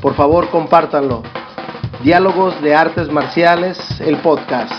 [0.00, 1.24] Por favor, compártanlo.
[2.04, 4.72] Diálogos de Artes Marciales, el podcast.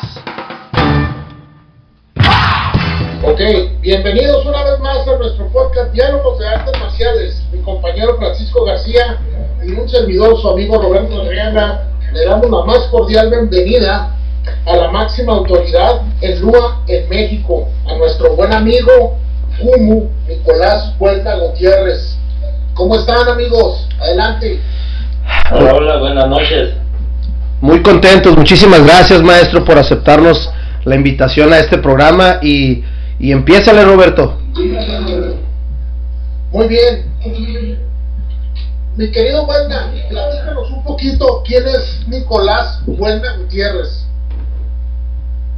[3.21, 3.41] Ok,
[3.81, 7.43] bienvenidos una vez más a nuestro podcast Diálogos de Artes Marciales.
[7.51, 9.19] Mi compañero Francisco García
[9.61, 14.15] y un servidor, su amigo Roberto Arriaga, le damos la más cordial bienvenida
[14.65, 19.17] a la máxima autoridad en LUA en México, a nuestro buen amigo
[19.59, 22.17] Kumu Nicolás Puerta Gutiérrez.
[22.73, 23.85] ¿Cómo están amigos?
[23.99, 24.61] Adelante.
[25.51, 26.73] Hola, hola, buenas noches.
[27.61, 30.49] Muy contentos, muchísimas gracias maestro por aceptarnos
[30.85, 32.83] la invitación a este programa y,
[33.19, 34.39] y empiézale Roberto.
[36.51, 37.05] Muy bien.
[38.95, 44.05] Mi querido Buena, platícanos un poquito quién es Nicolás Buena Gutiérrez.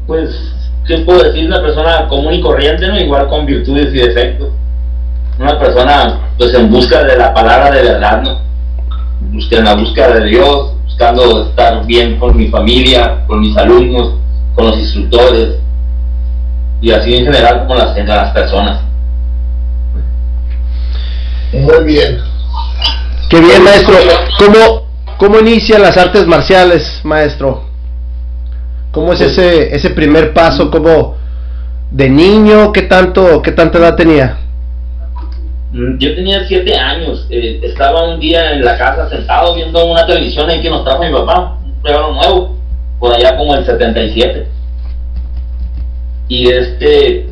[0.05, 0.29] Pues,
[0.85, 1.47] ¿qué puedo decir?
[1.47, 2.99] Una persona común y corriente, ¿no?
[2.99, 4.49] Igual con virtudes y defectos.
[5.39, 8.50] Una persona, pues, en busca de la palabra de verdad, ¿no?
[9.51, 14.15] En la búsqueda de Dios, buscando estar bien con mi familia, con mis alumnos,
[14.55, 15.55] con los instructores,
[16.81, 18.81] y así en general con las, con las personas.
[21.53, 22.19] Muy bien.
[23.29, 23.95] Qué bien maestro.
[24.39, 27.63] ¿Cómo, cómo inician las artes marciales, maestro?
[28.91, 30.69] ¿Cómo es ese, ese primer paso?
[30.71, 31.15] ¿Cómo
[31.91, 32.71] de niño?
[32.71, 34.40] ¿Qué tanto, qué tanta edad tenía?
[35.73, 40.49] Yo tenía siete años, eh, estaba un día en la casa sentado viendo una televisión
[40.49, 42.57] ahí que nos trajo mi papá, un regalo nuevo,
[42.99, 44.47] por allá como el 77.
[46.27, 47.29] Y este,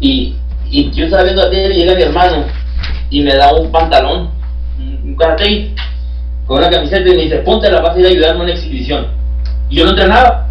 [0.00, 0.36] y,
[0.70, 2.46] y yo estaba viendo a tele llega mi hermano
[3.10, 4.30] y me da un pantalón,
[4.78, 5.72] un karate,
[6.46, 8.52] con una camiseta y me dice, ponte la vas a ir a ayudarme a una
[8.52, 9.08] exhibición.
[9.68, 10.48] Y yo no entrenaba.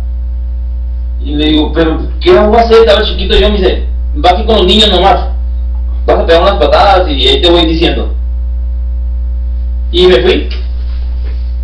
[1.23, 2.81] Y le digo, pero ¿qué voy a hacer?
[2.81, 5.34] Estaba chiquito yo, me dice, vas aquí con los niños nomás
[6.05, 8.13] vas a pegar unas patadas y ahí te voy diciendo.
[9.91, 10.49] Y me fui.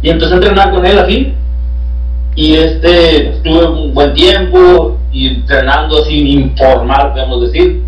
[0.02, 1.34] Y empecé a entrenar con él así.
[2.36, 7.82] Y este, estuve un buen tiempo y entrenando así informal, podemos decir.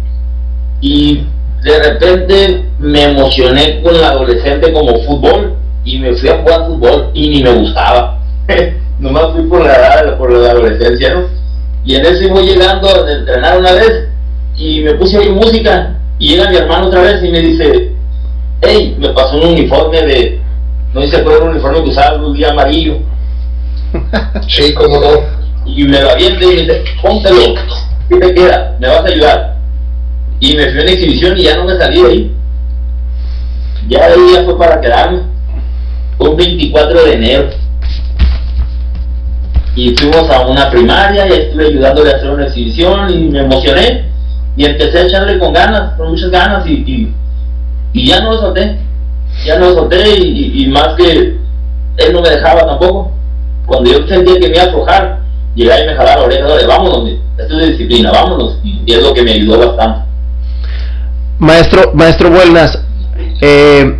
[0.81, 1.23] Y
[1.63, 7.09] de repente me emocioné con el adolescente como fútbol y me fui a jugar fútbol
[7.13, 8.19] y ni me gustaba.
[8.99, 11.21] Nomás fui por la edad, por la adolescencia, ¿no?
[11.85, 14.07] Y en eso voy llegando a entrenar una vez
[14.57, 17.91] y me puse a música y llega mi hermano otra vez y me dice,
[18.61, 20.39] hey, me pasó un uniforme de,
[20.93, 22.99] no dice cuál era el uniforme que usaba, un día amarillo.
[24.47, 25.09] Sí, cómo no.
[25.65, 27.55] Y me lo avienta y me dice, póntelo,
[28.07, 28.77] ¿qué te queda?
[28.79, 29.57] ¿Me vas a ayudar?
[30.39, 32.35] Y me fui a una exhibición y ya no me salí de ahí.
[33.89, 35.23] Ya de ahí ya fue para quedarme.
[36.17, 37.49] Fue un 24 de enero.
[39.75, 44.12] Y fuimos a una primaria y estuve ayudándole a hacer una exhibición y me emocioné
[44.55, 47.13] y empecé a echarle con ganas, con muchas ganas y,
[47.93, 48.77] y, ya no lo solté,
[49.45, 51.11] ya no lo solté y, y- más que
[51.97, 53.11] él no me dejaba tampoco.
[53.65, 55.19] Cuando yo sentía que me iba a aflojar,
[55.55, 59.01] llegaba y me jalaba la oreja, "Dale, vámonos, esto es de disciplina, vámonos, y es
[59.01, 60.01] lo que me ayudó bastante.
[61.39, 62.79] Maestro, maestro Buenas,
[63.41, 63.99] eh,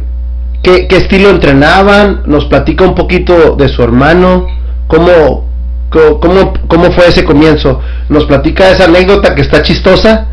[0.61, 2.23] ¿qué, qué estilo entrenaban?
[2.25, 4.47] Nos platica un poquito de su hermano,
[4.87, 5.45] cómo,
[5.93, 7.79] cómo, cómo fue ese comienzo.
[8.09, 10.27] Nos platica esa anécdota que está chistosa,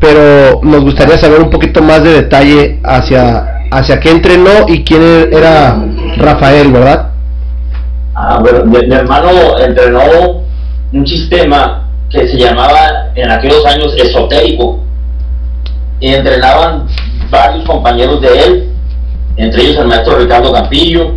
[0.00, 5.28] pero nos gustaría saber un poquito más de detalle hacia, hacia qué entrenó y quién
[5.32, 5.76] era
[6.16, 7.10] Rafael, ¿verdad?
[8.14, 10.42] Ah, bueno, mi, hermano entrenó
[10.92, 14.80] un sistema que se llamaba en aquellos años esotérico.
[15.98, 16.86] Y entrenaban
[17.30, 18.70] varios compañeros de él,
[19.36, 21.14] entre ellos el maestro Ricardo Campillo.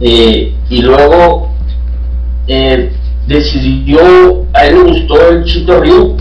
[0.00, 1.54] eh, y luego
[2.46, 2.92] eh,
[3.26, 6.16] decidió, a él le gustó el Chito Ryu.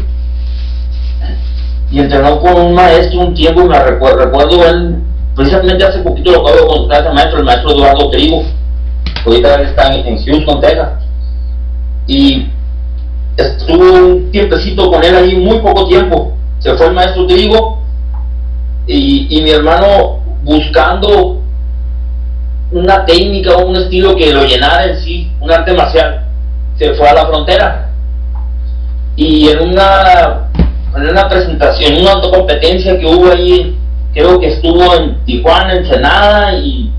[1.92, 4.98] Y entrenó con un maestro un tiempo, me recuerdo, recuerdo él,
[5.36, 8.44] precisamente hace poquito lo acabo de consultar a ese maestro, el maestro Eduardo Trigo
[9.26, 10.90] ahorita está en, Houston, Texas.
[12.08, 12.48] Y
[13.38, 16.34] estuvo un tiempecito con él ahí, muy poco tiempo.
[16.60, 17.80] Se fue el maestro Trigo
[18.88, 21.42] y, y mi hermano buscando
[22.72, 26.26] una técnica o un estilo que lo llenara en sí, un arte marcial.
[26.96, 27.90] Fue a la frontera
[29.16, 30.50] y en una,
[30.96, 33.78] en una presentación, en una competencia que hubo ahí,
[34.14, 36.92] creo que estuvo en Tijuana, Ensenada y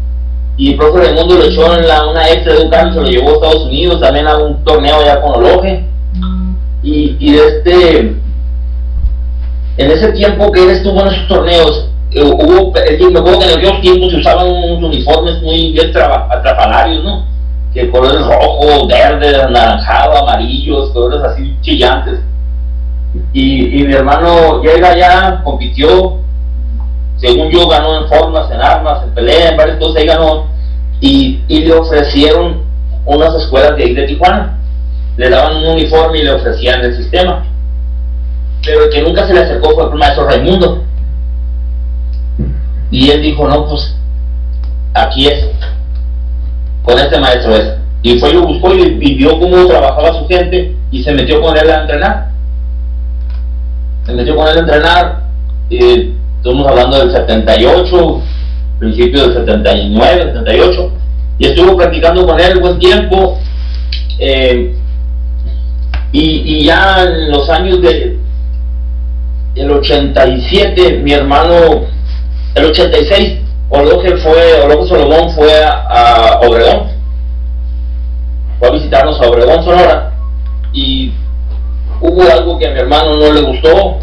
[0.57, 3.07] y el profe Raimundo lo echó en la, una extra de un cambio, se lo
[3.09, 5.85] llevó a Estados Unidos, también a un torneo allá con Oloje.
[6.83, 7.99] Y, y este,
[9.79, 13.59] en ese tiempo que él estuvo en esos torneos, eh, hubo, me acuerdo que en
[13.59, 17.25] aquellos tiempos se usaban unos uniformes muy bien atrapalarios, ¿no?
[17.75, 22.21] Que colores rojo, verde, anaranjado, amarillos, colores así chillantes.
[23.33, 26.19] Y, y mi hermano llega allá, compitió,
[27.17, 30.47] según yo ganó en formas, en armas, en pelea, en varias cosas, ahí ganó,
[31.01, 32.63] y, y le ofrecieron
[33.07, 34.59] unas escuelas de ahí de Tijuana,
[35.17, 37.45] le daban un uniforme y le ofrecían el sistema,
[38.65, 40.85] pero el que nunca se le acercó fue el maestro Raimundo,
[42.91, 43.97] y él dijo, no, pues,
[44.93, 45.47] aquí es,
[46.85, 50.77] con este maestro es, y fue y lo buscó y, vio cómo trabajaba su gente,
[50.91, 52.29] y se metió con él a entrenar,
[54.05, 55.25] se metió con él a entrenar,
[55.71, 58.23] y estamos hablando del 78,
[58.79, 60.93] principio del 79, 78,
[61.39, 63.39] y estuvo practicando con él buen tiempo,
[64.19, 64.77] eh,
[66.13, 68.19] y, ya en los años de
[69.57, 71.87] el 87, mi hermano,
[72.55, 73.41] el 86,
[73.75, 76.89] Oloje fue, Solomón fue a, Obregón,
[78.59, 80.13] fue a visitarnos a Obregón, Sonora,
[80.73, 81.13] y
[82.01, 83.99] hubo algo que a mi hermano no le gustó,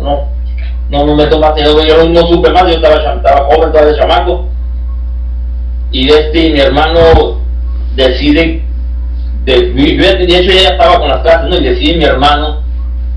[0.00, 0.24] no,
[0.90, 4.46] no me meto más, yo, yo no supe más, yo estaba, estaba joven, todavía chamaco.
[5.90, 7.38] Y este, mi hermano
[7.94, 8.62] decide,
[9.44, 11.56] de, de hecho ya estaba con las clases, ¿no?
[11.56, 12.62] y decide mi hermano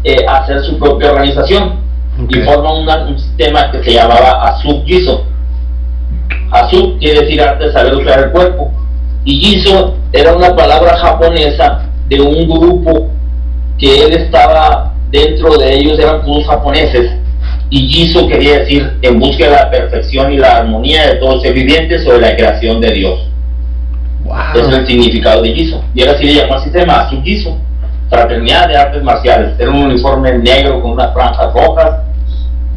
[0.04, 1.80] eh, hacer su propia organización.
[2.28, 5.25] Y forma un sistema que se llamaba Azub Giso.
[6.52, 8.72] Azub quiere decir arte de saber usar el cuerpo.
[9.26, 13.08] Y Giso era una palabra japonesa de un grupo
[13.78, 17.12] que él estaba dentro de ellos, eran todos japoneses
[17.72, 21.54] y Giso quería decir en busca de la perfección y la armonía de todos los
[21.54, 23.20] vivientes sobre la creación de Dios.
[24.56, 25.84] Ese es el significado de Giso.
[25.94, 27.58] Y ahora sí le llamó al sistema Azul Giso,
[28.10, 29.60] Fraternidad de Artes Marciales.
[29.60, 32.09] Era un uniforme negro con unas franjas rojas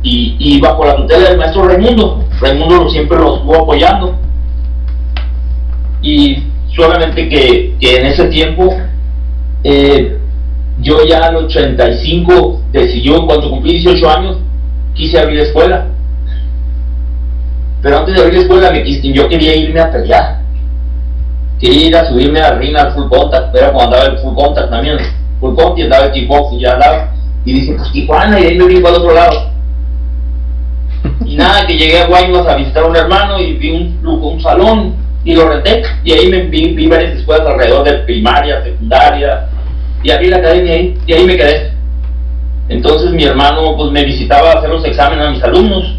[0.02, 2.24] y, bajo la tutela del maestro Raimundo.
[2.40, 4.16] Raimundo siempre lo estuvo apoyando.
[6.02, 6.42] Y
[6.74, 8.74] solamente que, en ese tiempo
[9.62, 10.18] eh,
[10.80, 14.36] yo ya al 85 decidió, cuando cumplí 18 años,
[14.94, 15.86] quise abrir la escuela.
[17.80, 20.42] Pero antes de abrir la escuela me quise, yo quería irme a pelear.
[21.60, 24.70] Quería ir a subirme a la al full contact, era cuando andaba el full contact
[24.70, 24.98] también.
[25.38, 27.12] Full contact y andaba el kickboxing, ya andaba.
[27.44, 29.51] Y dije, pues Tijuana, y ahí me vine al otro lado.
[31.24, 34.40] Y nada, que llegué a Guaymas a visitar a un hermano y vi un, un
[34.40, 34.94] salón
[35.24, 35.82] y lo renté.
[36.04, 39.48] Y ahí me vi, vi varias escuelas alrededor de primaria, secundaria.
[40.02, 41.72] Y abrí la academia ahí, y ahí me quedé.
[42.68, 45.96] Entonces mi hermano pues me visitaba a hacer los exámenes a mis alumnos.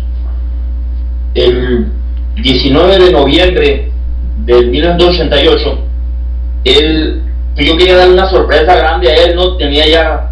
[1.35, 1.87] El
[2.35, 3.91] 19 de noviembre
[4.45, 5.79] del 1988,
[6.65, 7.21] él,
[7.55, 9.55] pues, yo quería darle una sorpresa grande a él, ¿no?
[9.57, 10.29] Tenía ya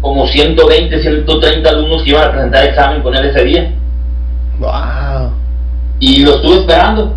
[0.00, 3.72] como 120, 130 alumnos que iban a presentar examen con él ese día.
[4.62, 5.32] Wow.
[6.00, 7.14] Y lo estuve esperando.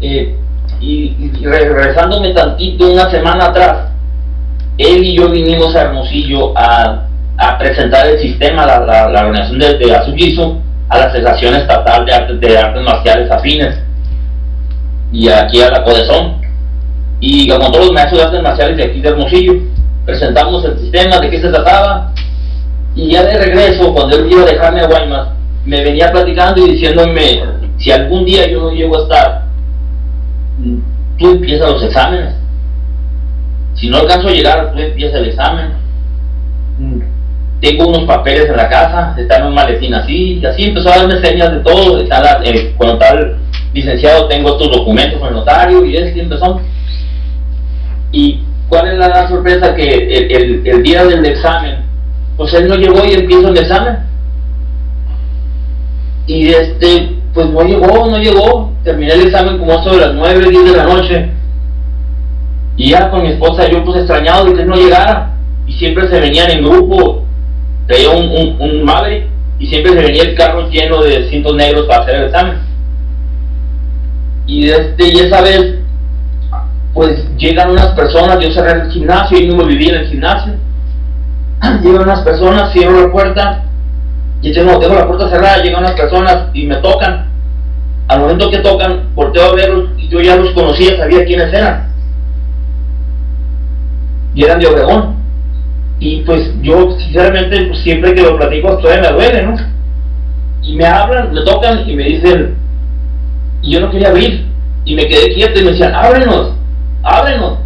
[0.00, 0.36] Eh,
[0.80, 3.88] y, regresándome tantito una semana atrás,
[4.78, 7.06] él y yo vinimos a Hermosillo a
[7.38, 12.12] a presentar el sistema, la, la, la organización de, de a la Asociación Estatal de
[12.12, 13.78] Artes, de Artes Marciales Afines
[15.10, 16.40] y aquí a la CODESON.
[17.20, 19.54] Y como todos los maestros de artes marciales de aquí de Hermosillo,
[20.04, 22.12] presentamos el sistema, de qué se trataba.
[22.94, 25.28] Y ya de regreso, cuando él iba a dejarme a Guaymas,
[25.64, 27.42] me venía platicando y diciéndome,
[27.78, 29.42] si algún día yo no llego a estar,
[31.18, 32.34] tú empiezas los exámenes.
[33.74, 35.82] Si no alcanzo a llegar, tú empiezas el examen
[37.62, 40.98] tengo unos papeles en la casa, está en un maletín así, y así empezó a
[40.98, 43.36] darme señas de todo, está la, eh, cuando tal
[43.72, 46.60] licenciado tengo estos documentos con el notario, y es que empezó.
[48.10, 51.84] Y cuál es la sorpresa que el, el, día del examen,
[52.36, 53.98] pues él no llegó y empiezo el examen.
[56.26, 60.64] Y este, pues no llegó, no llegó, terminé el examen como de las 9, 10
[60.64, 61.30] de la noche.
[62.76, 65.30] Y ya con mi esposa yo pues extrañado de que no llegara.
[65.66, 67.24] Y siempre se venían en grupo,
[67.86, 68.84] traía un, un, un
[69.58, 72.58] y siempre se venía el carro lleno de cintos negros para hacer el examen.
[74.46, 75.78] Y, este, y esa vez,
[76.92, 80.54] pues llegan unas personas, yo cerré el gimnasio y mismo vivía en el gimnasio.
[81.82, 83.64] Llegan unas personas, cierro la puerta
[84.42, 87.28] y tengo, tengo la puerta cerrada, llegan unas personas y me tocan.
[88.08, 91.92] Al momento que tocan, volteo a verlos y yo ya los conocía, sabía quiénes eran.
[94.34, 95.14] Y eran de Obregón.
[96.00, 99.56] Y pues yo, sinceramente, pues, siempre que lo platico, todavía me duele, ¿no?
[100.62, 102.56] Y me hablan, me tocan y me dicen,
[103.62, 104.46] y yo no quería abrir.
[104.84, 106.54] Y me quedé quieto y me decían, ábrenos,
[107.04, 107.58] ábrenos.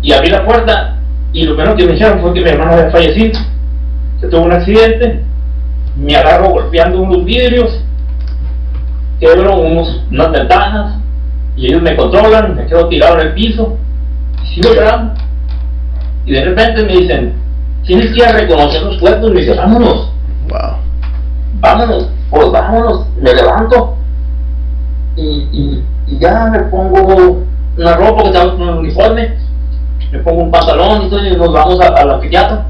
[0.00, 0.98] Y abrí la puerta
[1.32, 3.38] y lo primero que me dijeron fue que mi hermano había fallecido,
[4.20, 5.22] que tuvo un accidente,
[5.98, 7.80] me agarro golpeando unos vidrios,
[9.20, 11.00] quebro unos, unas ventanas
[11.56, 13.76] y ellos me controlan, me quedo tirado en el piso
[14.42, 15.14] y sigo llorando.
[16.24, 17.34] Y de repente me dicen,
[17.84, 19.30] tienes que ir a reconocer los cuerpos.
[19.30, 20.12] Y me dice, vámonos.
[20.48, 20.76] Wow.
[21.60, 23.06] Vámonos, pues vámonos.
[23.20, 23.96] Me levanto
[25.16, 27.44] y, y, y ya me pongo
[27.76, 29.36] una ropa que estaba con un uniforme,
[30.12, 32.66] me pongo un pantalón y todo, y nos vamos a, a la psiquiatra.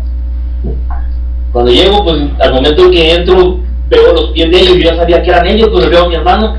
[1.52, 5.22] Cuando llego, pues al momento que entro, veo los pies de ellos, yo ya sabía
[5.22, 6.56] que eran ellos, pues le veo a mi hermano,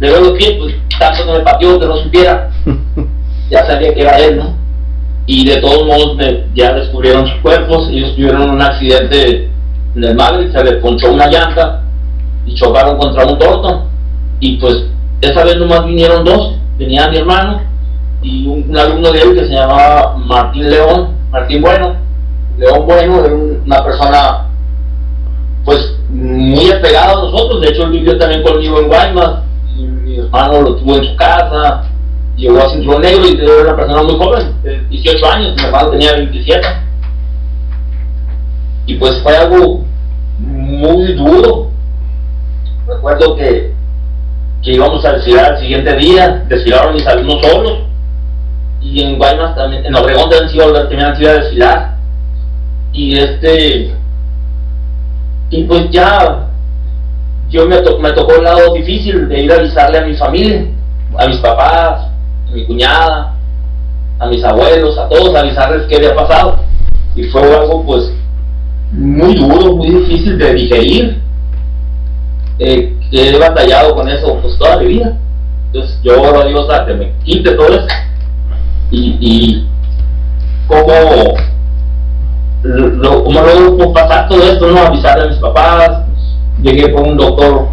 [0.00, 2.50] le veo los pies, pues tanto que me pateó que no supiera,
[3.50, 4.54] ya sabía que era él, ¿no?
[5.26, 9.48] Y de todos modos me- ya descubrieron sus cuerpos, ellos tuvieron un accidente
[9.94, 11.82] en el Maverick, se le ponchó una llanta
[12.44, 13.86] y chocaron contra un torto.
[14.40, 14.86] Y pues
[15.20, 17.60] esa vez nomás vinieron dos, venía mi hermano
[18.22, 22.01] y un, un alumno de él que se llamaba Martín León, Martín Bueno.
[22.58, 24.46] León Bueno era un- una persona
[25.64, 29.42] pues muy apegado a nosotros, de hecho él vivió también conmigo en Guaymas,
[29.76, 31.84] y mi hermano lo tuvo en su casa,
[32.36, 35.90] llegó a Cinturón Negro y era una persona muy joven, de 18 años, mi hermano
[35.90, 36.66] tenía 27.
[38.86, 39.84] Y pues fue algo
[40.38, 41.70] muy duro.
[42.86, 43.72] Recuerdo que,
[44.62, 47.78] que íbamos a desfilar el siguiente día, desfilaron mis alumnos solos,
[48.80, 50.50] y en Guaymas también, en Obregón también
[50.88, 51.91] también se iba a desfilar.
[52.92, 53.94] Y este,
[55.50, 56.48] y pues ya,
[57.48, 60.66] yo me, me tocó el lado difícil de ir a avisarle a mi familia,
[61.18, 62.08] a mis papás,
[62.48, 63.34] a mi cuñada,
[64.18, 66.60] a mis abuelos, a todos, a avisarles qué había pasado.
[67.14, 68.12] Y fue algo pues
[68.92, 71.22] muy duro, muy difícil de digerir.
[72.58, 75.18] Eh, he batallado con eso pues toda mi vida.
[75.66, 77.86] Entonces yo oro a Dios a que me quite todo eso.
[78.90, 79.68] Y, y
[80.66, 81.34] cómo,
[82.62, 84.78] lo, cómo luego pasar todo esto, ¿no?
[84.80, 86.02] Avisarle a mis papás.
[86.62, 87.68] Llegué con un doctor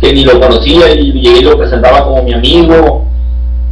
[0.00, 3.06] que ni lo conocía y llegué y lo presentaba como mi amigo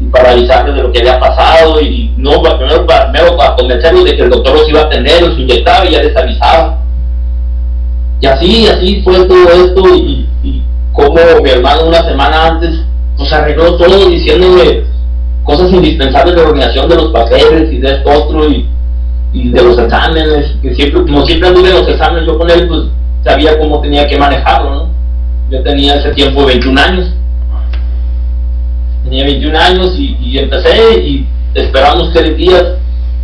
[0.00, 4.16] y para avisarles de lo que había pasado y no, primero para, primero para de
[4.16, 6.78] que el doctor los iba a atender, los inyectaba y ya les avisaba.
[8.20, 12.84] Y así, así fue todo esto y, y como mi hermano una semana antes
[13.18, 14.84] nos arregló todo diciéndome
[15.42, 18.68] cosas indispensables de organización de los papeles y de esto otro y,
[19.32, 22.68] y de los exámenes, que siempre, como siempre anduve en los exámenes yo con él,
[22.68, 22.80] pues
[23.24, 24.88] sabía cómo tenía que manejarlo, ¿no?
[25.50, 27.12] Yo tenía ese tiempo 21 años
[29.04, 32.64] tenía 21 años y, y empecé y esperamos tres días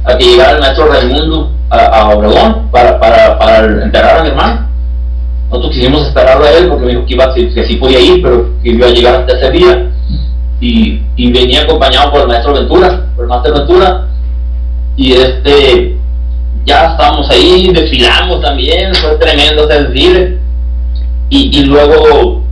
[0.05, 4.29] a que llegara el maestro Raimundo a, a Obregón para, para, para enterrar a mi
[4.29, 4.69] hermano.
[5.51, 8.51] Nosotros quisimos esperarlo a él porque me dijo que, iba, que sí podía ir, pero
[8.63, 9.91] que iba a llegar hasta ese día.
[10.61, 14.09] Y, y venía acompañado por el maestro Ventura, por el maestro Ventura.
[14.99, 15.97] Y este,
[16.65, 20.39] ya estábamos ahí, desfilamos también, fue tremendo desfile.
[21.31, 22.43] Y, y luego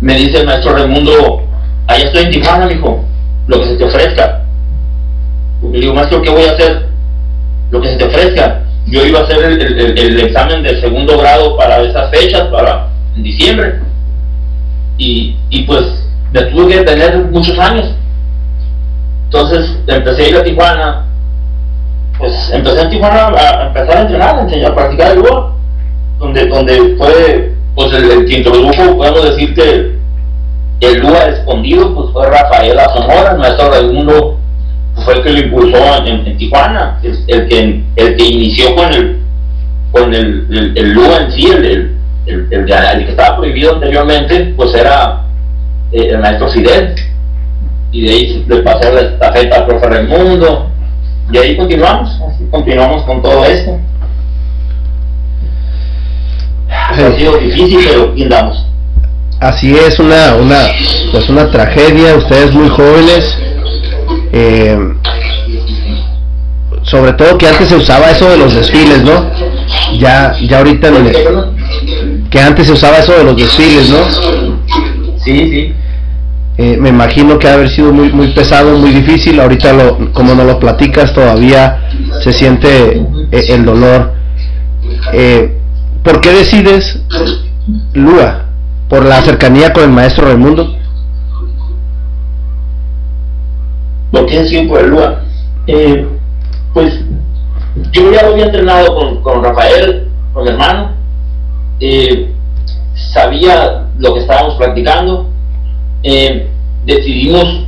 [0.00, 1.42] me dice el maestro Raimundo,
[1.86, 3.02] allá estoy en Tijuana, mijo,
[3.46, 4.42] lo que se te ofrezca.
[5.72, 6.88] Le digo, maestro, ¿qué voy a hacer?
[7.70, 8.60] Lo que se te ofrezca.
[8.86, 13.22] Yo iba a hacer el, el- examen de segundo grado para esas fechas, para en
[13.22, 13.80] diciembre.
[14.98, 15.82] Y, y pues
[16.32, 17.94] me tuve que tener muchos años.
[19.34, 21.06] Entonces empecé a ir a Tijuana.
[22.16, 25.42] Pues empecé en Tijuana a, empezar a entrenar, a enseñar, a practicar el lugar
[26.20, 29.94] donde, donde fue pues el, que introdujo, podemos decir que
[30.82, 34.38] el Lua escondido, pues fue Rafael Zamora, el maestro Raimundo
[35.04, 39.20] fue el que lo impulsó en, Tijuana, el, el que, el que inició con el
[39.90, 41.96] con el, el, el en sí, el, el,
[42.52, 45.22] el, el que estaba prohibido anteriormente, pues era
[45.90, 46.94] eh, el maestro Fidel,
[47.94, 50.70] y de ahí le pasó la estafeta al profe Raimundo,
[51.32, 53.78] y ahí continuamos, así continuamos con todo esto.
[56.70, 58.66] Ha sido difícil, pero andamos.
[59.40, 60.66] Así es, una, una,
[61.12, 63.38] pues una tragedia, ustedes muy jóvenes,
[64.32, 64.78] eh,
[66.82, 69.30] sobre todo que antes se usaba eso de los desfiles, ¿no?
[69.98, 75.18] Ya, ya ahorita, en el- que antes se usaba eso de los desfiles, ¿no?
[75.18, 75.74] Sí, sí.
[76.56, 80.34] Eh, me imagino que ha haber sido muy, muy pesado, muy difícil, ahorita lo, como
[80.34, 81.88] no lo platicas todavía
[82.22, 82.98] se siente
[83.32, 84.12] eh, el dolor.
[85.12, 85.58] Eh,
[86.04, 87.00] ¿Por qué decides,
[87.94, 88.44] Lua?
[88.88, 90.76] ¿Por la cercanía con el maestro Raimundo?
[94.12, 95.22] ¿Por qué decir por el Lua?
[95.66, 96.06] Eh,
[96.72, 97.00] pues
[97.90, 100.92] yo ya lo había entrenado con, con Rafael, con mi hermano.
[101.80, 102.32] Eh,
[102.94, 105.33] sabía lo que estábamos practicando.
[106.04, 106.50] Eh,
[106.84, 107.66] decidimos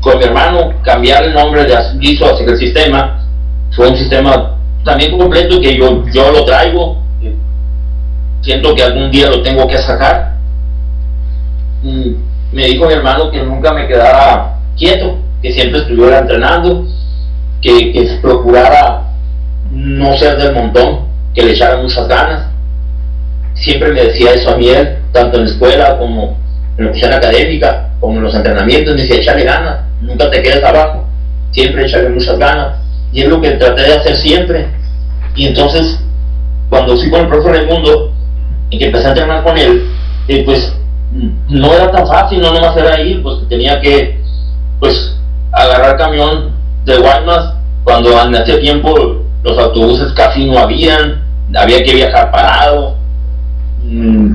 [0.00, 3.26] con mi hermano cambiar el nombre de Guiso hacia el sistema.
[3.72, 7.02] Fue un sistema también completo que yo, yo lo traigo.
[8.42, 10.36] Siento que algún día lo tengo que sacar.
[11.82, 12.10] Mm,
[12.52, 16.86] me dijo mi hermano que nunca me quedara quieto, que siempre estuviera entrenando,
[17.60, 19.02] que, que procurara
[19.72, 21.00] no ser del montón,
[21.34, 22.46] que le echara muchas ganas.
[23.54, 24.68] Siempre me decía eso a mí
[25.10, 26.45] tanto en la escuela como
[26.78, 30.62] en la oficina académica, como en los entrenamientos, me decía, échale ganas, nunca te quedes
[30.62, 31.06] abajo,
[31.50, 32.78] siempre echarle muchas ganas.
[33.12, 34.68] Y es lo que traté de hacer siempre.
[35.34, 35.98] Y entonces,
[36.68, 38.12] cuando fui con el profe Raimundo
[38.70, 39.88] y que empecé a entrenar con él,
[40.28, 40.76] eh, pues
[41.48, 44.20] no era tan fácil, no nomás era ir, pues tenía que
[44.80, 45.16] pues
[45.52, 46.50] agarrar camión
[46.84, 47.54] de Guaymas
[47.84, 51.22] cuando en ese tiempo los autobuses casi no habían,
[51.54, 52.96] había que viajar parado,
[53.84, 54.32] mm,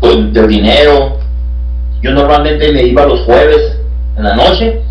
[0.00, 1.18] pues de dinero.
[2.02, 3.78] Yo normalmente me iba los jueves
[4.16, 4.82] en la noche,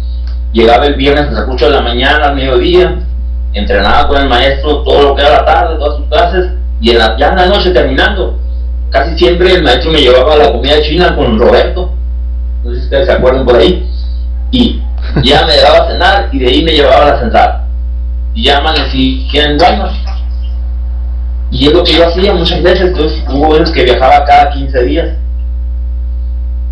[0.53, 2.95] llegaba el viernes a las 8 de la mañana, al mediodía,
[3.53, 6.97] entrenaba con el maestro todo lo que era la tarde, todas sus clases, y en
[6.97, 8.39] la, ya en la noche terminando,
[8.89, 11.93] casi siempre el maestro me llevaba a la comida china con Roberto,
[12.63, 13.87] no sé si ustedes se acuerdan por ahí,
[14.51, 14.81] y
[15.23, 17.61] ya me daba a cenar y de ahí me llevaba a la central.
[18.33, 19.93] Y ya amanecí en Guaymas.
[21.51, 24.83] Y es lo que yo hacía muchas veces, entonces hubo veces que viajaba cada 15
[24.83, 25.09] días.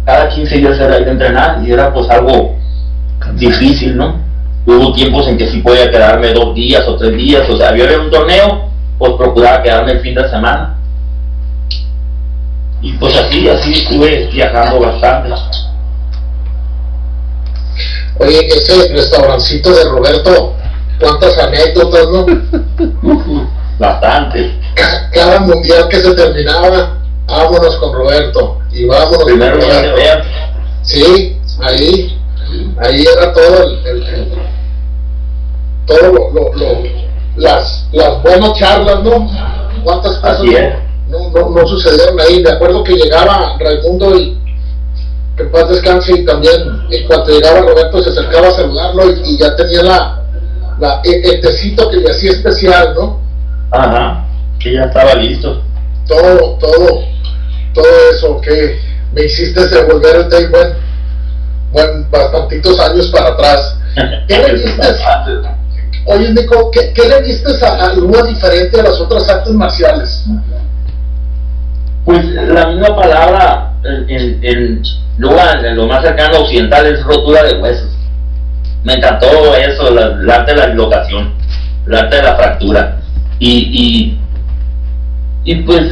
[0.10, 2.56] Cada 15 días era ir a entrenar y era pues algo
[3.36, 4.20] difícil, ¿no?
[4.66, 7.86] Hubo tiempos en que sí podía quedarme dos días o tres días, o sea, había
[8.00, 10.80] un torneo, pues procuraba quedarme el fin de semana.
[12.82, 15.30] Y pues así, así estuve viajando bastante.
[18.18, 20.56] Oye, ese restaurancito de Roberto,
[21.00, 23.48] cuántas anécdotas, ¿no?
[23.78, 24.60] Bastante.
[25.14, 26.99] Cada mundial que se terminaba,
[27.30, 28.60] vámonos con Roberto.
[28.72, 30.28] Y vámonos con Roberto.
[30.82, 32.18] Sí, ahí,
[32.80, 34.34] ahí era todo el, el- el-
[35.86, 36.84] todo lo, lo- lo-
[37.38, 39.30] las, las buenas charlas, ¿no?
[39.84, 40.42] ¿Cuántas cosas
[41.10, 42.42] no, no, no sucedieron ahí?
[42.44, 44.38] Me acuerdo que llegaba Raimundo y
[45.36, 46.54] que en paz descanse y también
[46.92, 50.24] en cuanto llegaba Roberto se acercaba a saludarlo y, y ya tenía la,
[50.80, 53.20] la el, el tecito que le hacía especial, ¿no?
[53.72, 54.26] Ajá,
[54.60, 55.62] que ya estaba listo.
[56.08, 57.04] Todo, todo,
[57.74, 58.80] todo eso que
[59.14, 60.74] me hiciste devolver el té buen,
[61.72, 63.78] buen bastantitos años para atrás.
[64.28, 64.82] ¿Qué le diste?
[66.06, 70.26] Oye, Nico, ¿qué, qué le viste a, a Lua diferente a las otras artes marciales?
[72.06, 74.82] Pues la misma palabra en, en, en
[75.20, 77.92] lo más cercano a occidental, es rotura de huesos.
[78.84, 81.34] Me encantó eso, la- el arte de la dislocación,
[81.86, 83.00] el arte de la fractura.
[83.38, 84.20] Y, y,
[85.52, 85.84] y pues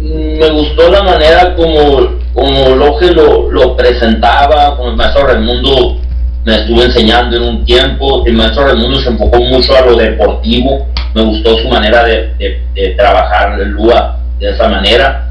[0.00, 5.98] me gustó la manera como, como Loge lo, lo presentaba, como el maestro Raimundo
[6.44, 10.86] me estuvo enseñando en un tiempo, el maestro Raimundo se enfocó mucho a lo deportivo,
[11.14, 15.26] me gustó su manera de, de, de trabajar el Lua de esa manera.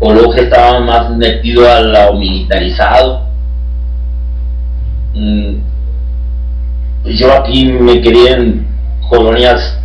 [0.00, 3.26] Oloje estaba más metido a lo militarizado.
[5.14, 5.56] Mm,
[7.04, 8.66] Yo aquí me quería en
[9.08, 9.78] colonias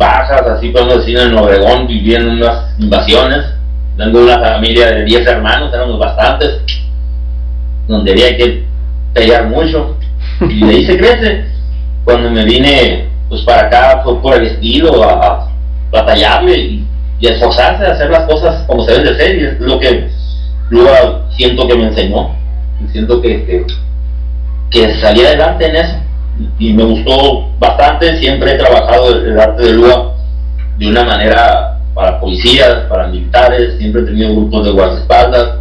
[0.00, 3.44] bajas, así podemos decir, en Obregón, viví en unas invasiones.
[3.96, 6.62] De una familia de 10 hermanos, éramos bastantes,
[7.86, 8.64] donde había que
[9.12, 9.96] pelear mucho.
[10.40, 11.44] Y de ahí se crece.
[12.04, 15.48] Cuando me vine pues para acá fue por el estilo, a, a
[15.92, 16.86] batallarle y,
[17.20, 20.10] y esforzarse a hacer las cosas como se deben de hacer y es lo que
[20.68, 22.34] luego siento que me enseñó
[22.90, 23.66] siento que, que,
[24.70, 25.96] que salí adelante en eso
[26.58, 30.14] y me gustó bastante, siempre he trabajado el, el arte de Lua
[30.78, 35.58] de una manera para policías, para militares, siempre he tenido grupos de guardaespaldas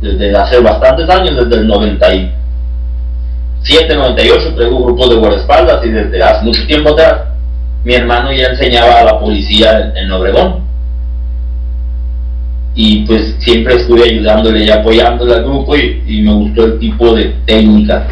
[0.00, 6.44] desde hace bastantes años, desde el 97, 98 traigo grupos de guardaespaldas y desde hace
[6.44, 7.20] mucho tiempo atrás
[7.84, 10.64] mi hermano ya enseñaba a la policía en, en Obregón.
[12.74, 17.14] Y pues siempre estuve ayudándole y apoyándole al grupo y, y me gustó el tipo
[17.14, 18.08] de técnica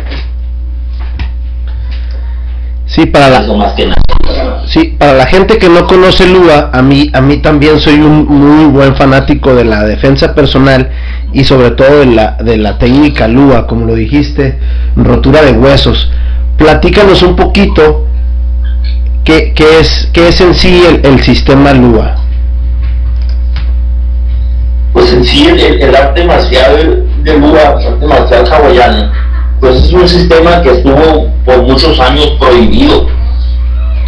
[2.86, 6.70] Sí, para eso la, más que nada sí, para la gente que no conoce Lua,
[6.72, 10.90] a mí, a mí también soy un muy buen fanático de la defensa personal
[11.32, 14.58] y sobre todo de la, de la técnica Lua, como lo dijiste,
[14.96, 16.10] rotura de huesos.
[16.58, 18.06] Platícanos un poquito
[19.24, 22.16] qué, qué es, qué es en sí el, el sistema Lua.
[24.92, 29.12] pues en sí el, el- el arte marcial de Lua, el arte marcial hawaiano,
[29.62, 33.06] pues es un sistema que estuvo por muchos años prohibido,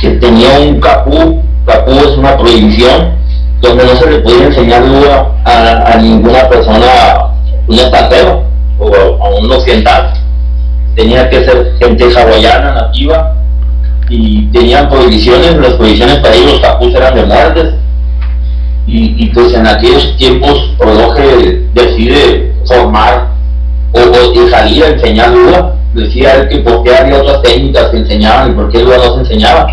[0.01, 3.15] que tenía un capú, capú es una prohibición,
[3.61, 6.87] donde no se le podía enseñar Lua a, ninguna persona
[7.69, 8.43] un extranjero
[8.81, 10.15] o a un occidental.
[10.97, 13.37] Tenía que ser gente hawaiana, nativa,
[14.09, 17.75] y tenían prohibiciones, las prohibiciones para ellos los capus eran de muertes.
[18.89, 23.34] Y, pues en aquellos tiempos Prologe decide formar
[23.95, 25.75] o, o salir a enseñar duda.
[25.95, 29.15] Decía él que por qué había otras técnicas que enseñaban y por qué duda no
[29.15, 29.67] se enseñaba.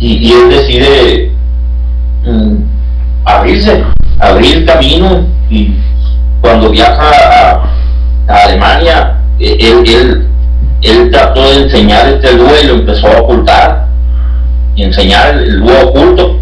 [0.00, 1.32] Y, él decide
[2.24, 2.56] mm,
[3.24, 3.84] abrirse,
[4.18, 5.74] abrir camino y
[6.40, 7.62] cuando viaja
[8.28, 10.26] a, Alemania, e, él,
[10.82, 13.86] él, trató de enseñar este lugar y lo empezó a ocultar
[14.76, 16.38] y enseñar el lugar oculto.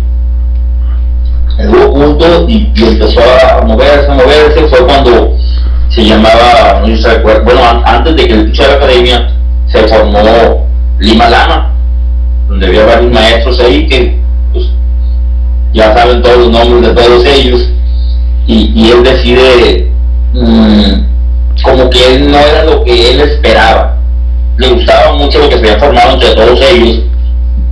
[1.59, 4.69] El lugar oculto y, empezó a moverse, a moverse.
[4.69, 5.37] Fue cuando
[5.89, 9.33] se llamaba, no sé bueno, antes de que él escuchara la academia,
[9.67, 10.67] se formó
[10.99, 11.73] Lima Lama,
[12.49, 14.19] donde había varios maestros ahí que
[14.53, 14.67] pues,
[15.73, 17.71] ya saben todos los nombres de todos ellos
[18.47, 19.91] y, él decide
[20.33, 23.99] mm, como que él no era lo que él esperaba.
[24.57, 27.03] Le gustaba mucho lo que se había formado entre todos ellos,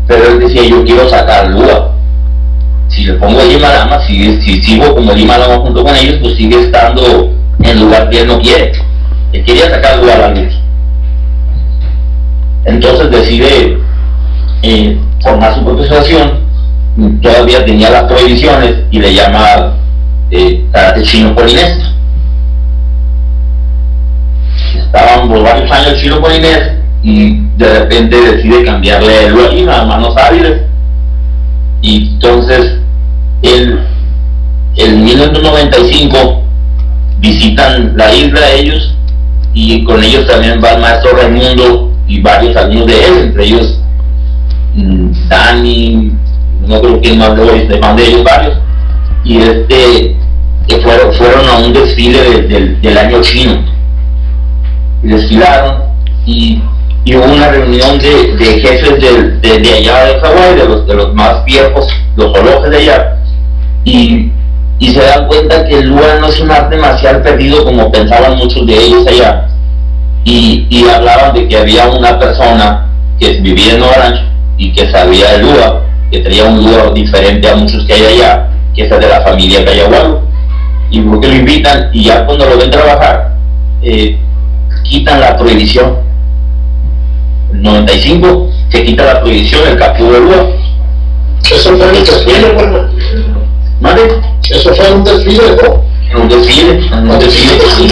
[0.06, 1.92] pero él decía, yo quiero sacar Lua.
[2.88, 6.36] Si le pongo el Lama si, si sigo como Lima Lama junto con ellos, pues
[6.36, 8.72] sigue estando en lugar que él no quiere.
[9.32, 10.54] Él quería sacar Lua a la luz.
[12.64, 13.78] Entonces decide
[14.62, 16.40] eh, formar su propia asociación,
[17.22, 19.76] todavía tenía las prohibiciones y le llama
[20.30, 20.64] eh,
[21.02, 21.78] chino polinés.
[24.76, 30.62] Estaban por varios años chino polinés y de repente decide cambiarle el a manos hábiles.
[31.82, 32.78] Y entonces,
[33.42, 33.80] el,
[34.76, 36.45] en 1995
[37.18, 38.94] visitan la isla ellos
[39.54, 43.80] y con ellos también va el maestro Raimundo y varios alumnos de él, entre ellos
[44.74, 46.12] mm, Dani,
[46.66, 48.58] no creo que más de, de ellos varios,
[49.24, 50.16] y este
[50.82, 52.42] fueron, fueron a un desfile
[52.82, 53.64] del año chino.
[55.02, 55.82] Y desfilaron
[56.24, 56.62] y,
[57.14, 61.86] hubo una reunión de, jefes de, allá de Hawái, de los, de los más viejos,
[62.16, 63.16] los olojes de allá,
[63.84, 64.30] y,
[64.92, 68.66] se dan cuenta que el Lua no es un arte marcial perdido como pensaban muchos
[68.66, 69.48] de ellos allá.
[70.24, 72.86] Y, y hablaban de que había una persona
[73.18, 74.22] que vivía en Orange
[74.58, 78.48] y que sabía el Lua, que tenía un Lua diferente a muchos que hay allá,
[78.74, 80.22] que es de la familia Cayagualo,
[80.90, 83.36] y porque lo invitan y ya cuando lo ven trabajar,
[83.82, 84.18] eh,
[84.82, 85.96] quitan la prohibición.
[87.52, 90.46] En 95 se quita la prohibición, el capítulo de lua.
[91.42, 93.35] Eso fue.
[93.80, 94.02] ¿Vale?
[94.50, 96.20] Eso fue un desfile, ¿no?
[96.20, 97.88] Un desfile, un desfile que sí,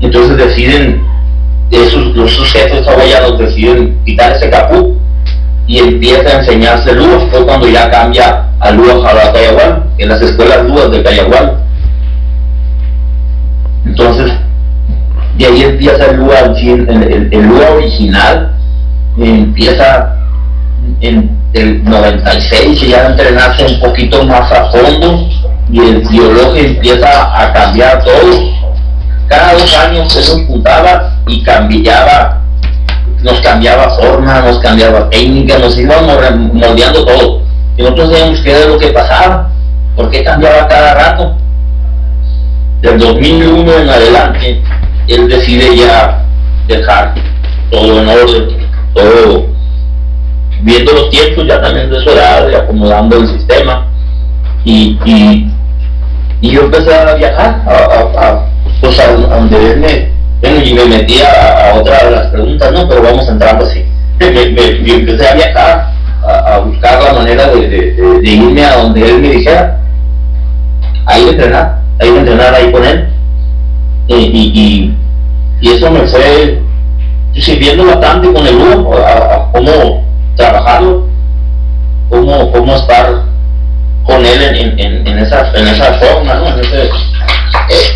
[0.00, 1.02] Entonces deciden,
[1.70, 4.96] esos, los sujetos hawaianos deciden quitar ese capú
[5.66, 10.08] y empieza a enseñarse luz, fue cuando ya cambia a Lua a la Cayagual, en
[10.08, 11.58] las escuelas Luas de Cayagual.
[13.84, 14.32] Entonces,
[15.38, 18.54] de ahí empieza el Lua, el, el, Lua original,
[19.18, 20.16] empieza
[21.00, 25.28] en el 96 y ya entrenarse un poquito más a fondo
[25.70, 28.56] y el biología empieza a cambiar todo.
[29.28, 32.42] Cada dos años se nos juntaba y cambiaba
[33.22, 36.16] nos cambiaba forma, nos cambiaba técnica, nos íbamos
[36.52, 37.42] moldeando todo.
[37.76, 39.50] Y nosotros sabíamos qué era lo que pasaba,
[39.96, 41.36] por qué cambiaba cada rato.
[42.82, 44.62] Del 2001 en adelante,
[45.08, 46.24] él decide ya
[46.68, 47.14] dejar
[47.70, 49.55] todo en orden, todo
[50.62, 53.86] viendo los tiempos ya también de su edad, y acomodando el sistema.
[54.64, 55.50] Y, y,
[56.42, 58.46] yo empecé a viajar a, a, a,
[58.80, 62.88] pues a, donde me y me metí a, otra de las preguntas, ¿no?
[62.88, 63.84] Pero vamos entrando así.
[64.18, 65.92] Me, empecé a viajar,
[66.24, 69.80] a, buscar la manera de, irme a donde él me dijera.
[71.06, 73.08] Ahí de entrenar, ahí de entrenar ahí con él.
[74.08, 74.94] Y,
[75.60, 76.60] y, eso me fue
[77.34, 80.04] sirviendo bastante con el grupo, a, cómo
[80.36, 81.06] trabajarlo,
[82.08, 83.24] cómo, cómo estar
[84.04, 86.48] con él en, en, en, esa, en esa forma, ¿no?
[86.48, 86.90] En ese,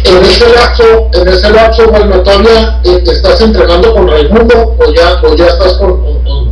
[0.05, 5.21] en ese lapso, en ese lapso, bueno, todavía eh, estás entrenando con Raimundo o ya,
[5.23, 6.51] o ya estás con, con,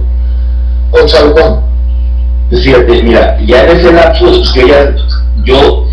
[0.90, 1.60] con Salomón.
[2.50, 4.94] Pues fíjate, mira, ya en ese lapso, pues que ya,
[5.44, 5.86] yo,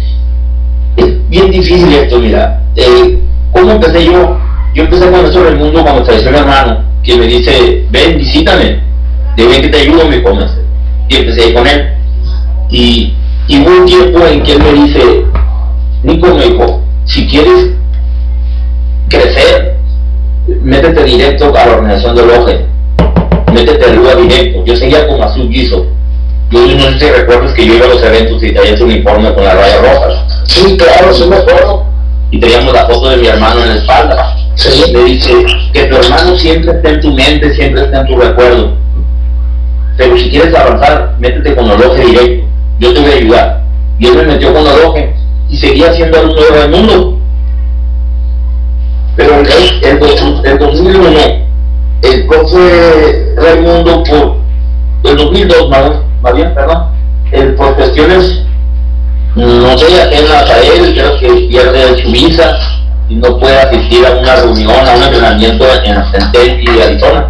[0.98, 3.20] es bien difícil esto, mira, eh,
[3.52, 4.38] ¿cómo empecé yo?
[4.74, 8.82] Yo empecé con eso del mundo cuando falleció mi hermano, que me dice, ven, visítame,
[9.36, 10.52] de ven que te ayudo, me comes.
[11.10, 11.90] Y empecé ahí con él.
[12.70, 13.14] Y,
[13.48, 15.26] y hubo un tiempo en que él me dice,
[16.04, 17.72] Nico, me dijo, si quieres
[19.10, 19.78] crecer,
[20.62, 22.66] métete directo a la organización del OGE,
[23.54, 24.64] métete al lugar directo.
[24.66, 25.88] Yo seguía con Azul Guiso.
[26.52, 29.34] Yo no sé si recuerdas que yo iba a los eventos y traía su uniforme
[29.34, 30.44] con las rayas rojas.
[30.46, 31.86] Sí, claro, sí me acuerdo.
[32.32, 34.38] Y teníamos la foto de mi hermano en la espalda.
[34.56, 34.92] Sí.
[34.92, 35.34] Le dice
[35.74, 38.85] que tu hermano siempre esté en tu mente, siempre esté en tu recuerdo.
[39.98, 42.48] Pero si quieres avanzar, métete con Oloje directo.
[42.80, 43.62] Yo te voy a ayudar.
[43.98, 45.16] Y él me metió con Oloje
[45.50, 47.20] y seguía siendo alumno de Raimundo.
[49.16, 51.20] Pero el, el, el 2001,
[52.02, 56.88] el profe Raimundo, por el 2002, más, más bien, perdón,
[57.32, 58.42] el, por cuestiones,
[59.36, 62.58] no sé, ajenas a él, creo que pierde su visa
[63.08, 67.28] y no puede asistir a una reunión, a un entrenamiento en Centel y Arizona.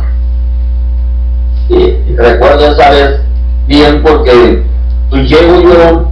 [1.70, 3.20] Y recuerdo esa vez
[3.68, 4.64] bien porque
[5.10, 6.10] pues llego yo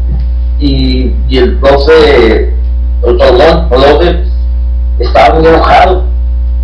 [0.60, 2.54] y, y el profe
[3.02, 4.24] Otolón, Olofe,
[5.00, 6.04] estaba muy enojado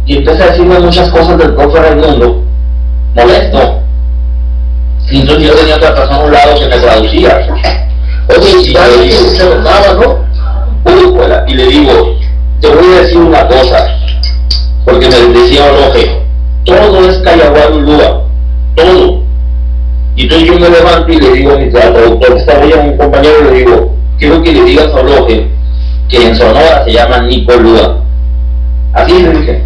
[0.05, 2.43] y empecé a decirme muchas cosas del profe Raimundo,
[3.13, 3.81] molesto.
[5.09, 7.47] Y entonces yo tenía otra persona a un lado que me traducía.
[8.29, 10.29] Oye, y le digo, se notaba, ¿no?
[11.47, 12.15] Y le digo,
[12.61, 13.87] te voy a decir una cosa,
[14.85, 16.21] porque me decía Oloje,
[16.63, 18.23] todo es Cayaguarulúa,
[18.75, 19.18] todo.
[20.19, 23.41] Y entonces yo me levanto y le digo a mi traductor estaba a mi compañero,
[23.45, 25.47] le digo, quiero que le digas a Oloje
[26.09, 28.03] que en Sonora se llama Nicolúa.
[28.91, 29.63] Así le dije.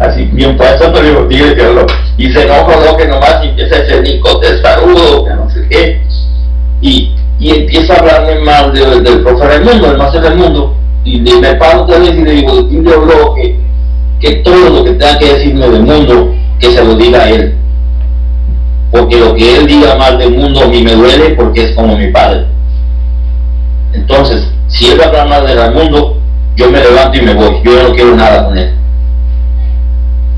[0.00, 1.86] Así, bien puesto, pero digo, dile que lo.
[2.16, 6.00] Y se enoja Oloje nomás y empieza a decir Nico testarudo, que no sé qué.
[6.80, 11.20] Y, y empieza a hablarme mal de- del profe Raimundo, el máster del mundo, y
[11.20, 13.56] le- me paro otra vez y le digo, dile a Oloje
[14.18, 17.54] que todo lo que tenga que decirme del mundo, que se lo diga a él.
[18.94, 21.98] Porque lo que él diga mal del mundo a mí me duele porque es como
[21.98, 22.44] mi padre.
[23.92, 26.20] Entonces, si él va a hablar mal de Raimundo,
[26.54, 27.60] yo me levanto y me voy.
[27.64, 28.72] Yo no quiero nada con él.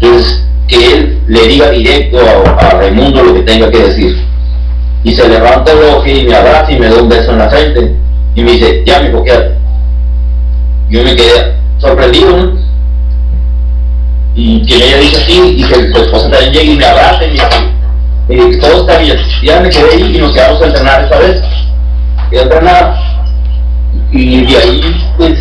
[0.01, 4.25] Entonces, que él le diga directo a, a Raimundo lo que tenga que decir.
[5.05, 7.95] Y se levanta ojo y me abraza y me da un beso en la frente.
[8.37, 9.55] Y me dice, ya mi quédate.
[10.89, 12.55] Yo me quedé sorprendido.
[14.35, 17.37] Y que ella dice así, y que su esposa también llegue y me abrace y
[17.37, 17.76] me
[18.29, 19.19] que todo está bien.
[19.43, 21.43] Ya me quedé ahí y nos quedamos a entrenar esta vez.
[22.33, 22.97] A entrenar.
[24.13, 25.39] Y de ahí, pues,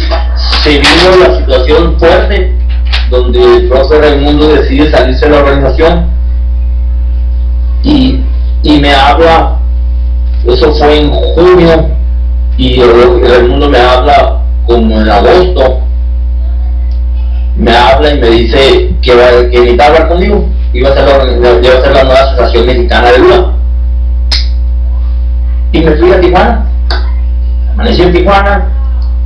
[0.63, 2.55] se vino la situación fuerte,
[3.09, 6.09] donde el profe Raimundo decide salirse de la organización.
[7.83, 8.21] Y,
[8.63, 9.59] y me habla,
[10.47, 11.89] eso fue en junio,
[12.57, 15.81] y Raimundo me habla como en agosto,
[17.57, 21.33] me habla y me dice que, va, que necesita hablar conmigo, iba a ser la,
[21.33, 23.51] iba a ser la nueva Asociación Mexicana de Lula.
[25.71, 26.65] Y me fui a Tijuana,
[27.71, 28.67] amanecí en Tijuana,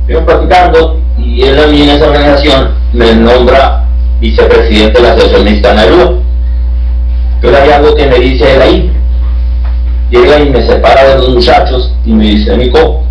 [0.06, 3.84] fuimos platicando, y él a mí en esa organización me nombra
[4.20, 6.12] vicepresidente de la Asociación Mexicana de Lula.
[7.40, 8.92] Pero hay algo que me dice él ahí,
[10.10, 13.02] llega y me separa de los muchachos y me dice, Nico,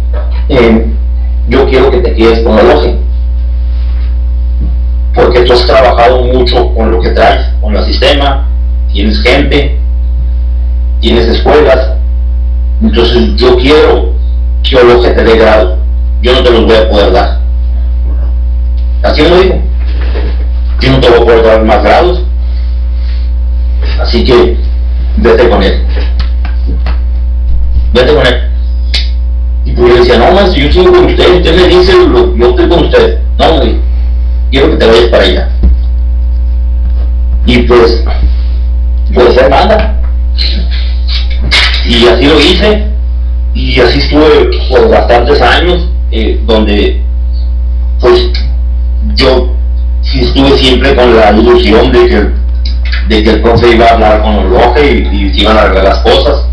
[0.48, 0.86] eh,
[1.50, 3.00] yo quiero que te quedes con el oje
[5.20, 8.48] porque tú has trabajado mucho con lo que traes, con el sistema,
[8.92, 9.78] tienes gente,
[11.02, 11.94] tienes escuelas,
[12.82, 14.14] entonces yo quiero
[14.64, 15.78] que Oloje te dé grado,
[16.24, 17.40] yo no te los voy a poder dar.
[19.04, 19.62] Así lo dijo,
[20.82, 22.24] yo no te voy a poder dar más grados,
[24.02, 24.58] así que
[25.18, 25.86] vete con él,
[27.94, 28.50] vete con él.
[29.66, 31.94] Y pues yo decía, no, más, yo sigo con usted, usted me dice,
[32.36, 33.20] yo estoy con usted.
[33.38, 33.62] No,
[34.50, 35.59] quiero que te vayas para allá.
[37.50, 38.04] Y pues,
[39.12, 40.00] pues él manda.
[41.84, 42.86] Y así lo hice,
[43.56, 47.02] y así estuve por bastantes años, eh, donde,
[48.00, 48.30] pues,
[49.16, 49.52] yo
[50.14, 52.30] estuve siempre con la ilusión de que,
[53.08, 55.86] de que el profe iba a hablar con el loje y, se iban a arreglar
[55.86, 56.46] las cosas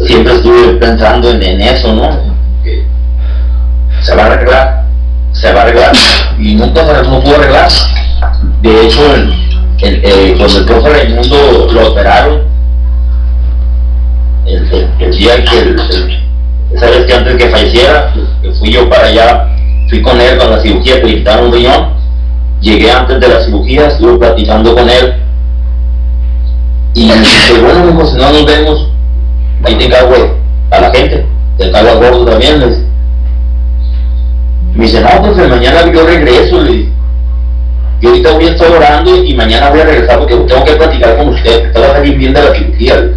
[0.00, 2.34] siempre estuve pensando en, eso, ¿no?
[4.00, 4.84] Se va a arreglar,
[5.32, 5.92] se va a arreglar,
[6.38, 7.68] y nunca se no pudo arreglar.
[8.66, 9.00] De hecho,
[9.82, 12.42] el, el, cuando el profe Raimundo lo operaron,
[14.46, 15.76] el, el- día que, el,
[16.74, 19.48] esa vez que antes que falleciera, que fui yo para allá,
[19.88, 21.92] fui con él con la cirugía que quitaron un riñón,
[22.60, 25.14] llegué antes de la cirugía, estuve platicando con él,
[26.94, 27.08] y
[27.62, 28.88] bueno, mijo, si no nos vemos,
[29.64, 30.14] ahí te encargo
[30.70, 31.26] a la gente,
[31.58, 32.58] te encargo al gordo también.
[32.58, 32.86] le dice.
[34.74, 36.95] Me dice, no, pues mañana yo regreso, le.
[38.00, 41.16] Yo ahorita voy a estar orando y mañana voy a regresar porque tengo que platicar
[41.16, 42.96] con usted, que usted va a salir bien de la cirugía.
[43.00, 43.14] dice.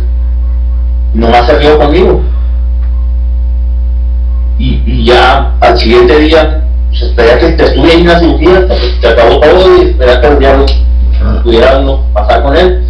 [1.14, 2.22] Y nomás salió conmigo.
[4.58, 8.68] Y, y ya al siguiente día, pues esperé a que te estuve en la cirugía,
[9.02, 10.66] te acabó todo y esperé a que el diablo
[11.44, 12.84] pudiera no, pasar con él.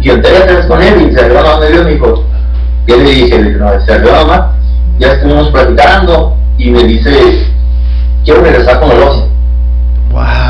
[0.00, 2.24] Y entré atrás con él y se arregló a medio y me dijo,
[2.86, 3.38] ¿qué le dije?
[3.38, 4.54] Le dije, no, se arregló mamá.
[4.98, 7.46] ya estuvimos platicando y me dice,
[8.24, 9.28] quiero regresar con el ocio.
[10.10, 10.49] Wow.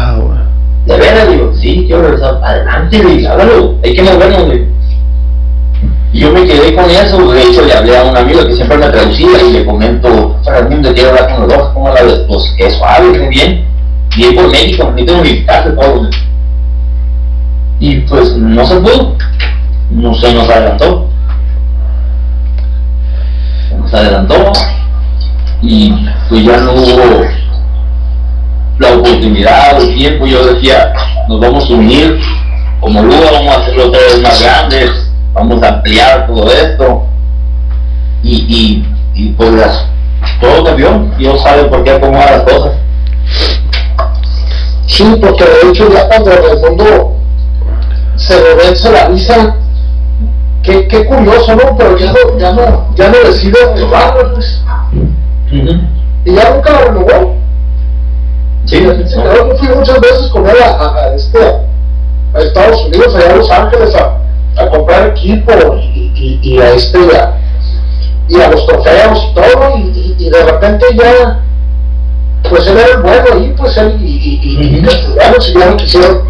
[0.90, 1.30] ¿De veras?
[1.30, 2.40] Digo, sí, quiero regresar.
[2.42, 4.64] Adelante, le hágalo, hay que movernos, güey.
[6.12, 8.76] Y yo me quedé con eso, de hecho le hablé a un amigo que siempre
[8.76, 12.24] me traducía y le comento, Raimundo, quiero hablar con el ojo, ¿cómo la ves?
[12.26, 13.64] Pues que suave, muy bien.
[14.16, 16.10] Y por México, necesito unificarse todo.
[17.78, 19.16] Y pues no se pudo,
[19.90, 21.08] no se nos adelantó.
[23.68, 24.52] Se nos adelantó
[25.62, 25.94] y
[26.28, 27.24] pues ya no hubo
[28.80, 30.92] la oportunidad, el tiempo, yo decía,
[31.28, 32.18] nos vamos a unir
[32.80, 34.90] como Lua, vamos a hacerlo todos más grandes,
[35.34, 37.06] vamos a ampliar todo esto.
[38.22, 39.84] Y, y, y pues las,
[40.40, 42.72] todo cambió, Dios sabe por qué acomoda las cosas.
[44.86, 47.16] Sí, porque de hecho ya cuando el mundo
[48.16, 49.56] se le vence la visa,
[50.62, 51.76] qué, qué curioso, ¿no?
[51.76, 54.62] Pero ya no, ya no, ya no decide renovarlo, pues.
[56.24, 57.39] Y ya nunca lo renovó.
[58.70, 61.38] Sí, Sí, yo fui muchas veces con él a, a- a este,
[62.34, 64.16] a Estados Unidos, allá a Los Ángeles, a,
[64.70, 66.98] comprar equipo y, y- y a este,
[68.28, 71.40] y a los trofeos y todo, y, y- y de repente ya,
[72.48, 75.16] pues él era el bueno ahí, pues él, y, y, y, y Ujú.
[75.16, 76.22] ya no, si ya no quisieron,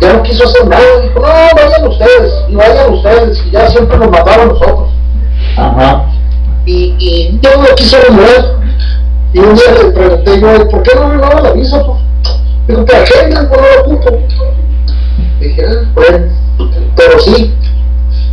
[0.00, 3.96] ya no quiso hacer nada, dijo, no, vayan ustedes, y vayan ustedes, y ya siempre
[3.98, 4.90] nos mandaban nosotros
[5.56, 6.04] Ajá.
[6.64, 8.59] y, y yo no quiso renovar.
[9.32, 11.84] Y un día le pregunté yo, ¿por qué no renovaba la visa?
[11.84, 11.98] Pues,
[12.66, 13.26] dijo, ¿para qué?
[13.28, 14.18] Dijo, no lo ocupo.
[15.40, 16.26] Dije, ah, bueno,
[16.96, 17.54] pero sí,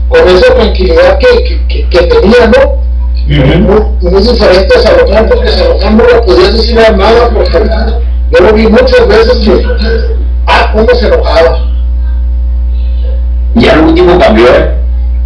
[0.09, 2.77] con esa tranquilidad que, que, que, que tenía, ¿no?
[3.27, 7.59] Muy, muy diferentes a los porque no le podías decir nada, porque
[8.31, 9.65] yo lo vi muchas veces que,
[10.47, 11.67] ah, cómo se enojaba.
[13.55, 14.75] Ya el último cambió, ¿eh?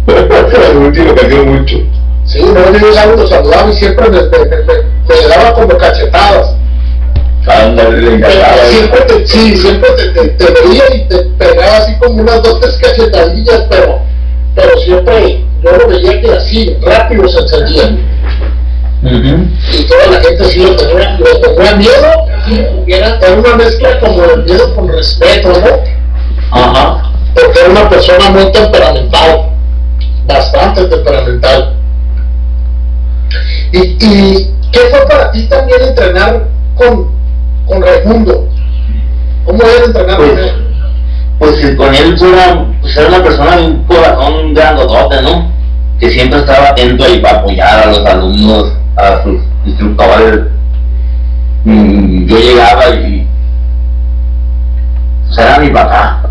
[0.70, 1.76] el último cambió mucho.
[2.24, 4.56] Sí, no, yo llegaba y lo saludaba y siempre me, me, me,
[5.08, 6.54] me- daba como cachetadas.
[7.46, 8.54] Ándale, le encantaba.
[8.54, 12.42] Pero siempre te, sí, siempre te, te, te veía y te pegaba así como unas
[12.42, 13.98] dos, tres cachetadillas, pero,
[14.54, 17.96] pero siempre yo lo veía que así, rápido se encendía.
[19.02, 19.46] Ujú.
[19.72, 23.98] Y toda la gente sí lo tenía, le tenía miedo, y era, era una mezcla
[23.98, 26.56] como de miedo con respeto, ¿no?
[26.56, 27.12] Ajá.
[27.34, 29.48] Porque era una persona muy temperamental,
[30.26, 31.76] bastante temperamental.
[33.72, 37.08] ¿Y, y qué fue para ti también entrenar con,
[37.66, 38.48] con Raimundo?
[39.44, 40.68] ¿Cómo era entrenar con Pues, él?
[41.38, 45.50] pues con él pues era una persona de un corazón grandotote, ¿no?
[45.98, 50.40] Que siempre estaba atento ahí para apoyar a los alumnos, a sus instructores.
[51.64, 53.26] Mm, yo llegaba y
[55.26, 56.22] pues era mi papá.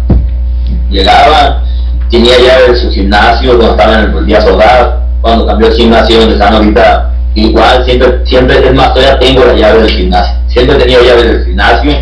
[0.90, 1.64] Llegaba,
[2.10, 6.20] tenía llave de su gimnasio, cuando estaba en el día soldado, cuando cambió el gimnasio
[6.20, 10.36] donde están ahorita, igual, siempre, siempre, es más, todavía tengo la llave del gimnasio.
[10.48, 11.94] Siempre tenía llave del gimnasio,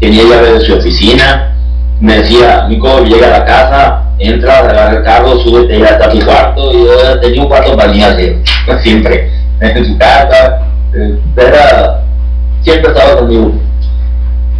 [0.00, 1.54] tenía llave de su oficina,
[2.00, 6.24] me decía, Nico, llega a la casa, entra, agarra el carro, súbete ya hasta tu
[6.24, 8.36] cuarto, y yo tenía un cuarto para mí así,
[8.82, 10.62] siempre, en su casa,
[10.94, 12.02] eh, era,
[12.62, 13.52] siempre estaba conmigo.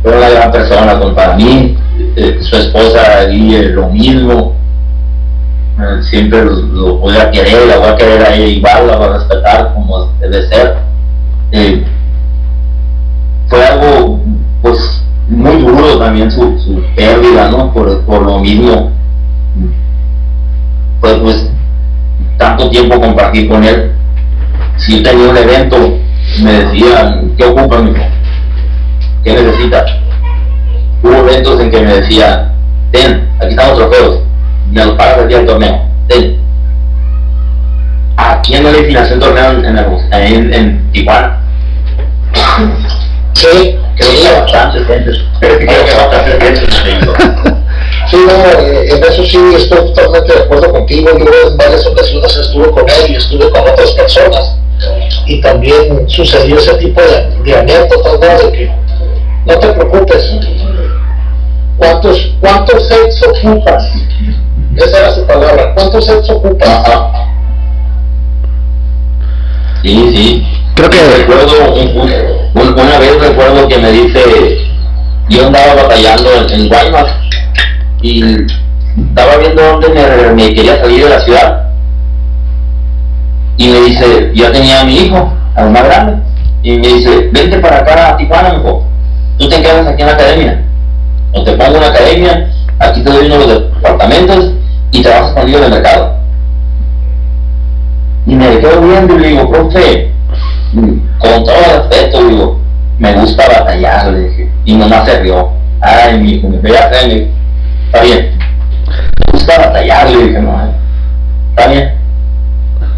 [0.02, 1.76] Fue una gran persona para mí,
[2.16, 4.54] eh, su esposa ahí eh, lo mismo,
[6.02, 9.08] siempre lo, lo voy a querer, la voy a querer a ella igual, la voy
[9.08, 10.78] a respetar como debe ser.
[13.48, 14.20] Fue algo
[14.62, 17.72] pues muy duro también su, su pérdida, ¿no?
[17.72, 18.92] Por, por lo mismo.
[21.00, 21.50] Pues, pues
[22.38, 23.92] tanto tiempo compartir con él.
[24.76, 25.98] Si tenía un evento,
[26.42, 27.92] me decían, ¿qué ocupa mi?
[29.24, 29.84] ¿Qué necesita?
[31.02, 32.52] Hubo eventos en que me decían,
[32.90, 34.20] ten, aquí están los trofeos,
[34.76, 35.80] me los pagas el día del torneo.
[38.18, 39.78] ¿A quién no le financié un torneo en, en,
[40.12, 41.40] en, en Tijuana?
[43.32, 45.10] Sí, Creo que bastante gente.
[45.40, 47.14] Creo que bastante gente se hizo.
[48.10, 51.10] sí, no, eh, en eso sí estoy totalmente de acuerdo contigo.
[51.18, 54.58] Yo en varias ocasiones estuve con él y estuve con otras personas.
[55.26, 58.46] Y también sucedió ese tipo de, de anécdotas, ¿no?
[58.46, 58.72] De que
[59.46, 60.32] no te preocupes.
[61.78, 63.84] ¿Cuántos, cuántos sets ocupas?
[64.76, 65.74] Esa era su palabra.
[65.74, 66.68] ¿Cuántos sets ocupas?
[66.68, 67.10] Ajá.
[69.82, 70.46] Sí, sí.
[70.74, 72.12] Creo que- recuerdo un- un-
[72.68, 74.58] un- una vez recuerdo que me dice
[75.28, 77.06] yo andaba batallando en, en Guaymas
[78.02, 78.22] y
[79.08, 81.62] estaba viendo dónde me, me quería salir de la ciudad
[83.56, 86.22] y me dice ya tenía a mi hijo al más grande
[86.62, 88.84] y me dice vente para acá a Tijuana hijo
[89.38, 90.62] tú te quedas aquí en la academia
[91.32, 94.52] o te pongo en la academia aquí te doy uno de los departamentos
[94.92, 96.16] y trabajas conmigo en el mercado
[98.26, 100.12] Y me quedo viendo y le digo, profe,
[101.18, 102.60] con todo respeto, digo,
[102.98, 104.50] me gusta batallar, le dije.
[104.64, 105.50] Y nomás se rió.
[105.80, 107.30] Ay, mi hijo, me ya sé,
[107.86, 108.38] está bien.
[108.88, 110.72] Me gusta batallar, le dije, no,
[111.50, 111.92] está bien.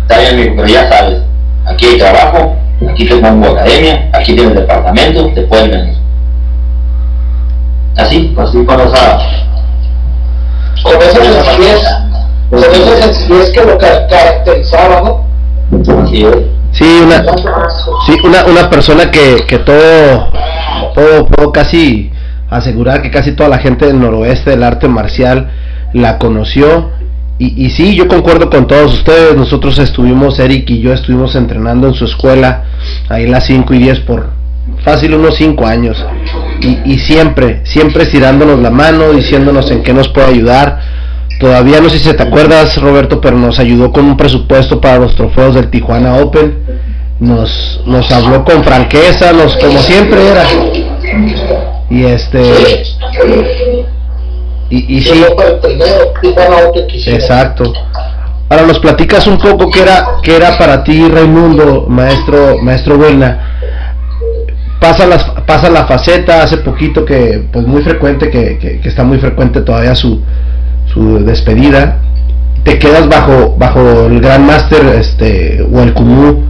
[0.02, 1.22] Está bien, mi hijo, pero ya sabes,
[1.66, 2.56] aquí hay trabajo,
[2.90, 5.94] aquí te pongo academia, aquí tienes departamento, te puedes venir.
[7.96, 9.18] Así, así con esa...
[10.82, 11.82] Con esa sencillez,
[12.50, 16.02] con esa sencillez que lo caracterizaba, ¿no?
[16.02, 16.36] Así es.
[16.72, 17.24] Sí, una,
[18.06, 20.30] sí, una, una persona que, que todo,
[20.94, 22.12] todo, puedo casi
[22.50, 25.50] asegurar que casi toda la gente del noroeste del arte marcial
[25.92, 26.90] la conoció.
[27.38, 29.36] Y, y sí, yo concuerdo con todos ustedes.
[29.36, 32.64] Nosotros estuvimos, Eric y yo estuvimos entrenando en su escuela,
[33.08, 34.37] ahí en las 5 y 10 por
[34.84, 36.04] fácil unos 5 años.
[36.60, 40.80] Y, y siempre, siempre estirándonos la mano, diciéndonos en qué nos puede ayudar
[41.38, 45.14] Todavía no sé si te acuerdas, Roberto, pero nos ayudó con un presupuesto para los
[45.14, 46.58] trofeos del Tijuana Open.
[47.20, 50.44] Nos, nos habló con franqueza, nos, como siempre era.
[51.90, 52.82] Y este.
[54.68, 55.24] Y, y sí.
[57.06, 57.72] Exacto.
[58.48, 63.57] Ahora nos platicas un poco qué era, qué era para ti, Raimundo, maestro, maestro Buena.
[64.80, 69.18] Pasa, las, pasa la faceta hace poquito que, pues muy frecuente, que, que, está muy
[69.18, 70.22] frecuente todavía su,
[70.86, 71.98] su despedida,
[72.62, 76.42] te quedas bajo, bajo el Gran Master este, o el Kumu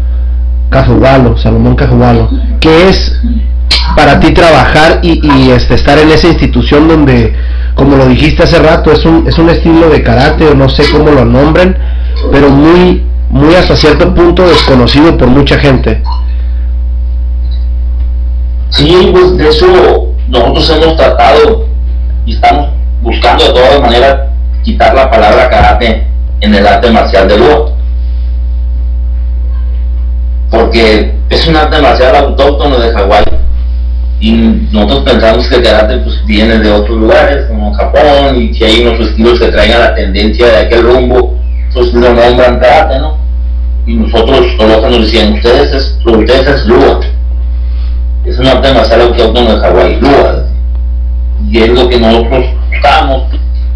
[0.69, 2.29] Cajubalo, Salomón Cajubalo,
[2.61, 3.19] que es
[3.97, 7.35] para ti trabajar y, y, este, estar en esa institución donde,
[7.75, 10.85] como lo dijiste hace rato, es un, es un estilo de karate o no sé
[10.91, 11.77] cómo lo nombren,
[12.31, 16.03] pero muy, muy hasta cierto punto desconocido por mucha gente.
[18.71, 21.67] Sí, pues de eso nosotros hemos tratado
[22.27, 22.71] y estamos
[23.03, 24.19] buscando de todas maneras
[24.63, 26.07] quitar la palabra karate
[26.41, 27.73] en el arte marcial de lujo.
[30.51, 33.25] Porque es un arte marcial autóctono de Hawái.
[34.21, 34.33] Y
[34.73, 38.87] nosotros pensamos que el karate pues, viene de otros lugares, como Japón, y que hay
[38.87, 41.39] unos estilos que traigan la tendencia de aquel rumbo,
[41.73, 43.17] pues lo nombran karate, ¿no?
[43.87, 47.01] Y nosotros solo nos decían, ustedes es, ustedes es Lua.
[48.29, 50.45] Es un arte marcial autóctono de Hawái, Lua.
[51.49, 53.23] Y es lo que nosotros buscamos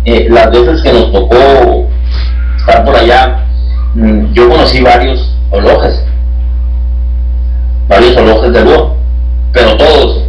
[0.05, 1.89] eh, las veces que nos tocó
[2.59, 3.47] estar por allá,
[3.95, 6.05] mm, yo conocí varios olojes,
[7.89, 8.83] varios olojes de luz,
[9.53, 10.25] pero todos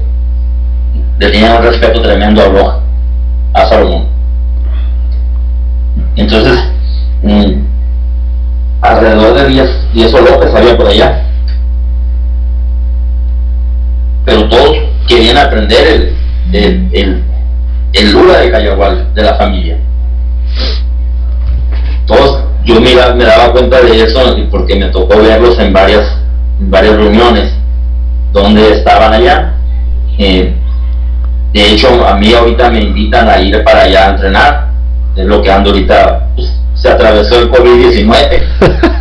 [1.20, 2.80] le tenían un respeto tremendo a Oloja,
[3.54, 4.06] a Salomón.
[6.16, 6.64] Entonces,
[7.24, 7.52] mm,
[8.82, 11.24] alrededor de 10, 10 olojes había por allá,
[14.26, 16.16] pero todos querían aprender
[16.54, 17.24] el, el
[17.94, 19.78] el Lula de Cayagual, de la familia.
[22.08, 26.18] Todos, yo me, me daba cuenta de eso porque me tocó verlos en varias,
[26.60, 27.54] varias reuniones
[28.32, 29.54] donde estaban allá.
[30.18, 30.54] Eh,
[31.54, 34.68] de hecho, a mí ahorita me invitan a ir para allá a entrenar.
[35.16, 36.30] Es lo que ando ahorita.
[36.36, 38.42] Pues, se atravesó el COVID-19.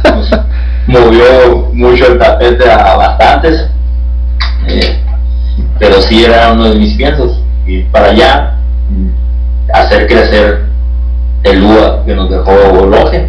[0.02, 0.30] Pues,
[0.86, 3.68] movió mucho el tapete a, bastantes.
[4.68, 5.01] Eh,
[5.82, 7.42] pero sí era uno de mis piensos.
[7.66, 8.54] Ir para allá
[9.74, 10.66] hacer crecer
[11.42, 13.26] el UA que nos dejó Loje,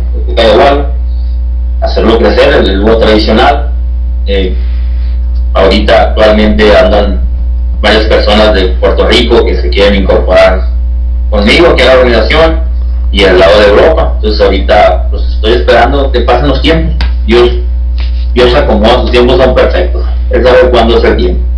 [1.82, 3.72] hacerlo crecer, el, el tradicional.
[4.28, 4.56] Eh,
[5.56, 7.22] ahorita actualmente andan
[7.82, 10.68] varias personas de Puerto Rico que se quieren incorporar
[11.32, 12.60] conmigo aquí a la organización
[13.12, 14.12] y al lado de Europa.
[14.18, 16.94] Entonces ahorita pues estoy esperando que pasen los tiempos.
[17.26, 17.50] Dios,
[18.36, 20.06] Dios acomoda, sus tiempos son perfectos.
[20.30, 21.53] Es saber cuándo es el tiempo.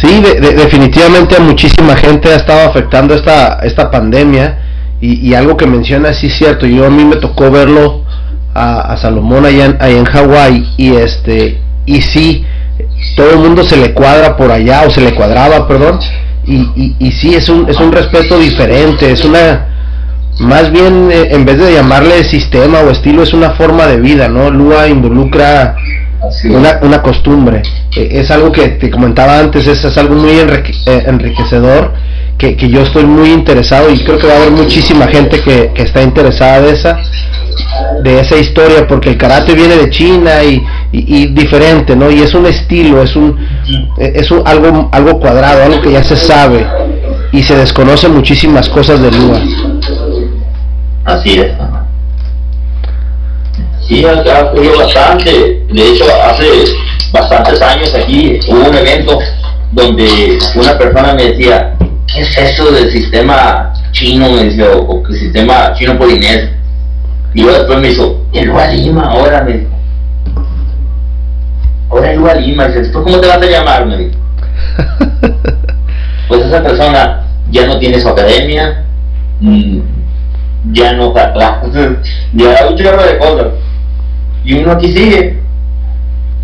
[0.00, 0.22] Sí,
[0.56, 4.58] definitivamente a muchísima gente ha estado afectando esta, esta pandemia
[4.98, 8.04] y, algo que menciona sí es cierto, yo a mí me tocó verlo
[8.54, 12.44] a, Salomón allá en, en Hawái y este y sí,
[13.16, 15.98] todo el mundo se le cuadra por allá o se le cuadraba, perdón,
[16.46, 19.66] y, y, y sí es un, es un respeto diferente, es una,
[20.38, 24.28] más bien eh, en vez de llamarle sistema o estilo es una forma de vida,
[24.28, 24.50] ¿no?
[24.50, 25.76] Lua involucra
[26.44, 27.62] una, una, costumbre.
[27.96, 31.92] Eh, es algo que te comentaba antes, es, es algo muy eh, enriquecedor,
[32.36, 35.72] que, que, yo estoy muy interesado y creo que va a haber muchísima gente que,
[35.74, 36.98] que, está interesada de esa
[38.02, 42.20] de esa historia porque el karate viene de China y, y, y diferente no y
[42.20, 43.36] es un estilo es un
[43.98, 46.66] eh, es un, algo algo cuadrado algo que ya se sabe
[47.32, 49.40] y se desconocen muchísimas cosas de Lua
[51.04, 51.52] así es
[53.90, 55.64] Sí, ha ocurrido bastante.
[55.68, 56.44] De hecho, hace
[57.12, 59.18] bastantes años aquí hubo un evento
[59.72, 61.74] donde una persona me decía,
[62.06, 64.30] ¿qué es eso del sistema chino?
[64.30, 66.50] Me decía, o, el sistema chino polinés.
[67.34, 69.70] Y luego después me hizo, el Lua Lima, ahora me dijo.
[71.90, 73.86] Ahora el Lua Lima, dice, ¿tú cómo te vas a llamar?
[73.86, 74.18] Me dijo.
[76.28, 78.84] Pues esa persona ya no tiene su academia,
[79.40, 79.80] mm,
[80.70, 81.90] ya no clases,
[82.34, 83.46] ya un chorro de cosas.
[84.44, 85.38] Y uno aquí sigue.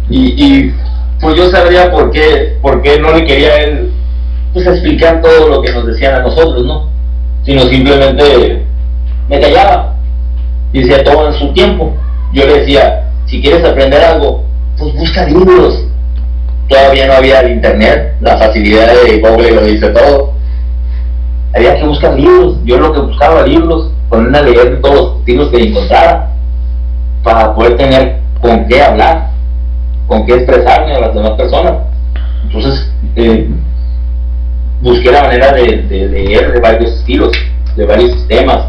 [0.08, 0.74] Y, y
[1.20, 3.92] pues yo sabría por qué, por qué no le quería él
[4.52, 6.88] pues explicar todo lo que nos decían a nosotros, ¿no?
[7.44, 8.64] Sino simplemente
[9.28, 9.96] me callaba
[10.72, 11.94] y decía todo en su tiempo.
[12.32, 14.44] Yo le decía, si quieres aprender algo,
[14.78, 15.84] pues busca libros.
[16.68, 20.32] Todavía no había el internet, la facilidad de Google lo dice todo.
[21.54, 25.50] Había que buscar libros, yo lo que buscaba libros, ponerme a leer todos los libros
[25.50, 26.30] que encontrara
[27.26, 29.30] para poder tener con qué hablar,
[30.06, 31.72] con qué expresarme a las demás personas.
[32.44, 33.48] Entonces, eh,
[34.80, 37.32] busqué la manera de, leer de varios estilos,
[37.74, 38.66] de varios sistemas,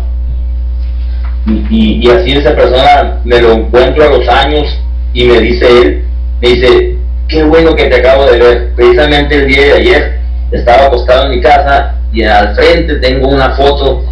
[1.46, 4.68] y, y, así esa persona me lo encuentro a los años
[5.14, 6.06] y me dice él,
[6.42, 6.96] me dice,
[7.30, 8.74] qué bueno que te acabo de ver.
[8.76, 10.20] Precisamente el día de ayer
[10.52, 14.04] estaba acostado en mi casa y al frente tengo una foto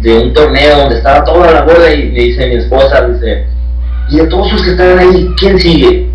[0.00, 3.46] de un torneo donde estaba toda la bola y me dice mi esposa, dice,
[4.08, 6.08] y de todos los que estaban ahí, ¿quién sigue?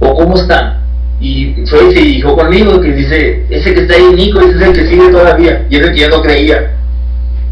[0.00, 0.80] ¿O cómo están?
[1.20, 4.62] Y fue y se dijo conmigo que dice, ese que está ahí, Nico, ese es
[4.62, 5.66] el que sigue todavía.
[5.70, 6.74] Y ese que yo no creía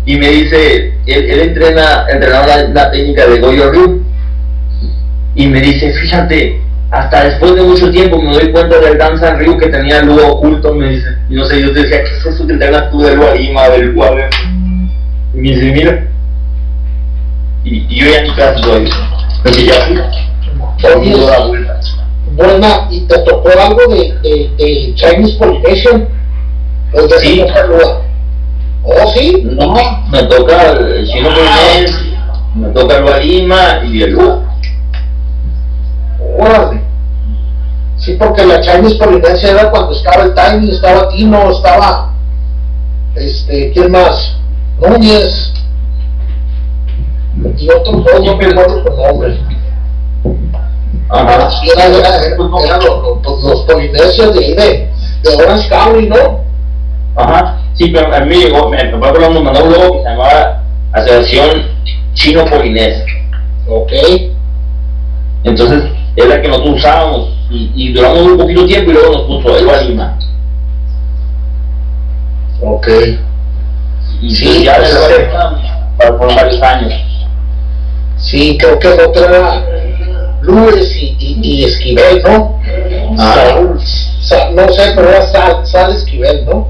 [0.05, 4.03] y me dice, él, entrena, entrenaba la, técnica de Goyo Ryu,
[5.35, 9.57] y me dice, fíjate, hasta después de mucho tiempo me doy cuenta del Danza Ryu
[9.57, 12.47] que tenía lujo oculto, me dice, y no sé, yo te decía, ¿qué es eso
[12.47, 14.29] que entrenas tú del Guarima, del Guave?
[15.35, 16.05] Y me dice, mira,
[17.65, 18.91] y, yo ya ni casi doy,
[19.45, 21.81] Oye, la vuelta.
[22.35, 26.09] Buena, ¿y te tocó algo de, de, de Chinese Polynesian?
[27.21, 27.45] sí.
[28.85, 29.43] ¿Oh, sí?
[29.45, 29.75] No,
[30.11, 31.97] me toca el chino Polynés,
[32.55, 34.43] me toca el Guarima y el Lua.
[36.39, 36.83] Órale.
[37.97, 42.13] Sí, porque la Chinese Polinesia era cuando estaba el Tiny, estaba Tino, estaba.
[43.15, 44.37] Este, ¿quién más?
[44.81, 45.53] Núñez.
[47.59, 49.39] Y otros dos, no me acuerdo con nombre.
[51.09, 51.51] Ajá.
[51.51, 54.91] Sí, eran los, los, polinesios de, de,
[55.23, 56.41] de Orange County, ¿no?
[57.17, 57.59] Ajá.
[57.75, 58.99] Sí, pero a mí me llegó, me, me me
[59.41, 60.63] mandó un logo que se llamaba
[60.93, 61.63] Asociación
[62.15, 63.05] Chino Polinés.
[63.69, 63.93] Ok.
[65.45, 65.85] Entonces,
[66.17, 69.59] es la que nosotros usábamos y, y, duramos un poquito tiempo y luego nos puso
[69.59, 70.19] el Lima.
[72.61, 72.89] Ok.
[74.21, 75.29] Y sí, ya pues, después,
[75.99, 77.12] para por varios años.
[78.17, 79.65] Sí, creo que otra era
[80.43, 82.61] Lourdes y, y, y, Esquivel, ¿no?
[83.19, 83.61] Ah.
[84.55, 86.69] no sé, pero era Sal, Sal Esquivel, ¿no?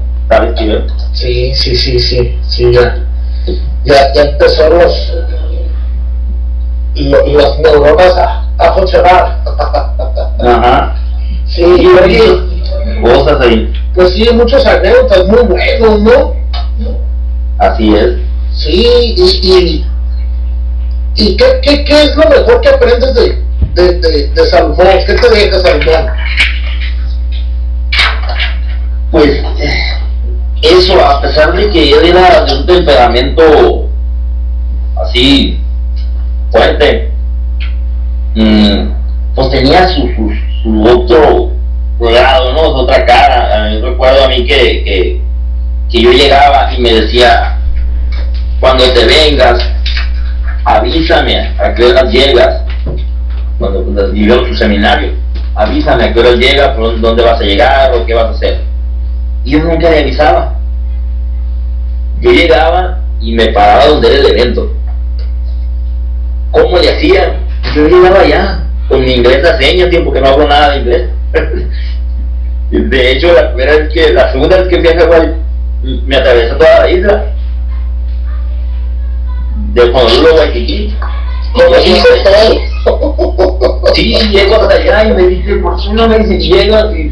[1.13, 3.03] Sí, sí, sí, sí, sí, ya.
[3.85, 5.13] Ya, ya empezó los,
[6.95, 9.43] los, las neuronas a, a funcionar.
[10.39, 10.95] Ajá.
[11.45, 13.73] Sí, y oye, cosas ahí.
[13.93, 16.33] Pues sí, muchos anécdotas muy buenos, ¿no?
[17.59, 18.15] Así es.
[18.55, 19.85] Sí, y, y,
[21.15, 23.41] y ¿qué, qué, qué es lo mejor que aprendes de,
[23.75, 24.87] de, de, de Salomón?
[25.05, 26.11] ¿Qué te deja Salomón?
[29.11, 29.43] Pues
[30.63, 33.89] eso, a pesar de que él era de un temperamento
[35.03, 35.59] así
[36.51, 37.11] fuerte,
[38.33, 38.87] mm,
[39.35, 40.09] pues tenía su,
[40.63, 41.51] su, otro
[41.99, 42.59] lado, ¿no?
[42.59, 43.71] Su otra cara.
[43.73, 45.21] Yo recuerdo a mí que, que,
[45.91, 47.59] que yo llegaba y me decía,
[48.59, 49.59] cuando te vengas,
[50.65, 52.61] avísame a qué horas llegas,
[53.59, 55.13] cuando, cuando a su seminario,
[55.55, 58.73] avísame a qué horas llegas, dónde vas a llegar o qué vas a hacer
[59.43, 60.55] y yo nunca le avisaba.
[62.21, 64.71] Yo llegaba y me paraba donde era el evento.
[66.51, 67.39] ¿Cómo le hacía?
[67.75, 71.09] Yo llegaba allá, con mi inglés a señas, tiempo que no hablo nada de inglés.
[72.71, 75.33] de hecho, la primera vez que, la segunda vez que fui a
[76.05, 77.25] me atravesó toda la isla.
[79.73, 80.95] De Honolulu a Waikiki.
[83.93, 87.11] Sí, llego hasta allá y me dice, ¿por qué no me dice, llegas y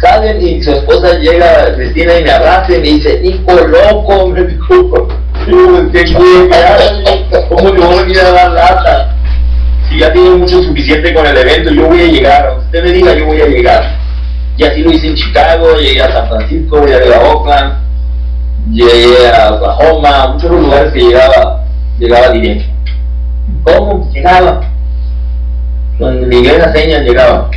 [0.00, 4.44] salen y su esposa llega, Cristina, y me abraza y me dice, hijo loco, me
[4.44, 5.08] dijo,
[7.48, 9.16] ¿cómo le voy a venir a dar lata?
[9.88, 13.14] Si ya tiene mucho suficiente con el evento, yo voy a llegar, usted me diga,
[13.14, 13.98] yo voy a llegar.
[14.56, 17.74] Y así lo hice en Chicago, llegué a San Francisco, llegué a Oakland,
[18.70, 21.64] llegué a Oklahoma, muchos lugares que llegaba,
[22.00, 22.64] llegaba directo.
[23.62, 24.10] ¿Cómo?
[24.12, 24.60] Llegaba.
[25.98, 27.50] Con mi inglés a señas llegaba.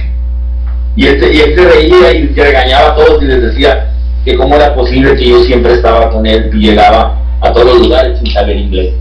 [0.96, 4.56] Y él, y se reía y se regañaba a todos y les decía que cómo
[4.56, 8.32] era posible que yo siempre estaba con él y llegaba a todos los lugares sin
[8.32, 8.94] saber inglés.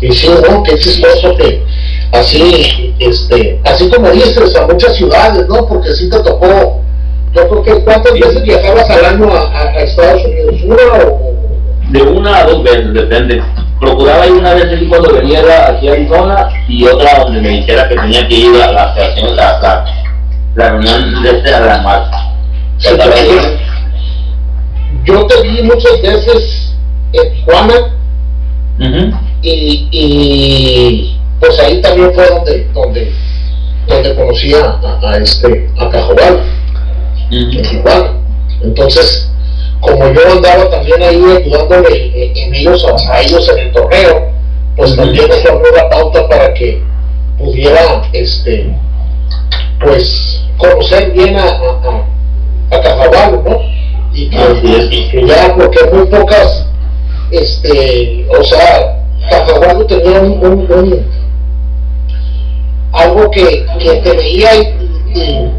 [0.00, 0.62] Y sí, ¿no?
[0.62, 1.64] Qué chistoso que
[2.12, 5.66] así, este, así como dices, a muchas ciudades, ¿no?
[5.66, 6.82] Porque sí te tocó,
[7.34, 10.60] yo creo que ¿cuántas veces viajabas al año a, a Estados Unidos?
[10.64, 11.35] ¿Una o...?
[11.96, 13.42] De una a dos veces, depende.
[13.80, 17.88] Procuraba ir una vez aquí cuando venía aquí a Arizona y otra donde me dijera
[17.88, 19.84] que tenía que ir a la, la, la,
[20.54, 22.10] la reunión de este a la.
[22.78, 22.88] Sí,
[25.04, 26.74] yo te vi muchas veces
[27.14, 27.74] en Tijuana
[29.40, 33.12] y, y, pues ahí también fue donde donde
[33.86, 36.42] donde conocí a, a, este a Cajobal
[37.30, 38.10] en Tijuana
[38.62, 39.30] entonces
[39.86, 44.30] como yo andaba también ahí ayudándole en, ellos a, ellos en el torneo
[44.76, 46.82] pues también eso abrió la pauta para que
[47.38, 48.74] pudiera este
[49.80, 53.60] pues conocer bien a, a, a Cajabal, ¿no?
[54.12, 56.66] Y que, ya, porque muy pocas,
[57.30, 61.06] este, o sea, Cajabal tenía un, un,
[62.92, 65.52] algo que, que, te veía y,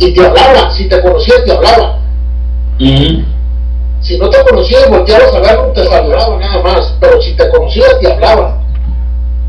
[0.00, 1.99] y, te hablaba, si te conocía te hablaba.
[2.80, 7.48] Si no te conocía y volteabas a verlo, te saludaba nada más, pero si te
[7.50, 8.58] conocía te hablaba.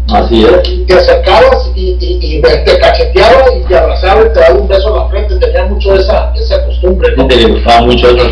[0.10, 0.86] Así es.
[0.88, 4.96] Te acercabas y, y, te cacheteaba y te abrazaba y te daba un beso en
[4.96, 5.36] la frente.
[5.36, 7.16] Tenía mucho esa, esa costumbre.
[7.16, 7.28] ¿no?
[7.28, 8.30] Te gustaba mucho eso.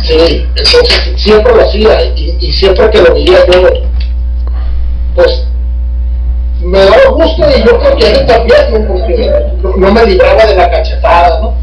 [0.00, 3.68] Sí, entonces siempre lo hacía y, siempre que lo veía yo,
[5.14, 5.44] pues
[6.62, 8.94] me daba gusto y yo creo que él también, ¿no?
[8.94, 9.32] porque
[9.76, 11.54] no, me libraba de la cachetada, ¿no?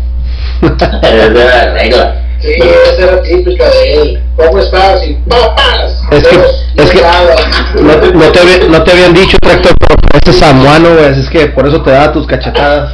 [1.01, 2.24] Esa era la regla.
[2.45, 4.23] Sí, esa era típica de él.
[4.35, 5.03] ¿Cómo estás?
[5.03, 6.03] Y papas.
[6.11, 6.35] Es que,
[6.75, 7.01] es que
[7.81, 11.47] no, te, no, te, no te habían dicho, tractor, pero ese samuano, güey, es que
[11.47, 12.93] por eso te daba tus cachetadas.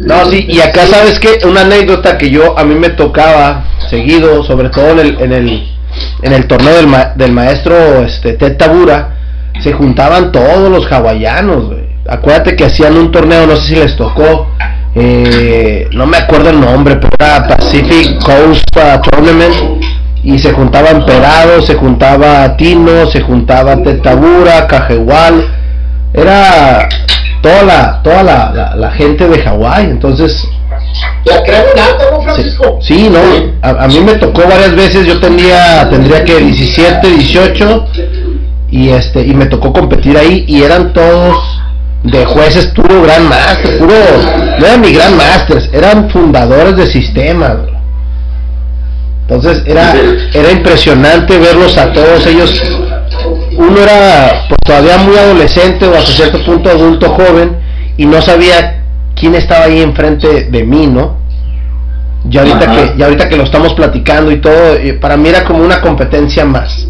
[0.00, 4.42] No, sí, y acá sabes que una anécdota que yo a mí me tocaba seguido,
[4.42, 5.76] sobre todo en el, en el,
[6.22, 9.14] en el torneo del, del maestro este, Ted Tabura,
[9.60, 11.84] se juntaban todos los hawaianos, güey.
[12.08, 14.48] Acuérdate que hacían un torneo, no sé si les tocó,
[14.94, 18.64] eh, no me acuerdo el nombre, pero era Pacific Coast
[19.02, 19.82] Tournament
[20.22, 25.46] y se juntaban Perado, se juntaba Tino, se juntaba Tetabura, Cajehual,
[26.12, 26.88] era
[27.42, 30.48] toda la toda la, la, gente de Hawái, entonces
[31.26, 31.42] la
[32.10, 32.78] ¿no, Francisco?
[32.80, 33.20] Sí, no,
[33.62, 37.86] a, mí me tocó varias veces, yo tenía tendría que 17, 18
[38.70, 41.63] y este y me tocó competir ahí y eran todos
[42.04, 43.94] de jueces puro Gran Master, puro,
[44.58, 47.56] no eran ni Gran Masters, eran fundadores de sistemas.
[49.22, 49.94] Entonces era,
[50.34, 52.62] era impresionante verlos a todos ellos.
[53.56, 57.56] Uno era pues, todavía muy adolescente o hasta cierto punto adulto joven
[57.96, 58.82] y no sabía
[59.14, 61.16] quién estaba ahí enfrente de mí, ¿no?
[62.24, 65.44] Ya ahorita, que, ya ahorita que lo estamos platicando y todo, eh, para mí era
[65.44, 66.86] como una competencia más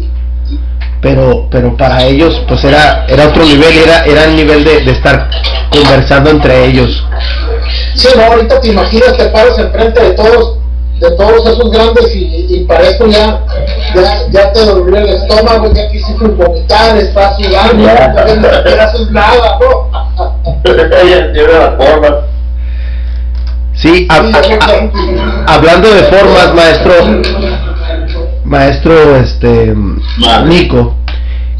[1.01, 4.91] pero pero para ellos pues era era otro nivel era era el nivel de, de
[4.91, 5.29] estar
[5.69, 7.05] conversando entre ellos.
[7.95, 10.57] Sí no ahorita te imaginas te paras enfrente de todos
[10.99, 13.41] de todos esos grandes y, y para esto ya,
[13.93, 18.13] ya, ya te dolió el estómago, ya quisiste vomitar, estás sudando, ya.
[18.15, 19.89] no haces nada, ¿no?
[23.73, 24.07] Sí,
[25.47, 26.93] hablando de formas, maestro,
[28.45, 29.75] maestro este
[30.45, 30.95] Nico,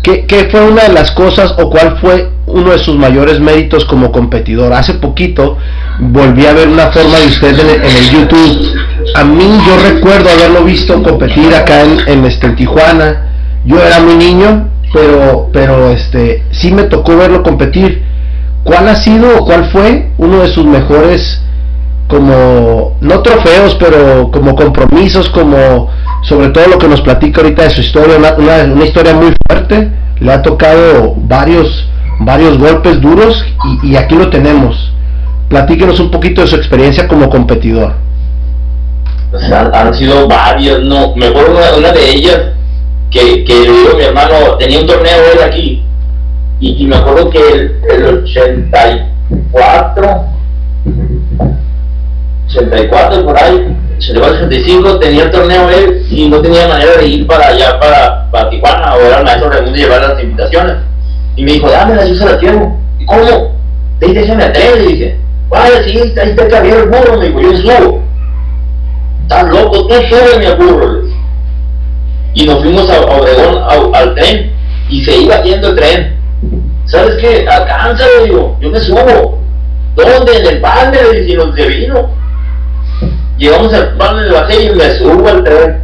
[0.01, 3.85] ¿qué, ¿qué, fue una de las cosas o cuál fue uno de sus mayores méritos
[3.85, 4.73] como competidor?
[4.73, 5.57] Hace poquito
[5.99, 8.75] volví a ver una forma de usted en, el YouTube.
[9.15, 13.31] A mí yo recuerdo haberlo visto competir acá en, en, este, Tijuana.
[13.65, 18.03] Yo era muy niño, pero, pero este, sí me tocó verlo competir.
[18.63, 21.41] ¿Cuál ha sido o cuál fue uno de sus mejores
[22.07, 25.89] como no trofeos, pero como compromisos, como
[26.21, 29.91] sobre todo lo que nos platica ahorita de su historia, una, una, historia muy fuerte,
[30.19, 31.87] le ha tocado varios,
[32.19, 33.43] varios golpes duros
[33.83, 34.91] y, y, aquí lo tenemos.
[35.49, 37.93] Platíquenos un poquito de su experiencia como competidor.
[39.31, 42.39] Pues han, sido varios, no, me acuerdo una, de ellas
[43.11, 45.83] que, que digo, mi hermano tenía un torneo hoy aquí
[46.59, 50.25] y, y me acuerdo que el, el 84
[52.47, 57.47] 84 por ahí, 85 tenía el torneo él y no tenía manera de ir para
[57.47, 60.75] allá, para, para Tijuana, o era el maestro Raimundo llevar las invitaciones.
[61.35, 62.79] Y me dijo, dámela, yo se la llevo.
[62.99, 63.55] ¿Y cómo?
[63.99, 65.19] Te dice, me atrevo, y dije,
[65.49, 68.03] vaya, sí, ahí está caballero el burro, me dijo, yo subo.
[69.23, 71.01] Estás loco, tú sube mi burro.
[72.33, 74.51] Y nos fuimos a Obregón al tren
[74.89, 76.15] y se iba haciendo el tren.
[76.85, 77.47] ¿Sabes qué?
[77.47, 79.39] Alcánzalo, digo, yo me subo.
[79.95, 80.37] ¿Dónde?
[80.37, 82.09] En el pan de y nos vino
[83.37, 85.83] Llegamos al pan de bajé y me subo al tren.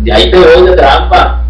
[0.00, 1.42] De ahí te veo de trampa.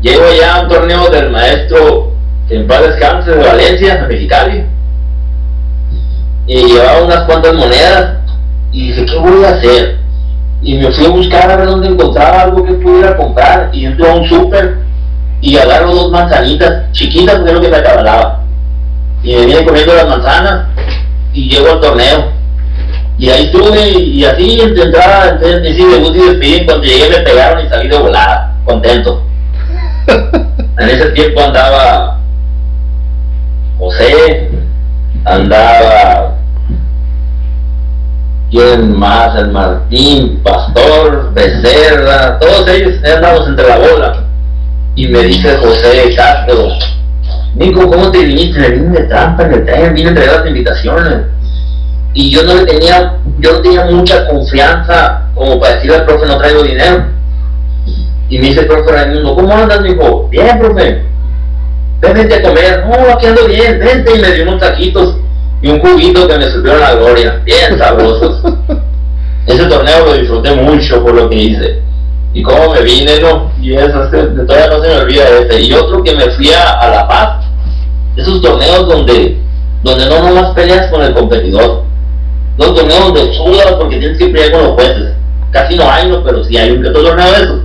[0.00, 2.12] llego ya a un torneo del maestro
[2.48, 4.64] que en paz descanse de Valencia, de Mexicali,
[6.46, 8.16] y llevaba unas cuantas monedas,
[8.72, 9.98] y dije, ¿qué voy a hacer?
[10.62, 14.10] Y me fui a buscar a ver dónde encontraba algo que pudiera comprar, y entro
[14.10, 14.78] a un súper,
[15.40, 18.40] y agarro dos manzanitas chiquitas, porque es lo que me acabalaba.
[19.22, 20.66] Y me vine comiendo las manzanas,
[21.32, 22.39] y llego al torneo.
[23.20, 27.66] Y ahí estuve, y así, entrada, entre decí debut y despedí, cuando llegué me pegaron
[27.66, 29.22] y salí de volada, contento.
[30.78, 32.18] en ese tiempo andaba
[33.78, 34.50] José,
[35.26, 36.34] andaba
[38.50, 44.24] quién más, el Martín, Pastor, Becerra, todos ellos andamos entre la bola.
[44.94, 46.68] Y me dice José Castro,
[47.54, 48.60] Nico, ¿cómo te viniste?
[48.60, 51.39] Le vine de trampa en el tren, vine a entregar las invitaciones.
[52.12, 56.26] Y yo no le tenía, yo no tenía mucha confianza como para decirle al profe
[56.26, 57.04] no traigo dinero.
[58.28, 59.80] Y me dice el profe Raimundo, ¿cómo andas?
[59.80, 61.04] Me dijo, bien, profe.
[62.00, 62.86] Ven, vente a comer.
[62.86, 64.16] No, aquí ando bien, vente.
[64.16, 65.16] Y me dio unos taquitos
[65.62, 67.40] y un juguito que me a la gloria.
[67.44, 68.42] Bien sabrosos.
[69.46, 71.82] Ese torneo lo disfruté mucho por lo que hice.
[72.32, 73.50] Y cómo me vine, ¿no?
[73.60, 74.08] Y eso,
[74.46, 75.60] todavía no se me olvida ese.
[75.60, 77.46] Y otro que me fui a, La Paz.
[78.16, 79.38] Esos torneos donde,
[79.82, 81.84] donde no nomás peleas con el competidor.
[82.58, 85.14] Los torneos donde sudas porque tienes que pelear con los jueces.
[85.50, 86.22] Casi no hay, ¿no?
[86.22, 87.60] Pero sí hay un que torneo de esos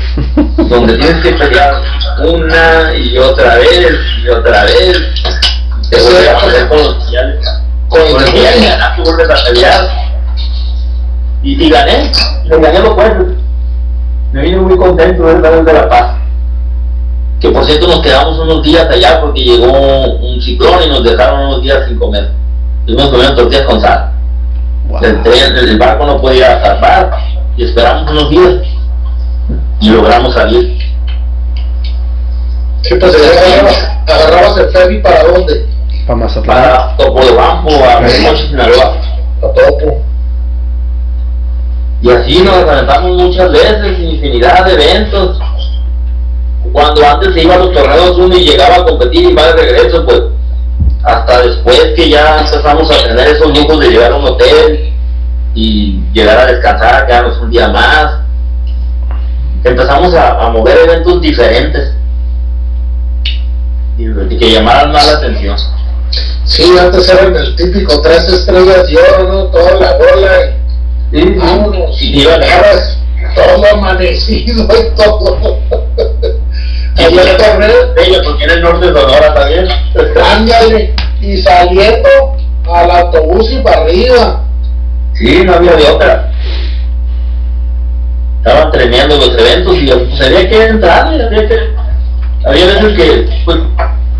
[0.68, 1.82] donde tienes que pelear
[2.18, 4.98] una y otra vez y otra vez.
[5.90, 7.46] Te vuelves a pelear con los sociales.
[7.88, 9.88] Con los ganaste, vuelves a pelear.
[11.42, 12.12] Y, y gané,
[12.48, 13.26] me gané los jueces.
[14.32, 16.16] Me vine muy contento de estar de La Paz.
[17.40, 21.46] Que por cierto nos quedamos unos días allá porque llegó un ciclón y nos dejaron
[21.46, 22.30] unos días sin comer.
[22.90, 24.10] Estuvimos comiendo tortillas con sal.
[25.00, 27.12] El, tren, el barco no podía zarpar
[27.56, 28.54] y esperamos unos días
[29.78, 30.76] y logramos salir.
[32.82, 33.14] Sí, pues
[34.08, 35.68] agarrabas, el ferry para dónde?
[36.04, 36.62] Para Mazatlán.
[36.62, 38.96] Para Topo de Bampo, a Mochi, Sinaloa.
[39.38, 40.02] A Topo.
[42.02, 45.38] Y así nos organizamos muchas veces, infinidad de eventos.
[46.72, 49.52] Cuando antes se iba a los torneos uno y llegaba a competir y va de
[49.52, 50.22] regreso, pues
[51.02, 54.92] hasta después que ya empezamos a tener esos lujos de llegar a un hotel
[55.54, 58.20] y llegar a descansar, quedarnos un día más
[59.64, 61.92] empezamos a, mover eventos diferentes
[63.98, 65.56] y que llamaran más la atención.
[66.44, 69.44] Sí, antes era el típico tres estrellas y oro, ¿no?
[69.46, 70.56] Toda la bola
[71.12, 72.24] y, sí, vámonos, y,
[73.34, 75.58] todo amanecido y todo.
[76.96, 77.94] Y el torneo.
[78.24, 79.68] porque en el norte de Sonora también.
[80.32, 82.08] Ándale, y saliendo
[82.70, 84.44] al autobús y para arriba.
[85.14, 86.30] Sí, no había de otra
[88.42, 91.80] estaban tremeando los eventos y pues había que entrar, había que...
[92.42, 93.58] Había veces que pues,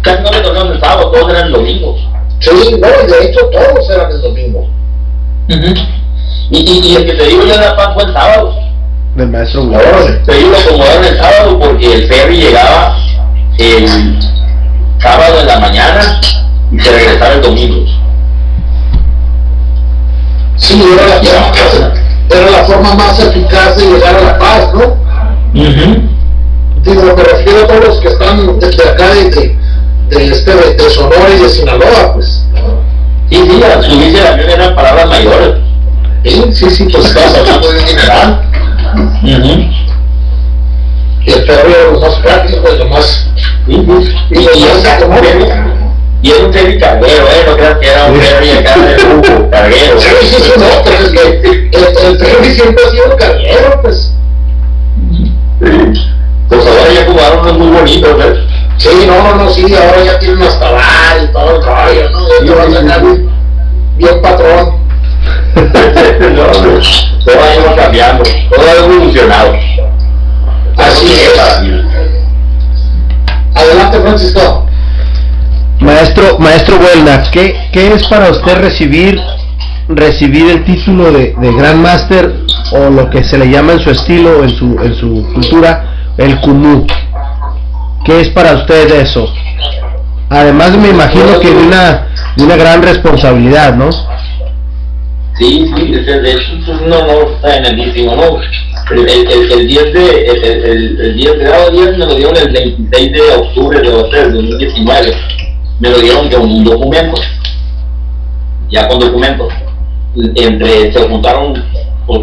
[0.03, 2.07] casi no le tocaban el sábado, todos eran domingos.
[2.39, 4.69] Sí, bueno, de hecho todos eran el domingo.
[6.51, 8.55] y, y, el que te digo ya era pan fue el sábado.
[9.17, 12.97] Del maestro no, Te digo como era el sábado porque el ferry llegaba
[13.59, 14.19] el
[14.99, 16.21] sábado en la mañana
[16.71, 17.87] y se regresaba el domingo.
[20.57, 21.29] Sí, era la que
[22.31, 24.97] era la forma más eficaz de llegar a la paz, ¿no?
[26.83, 29.57] Digo, me refiero a todos los que están desde acá, de,
[30.11, 32.45] de, este, de Sonora y de Sinaloa, pues.
[33.31, 35.55] Sí, sí, al subirse la avión eran palabras mayores.
[36.25, 37.81] Sí, sí, sí, pues estás hablando de
[39.21, 39.71] general.
[41.23, 43.29] Y el era lo más práctico, lo más...
[43.67, 44.15] Sí, sí.
[44.31, 45.71] Y, y, y,
[46.23, 47.45] y era un ferry carguero, ¿eh?
[47.47, 50.01] No creas que era un ferry acá de carguero.
[50.01, 54.13] Sí, sí, sí, no, pero es que el, ferry siempre ha sido carguero, pues.
[56.49, 58.35] Pues ahora ya jugaron unos muy bonitos, ¿eh?
[58.77, 62.29] Sí, no, no, no, sí, ahora ya tienen hasta bar y todo el rollo, ¿no?
[62.29, 63.03] Ya te vas a sacar
[63.97, 64.81] bien patrón.
[66.35, 68.23] no, no, todo ha ido cambiando,
[68.55, 69.53] todo ha evolucionado.
[70.77, 71.39] Así es.
[73.55, 74.67] Adelante, Francisco.
[75.81, 79.19] Maestro, maestro Buelna, ¿qué, ¿qué, es para usted recibir
[79.89, 82.33] recibir el título de, de Gran Master
[82.73, 86.41] o lo que se le llama en su estilo, en su, en su cultura, el
[86.41, 86.87] Kumu?
[88.05, 89.33] ¿Qué es para usted eso?
[90.29, 93.91] Además me imagino que de una, de una gran responsabilidad, ¿no?
[95.41, 98.41] Sí, sí, de hecho es un honor tremendísimo, ¿no?
[98.93, 102.53] El, el, el, 10 de, el, el, el 10 grado 10 me lo dieron el
[102.53, 105.17] 26 de octubre de 2019
[105.81, 107.21] me lo dieron con un documento,
[108.69, 109.53] ya con documentos.
[110.35, 111.65] Entre, se juntaron
[112.07, 112.21] pues,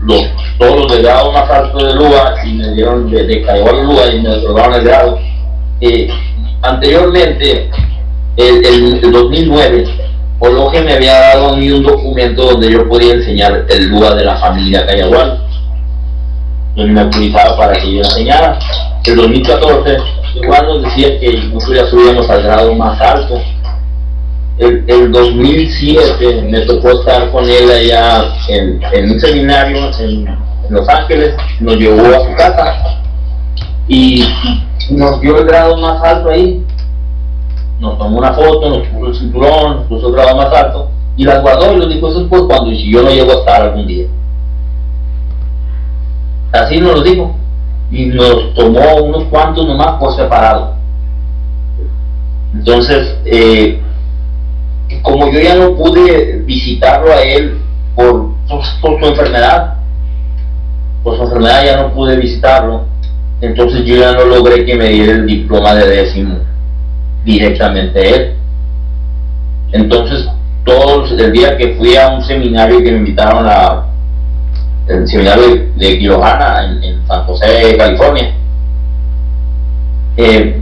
[0.00, 0.22] los,
[0.58, 4.20] todos los grados más altos de Lua y me dieron de, de Caigual Lua y
[4.20, 5.18] me otorgaron el grado.
[5.80, 6.08] Eh,
[6.62, 7.68] anteriormente,
[8.36, 9.84] el, el, 2009,
[10.38, 14.24] Ologe me había dado a mí un documento donde yo podía enseñar el Lua de
[14.24, 15.40] la familia Cayagual.
[16.76, 18.58] Yo me autorizaba para que yo enseñara.
[19.06, 19.96] El 2014,
[20.42, 23.40] igual nos decía que nosotros ya subíamos al grado más alto
[24.58, 30.88] el, el 2007 me tocó estar con él allá en, en un seminario en, Los
[30.88, 33.02] Ángeles, nos llevó a su casa
[33.86, 34.24] y
[34.90, 36.63] nos dio el grado más alto ahí.
[37.84, 41.24] Nos tomó una foto, nos puso el cinturón, nos puso el grado más alto y
[41.24, 43.86] las guardó y nos dijo eso pues cuando si yo no llego a estar algún
[43.86, 44.06] día.
[46.50, 47.34] Así nos lo dijo
[47.90, 50.76] y nos tomó unos cuantos nomás por separado.
[52.54, 53.82] Entonces, eh,
[55.02, 57.58] como yo ya no pude visitarlo a él
[57.94, 59.74] por, por, su enfermedad,
[61.02, 62.86] por su enfermedad ya no pude visitarlo,
[63.42, 66.53] entonces yo ya no logré que me diera el diploma de décimo
[67.24, 68.34] directamente él.
[69.72, 70.28] Entonces,
[70.64, 73.86] todos el día que fui a un seminario que me invitaron a
[74.86, 78.34] el seminario de Quirojana en, San José, California,
[80.16, 80.60] eh,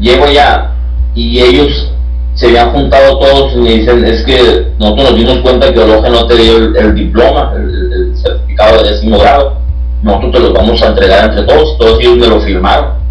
[0.00, 0.72] llego allá
[1.14, 1.92] y ellos
[2.34, 6.10] se habían juntado todos y me dicen, es que nosotros nos dimos cuenta que Ologe
[6.10, 9.58] no te dio el, diploma, el, certificado de décimo grado,
[10.02, 13.01] nosotros te lo vamos a entregar entre todos, todos ellos me lo firmaron.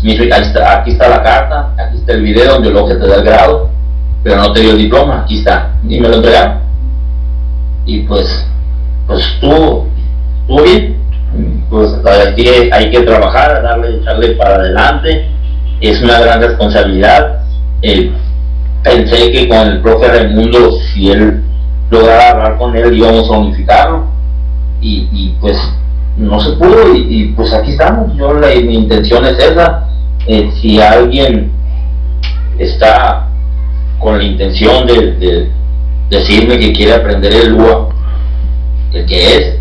[0.00, 3.70] Aquí está, la carta, aquí está el video donde Ologe te da el grado,
[4.22, 6.60] pero no te dio el diploma, aquí está, y me lo entregaron.
[7.84, 8.46] Y pues,
[9.06, 9.88] pues estuvo,
[10.40, 10.96] estuvo bien,
[11.68, 11.92] pues
[12.26, 15.28] aquí hay que trabajar, darle, echarle para adelante,
[15.80, 17.38] es una gran responsabilidad
[18.82, 21.42] pensé que con el profe Raimundo, si él
[21.90, 24.06] lograra hablar con él, íbamos a unificarlo.
[24.80, 25.56] Y, pues
[26.16, 28.16] no se pudo y, pues aquí estamos.
[28.16, 29.87] Yo mi intención es esa.
[30.28, 31.50] Eh, si alguien
[32.58, 33.28] está
[33.98, 35.50] con la intención de,
[36.08, 37.88] decirme que quiere aprender el LUA,
[38.92, 39.58] el que es,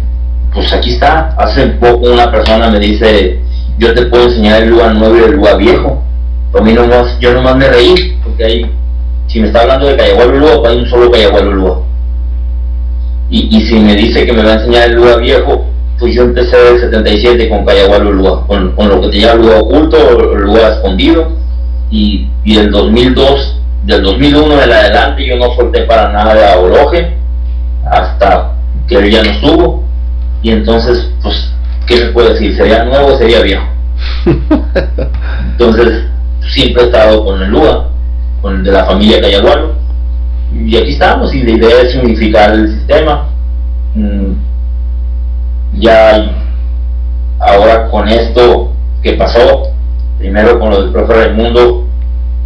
[0.53, 1.29] pues aquí está.
[1.37, 3.39] Hace poco una persona me dice,
[3.79, 6.03] yo te puedo enseñar el LUA nuevo y el LUA viejo
[6.57, 8.71] a mí nomás, yo nomás me reí, porque ahí,
[9.27, 11.81] si me está hablando de Cayagual Lúa, pues hay un solo Cayagual Lúa.
[13.29, 15.66] Y, y si me dice que me va a enseñar el Lúa viejo,
[15.99, 20.35] pues yo empecé el 77 con Cayagual con, con, lo que te llama Lúa oculto
[20.35, 21.31] Lúa escondido,
[21.89, 27.13] y, y el 2002, del 2001 en adelante yo no solté para nada a Oloje,
[27.89, 28.53] hasta
[28.87, 29.83] que él ya no estuvo,
[30.41, 31.51] y entonces, pues,
[31.87, 32.55] ¿qué me puede decir?
[32.55, 33.65] ¿Sería nuevo o sería viejo?
[35.51, 36.03] Entonces,
[36.47, 37.89] siempre he estado con el LUA,
[38.41, 39.73] con el de la familia Cayagualo,
[40.53, 43.29] y aquí estamos, y la idea es unificar el sistema.
[43.95, 44.46] Mm,
[45.79, 46.31] ya
[47.39, 48.71] ahora con esto
[49.01, 49.63] que pasó,
[50.17, 51.87] primero con lo del profe Raimundo,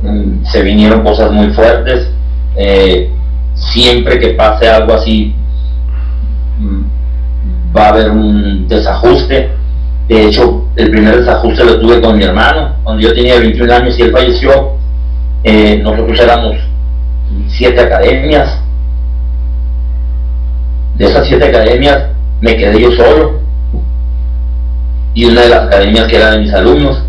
[0.04, 2.10] mm, se vinieron cosas muy fuertes.
[2.56, 3.10] Eh,
[3.54, 5.36] siempre que pase algo así,
[6.60, 9.62] mm, va a haber un desajuste
[10.12, 13.98] de hecho, el primer desajuste lo tuve con mi hermano, cuando yo tenía 21 años
[13.98, 14.74] y él falleció.
[15.42, 16.58] Eh, nosotros éramos
[17.48, 18.60] siete academias.
[20.98, 22.08] De esas siete academias
[22.42, 23.39] me quedé yo solo.
[25.14, 27.04] Y una de las academias que era de mis alumnos.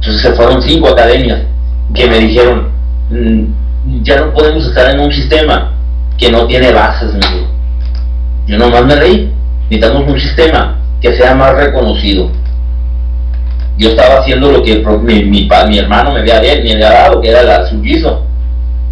[0.00, 1.40] Entonces se fueron cinco academias
[1.94, 2.70] que me dijeron,
[3.10, 5.72] mm, ya no podemos estar en un sistema
[6.16, 7.12] que no tiene bases.
[8.46, 9.32] Yo nomás me reí.
[9.70, 12.30] Necesitamos un sistema que sea más reconocido.
[13.78, 17.30] Yo estaba haciendo lo que mi, mi, mi hermano me había, me había dado, que
[17.30, 18.26] era el suyizo,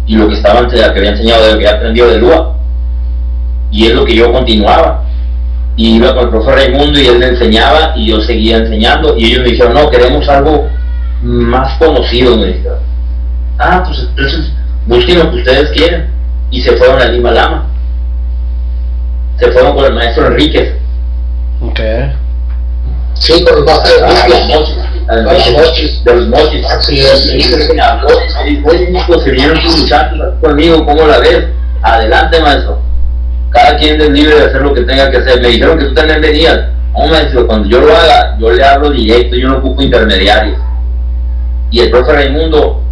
[0.07, 2.55] y lo que, estaba, que había enseñado, que había aprendido de Lua.
[3.71, 5.05] Y es lo que yo continuaba.
[5.75, 9.15] Y iba con el profesor Raimundo y él me enseñaba y yo seguía enseñando.
[9.17, 10.67] Y ellos me dijeron, no, queremos algo
[11.21, 12.79] más conocido, me dijeron.
[13.57, 14.51] Ah, pues entonces
[14.85, 16.09] busquen lo que ustedes quieren.
[16.51, 17.67] Y se fueron a Lima Lama.
[19.37, 20.73] Se fueron con el maestro Enríquez
[21.61, 21.79] Ok.
[23.13, 24.77] Sí, con los ah, los mochis.
[25.07, 26.03] Los mochis.
[26.03, 26.65] De los mochis.
[26.65, 27.31] Así es.
[28.65, 31.45] Oye, Nico, se vinieron tus muchachos conmigo, ¿cómo la ves?
[31.81, 32.81] Adelante, maestro.
[33.51, 35.41] Cada quien es libre de hacer lo que tenga que hacer.
[35.41, 36.59] Me dijeron que tú también venías.
[36.93, 40.57] Oh, maestro, cuando yo lo haga, yo le hablo directo, yo no ocupo intermediarios.
[41.71, 42.83] Y el profe Raimundo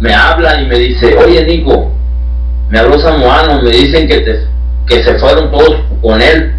[0.00, 1.92] me habla y me dice, oye Nico,
[2.68, 4.40] me habló Samuano, me dicen que, te,
[4.86, 6.54] que se fueron todos con él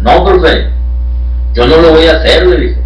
[0.00, 0.66] no, profe,
[1.54, 2.80] yo no lo voy a hacer, le dije.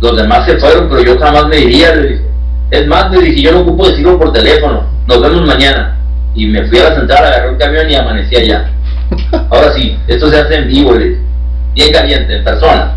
[0.00, 2.24] Los demás se fueron, pero yo jamás me iría, le dije.
[2.70, 4.84] Es más, le dije, yo no ocupo decirlo por teléfono.
[5.06, 5.96] Nos vemos mañana.
[6.34, 8.70] Y me fui a la central, agarré un camión y amanecí allá.
[9.50, 10.94] Ahora sí, esto se hace en vivo,
[11.74, 12.96] bien caliente, en persona.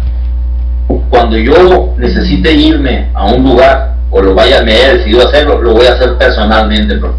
[1.09, 5.73] Cuando yo necesite irme a un lugar o lo vaya, me haya decidido hacerlo, lo
[5.73, 7.15] voy a hacer personalmente, bro.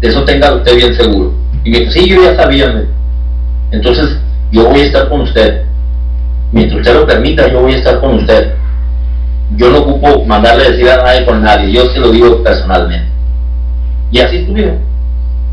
[0.00, 1.32] De eso tenga usted bien seguro.
[1.64, 2.84] Y me dijo, sí, yo ya sabía.
[3.70, 4.18] Entonces,
[4.50, 5.62] yo voy a estar con usted.
[6.52, 8.54] Mientras usted lo permita, yo voy a estar con usted.
[9.56, 13.08] Yo no ocupo mandarle decir a nadie con nadie, yo se lo digo personalmente.
[14.10, 14.93] Y así estuvieron.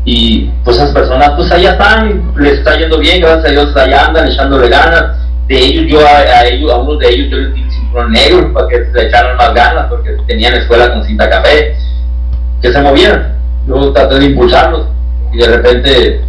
[0.04, 4.06] Y pues esas personas, pues allá están, les está yendo bien, gracias a Dios allá
[4.06, 5.18] andan echándole ganas.
[5.46, 8.68] De ellos, yo a, ellos, a uno de ellos, yo les di cinturón negro para
[8.68, 11.76] que se echaran más ganas, porque tenían escuela con cinta café,
[12.60, 13.36] que se movieran.
[13.66, 14.86] Yo traté de impulsarlos
[15.32, 16.20] y de repente,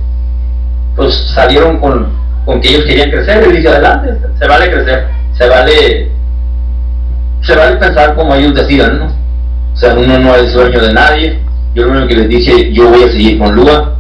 [0.96, 2.12] pues salieron con,
[2.46, 5.08] con que ellos querían crecer y dije, adelante, se vale crecer,
[5.38, 6.12] se vale,
[7.42, 9.06] se vale pensar como ellos decidan, ¿no?
[9.74, 11.40] O sea, uno no es dueño de nadie,
[11.76, 13.96] yo lo único que les dije, yo voy a seguir con Lua,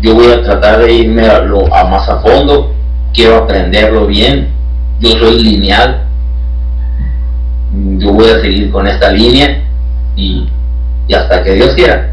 [0.00, 2.74] yo voy a tratar de irme a, lo, a más a fondo,
[3.12, 4.48] quiero aprenderlo bien,
[5.00, 6.04] yo soy lineal,
[7.98, 9.62] yo voy a seguir con esta línea
[10.16, 10.48] y,
[11.14, 12.12] hasta que Dios quiera.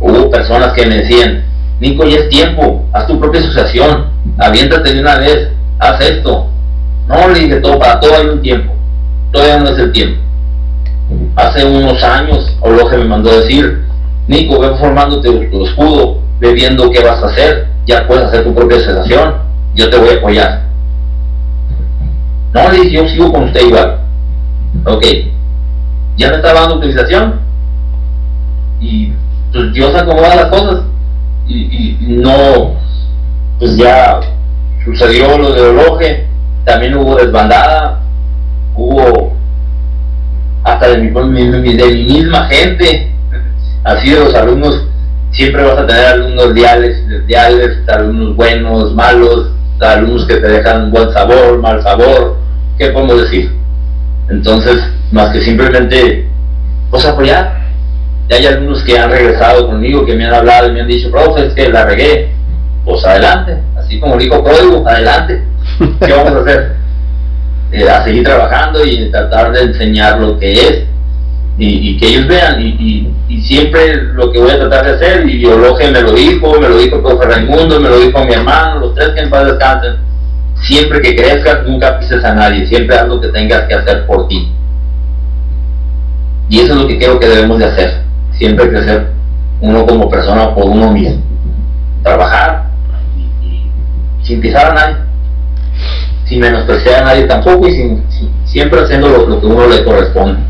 [0.00, 1.44] Hubo personas que me decían,
[1.80, 4.06] Nico, ya es tiempo, haz tu propia asociación,
[4.38, 5.48] aviéntate de una vez,
[5.78, 6.48] haz esto.
[7.08, 8.74] No, le dije, todo, para todo hay un tiempo,
[9.30, 10.20] todavía no es el tiempo.
[11.36, 13.81] Hace unos años, Oloje me mandó decir,
[14.28, 18.54] Nico, ve formándote tu escudo, ve viendo qué vas a hacer, ya puedes hacer tu
[18.54, 19.34] propia asociación,
[19.74, 20.62] yo te voy a apoyar.
[22.52, 23.98] No, le yo sigo con usted igual.
[24.84, 25.04] Ok,
[26.16, 27.40] ya me estaba dando utilización
[28.80, 29.12] y
[29.52, 30.82] pues Dios acomoda las cosas.
[31.48, 32.76] Y, no,
[33.58, 34.20] pues ya
[34.84, 36.26] sucedió lo de Oloje,
[36.64, 38.00] también hubo desbandada,
[38.74, 39.32] hubo
[40.64, 43.12] hasta de mi misma gente
[43.84, 44.86] así de los alumnos,
[45.30, 51.12] siempre vas a tener alumnos diales, diales, alumnos buenos, malos, alumnos que te dejan buen
[51.12, 52.36] sabor, mal sabor,
[52.78, 53.52] ¿qué podemos decir?
[54.28, 56.26] Entonces, más que simplemente,
[56.90, 57.60] pues apoyar.
[58.28, 61.10] Ya hay alumnos que han regresado conmigo, que me han hablado y me han dicho,
[61.10, 62.30] profe, es que la regué.
[62.84, 65.42] Pues adelante, así como dijo Código, adelante.
[65.78, 66.82] ¿Qué vamos a hacer?
[67.72, 70.84] Eh, a seguir trabajando y tratar de enseñar lo que es
[71.56, 73.08] y, que ellos vean y,
[73.40, 76.76] siempre lo que voy a tratar de hacer y Biologe me lo dijo, me lo
[76.76, 79.96] dijo el profe me lo dijo mi hermano, los tres que en paz descansen.
[80.56, 84.28] Siempre que crezcas nunca pises a nadie, siempre haz lo que tengas que hacer por
[84.28, 84.52] ti.
[86.48, 88.02] Y eso es lo que creo que debemos de hacer
[88.32, 89.08] siempre crecer
[89.60, 91.22] uno como persona por uno mismo.
[92.02, 92.66] Trabajar
[93.42, 93.66] y,
[94.22, 94.96] sin pisar a nadie
[96.24, 98.02] sin menospreciar a nadie tampoco y sin,
[98.44, 100.40] siempre haciendo lo, lo que uno le corresponde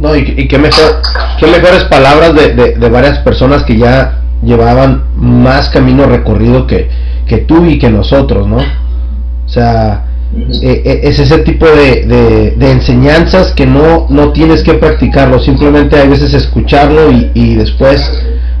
[0.00, 1.02] no, y, y qué, mejor,
[1.38, 6.88] qué mejores palabras de, de, varias personas que ya llevaban más camino recorrido que,
[7.26, 8.56] que tú y que nosotros, ¿no?
[8.56, 10.06] O sea,
[10.62, 15.96] eh, eh, es ese tipo de, de, enseñanzas que no, no tienes que practicarlo, simplemente
[15.96, 18.00] hay veces escucharlo y, y después,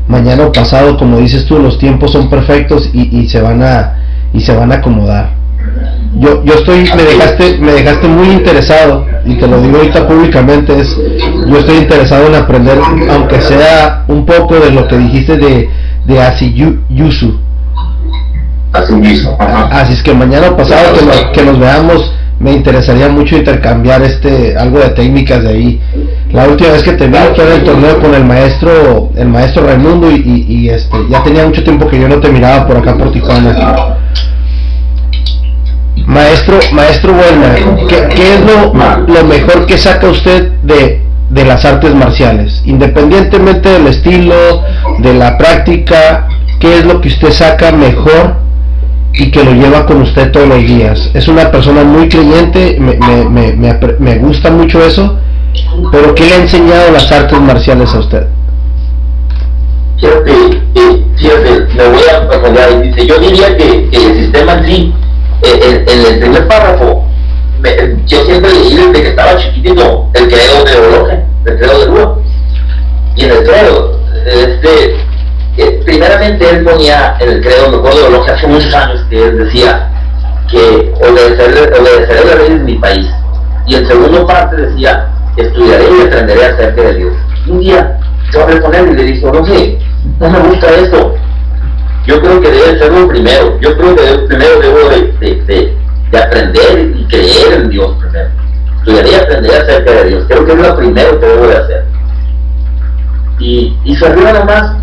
[0.08, 3.96] mañana o pasado, como dices tú, los tiempos son perfectos y, y se van a
[4.32, 5.39] y se van a acomodar
[6.18, 10.78] yo, yo estoy, me dejaste, me dejaste muy interesado, y te lo digo ahorita públicamente,
[10.80, 10.96] es,
[11.46, 12.78] yo estoy interesado en aprender,
[13.10, 15.70] aunque sea un poco de lo que dijiste de,
[16.04, 17.38] de Asiyusu.
[18.72, 24.56] Así es que mañana pasado que nos, que nos veamos, me interesaría mucho intercambiar este
[24.56, 25.80] algo de técnicas de ahí.
[26.32, 29.66] La última vez que te vi fue en el torneo con el maestro, el maestro
[29.66, 32.96] Raimundo y, y, este, ya tenía mucho tiempo que yo no te miraba por acá
[32.96, 33.96] por Tijuana.
[36.06, 37.54] Maestro, maestro Buena,
[37.88, 42.62] ¿qué, es lo, mejor que saca usted de, de las artes marciales?
[42.64, 44.62] Independientemente del estilo,
[44.98, 46.28] de la práctica,
[46.58, 48.36] ¿qué es lo que usted saca mejor
[49.14, 51.10] y que lo lleva con usted todos los días?
[51.14, 52.96] Es una persona muy creyente, me,
[53.28, 55.18] me, me, me gusta mucho eso,
[55.92, 58.26] pero ¿qué le ha enseñado las artes marciales a usted?
[61.76, 64.92] Me voy a dice, yo diría que, que el sistema sí
[65.42, 67.04] en, el primer párrafo,
[68.06, 72.18] yo siempre leí desde que estaba chiquitito el credo de Oloje, el credo de Lua.
[73.16, 74.96] Y en el credo, este,
[75.56, 79.22] eh, primeramente él ponía en el credo, me acuerdo de Oloje hace muchos años, que
[79.22, 79.90] él decía
[80.50, 83.06] que obedeceré, la ley de mi país.
[83.66, 87.12] Y en segundo parte decía, estudiaré y aprenderé acerca de Dios.
[87.46, 87.98] Un día
[88.32, 89.78] yo hablé con él y le dije, sé,
[90.18, 91.14] no me gusta esto,
[92.06, 93.58] yo creo que debe ser lo primero.
[93.60, 95.76] Yo creo que primero debo de,
[96.18, 98.30] aprender y creer en Dios primero.
[98.78, 100.24] Estudiaría aprender acerca de Dios.
[100.28, 101.84] Creo que es lo primero que debo de hacer.
[103.38, 104.76] Y, y se arriba nomás.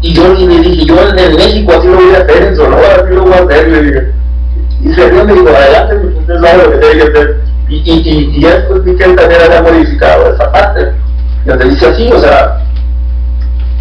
[0.00, 3.14] y yo le dije, yo en México así lo voy a hacer, en Sonora así
[3.14, 4.14] lo voy a hacer.
[4.82, 7.40] Y se dio, me dijo, adelante, pues usted sabe lo que tiene que hacer.
[7.68, 10.92] Y, y, y, y ya después vi que él también había modificado esa parte.
[11.44, 12.60] Y donde dice así, o sea,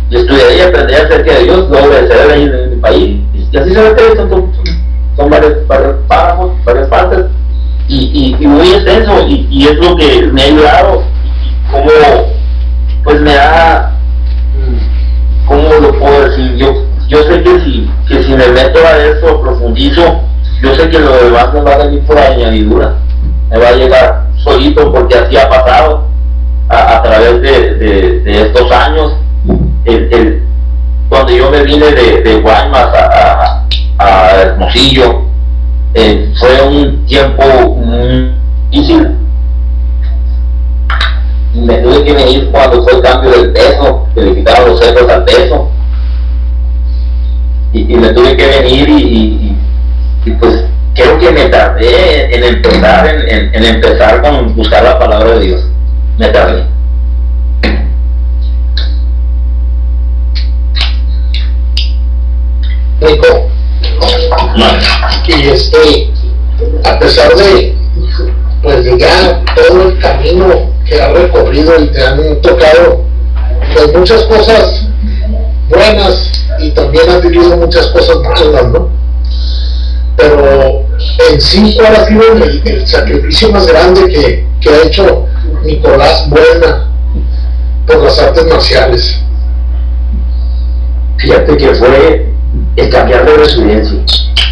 [0.09, 3.19] yo estudiaría y aprendería acerca de Dios, ahí en, en mi país.
[3.33, 4.53] Y así se que son, son,
[5.15, 7.25] son varios, varios párrafos, varias partes,
[7.87, 11.03] y, y, muy extenso, y, y es lo que me ha ayudado,
[11.43, 11.89] y como
[13.03, 13.93] pues me da
[15.47, 16.55] ¿cómo lo puedo decir?
[16.55, 16.73] Yo,
[17.07, 20.21] yo sé que si, que si me meto a eso, profundizo,
[20.61, 22.95] yo sé que lo demás me va a venir por añadidura,
[23.49, 26.07] me va a llegar solito porque así ha pasado
[26.69, 29.13] a, a través de, de, de, estos años.
[29.85, 30.43] El, el,
[31.13, 33.65] cuando yo me vine de, de Guaymas a,
[33.99, 35.21] a, a Hermosillo,
[35.93, 37.43] eh, fue un tiempo
[38.71, 39.15] difícil
[41.53, 45.07] me tuve que venir cuando fue el cambio del peso, que le quitaron los cerros
[45.07, 45.69] al peso.
[47.73, 49.57] Y, y me tuve que venir y, y,
[50.25, 54.97] y, pues creo que me tardé en empezar, en, en, en, empezar con buscar la
[54.97, 55.67] palabra de Dios.
[56.17, 56.65] Me tardé.
[65.25, 66.11] Y este,
[66.85, 67.75] a pesar de,
[68.61, 73.03] pues de ya todo el camino que has recorrido y te han tocado
[73.73, 74.87] pues muchas cosas
[75.69, 78.89] buenas y también has vivido muchas cosas malas, ¿no?
[80.15, 80.85] Pero
[81.31, 85.25] en sí, ¿cuál ha sido el, el sacrificio más grande que, que, ha hecho
[85.63, 86.91] Nicolás Buena
[87.87, 89.19] por las artes marciales?
[91.17, 92.32] Fíjate que fue
[92.75, 93.99] el cambiar de residencia,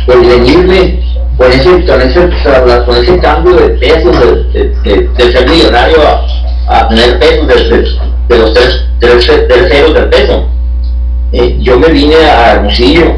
[0.08, 1.00] el venirme
[1.38, 2.30] con ese, con ese,
[2.86, 4.12] con ese cambio de peso
[4.54, 10.10] de, de, ser millonario a, a tener pesos de, de, los tres, tres, tres del
[10.10, 10.46] peso.
[11.32, 13.16] Eh, yo me vine a Hermosillo,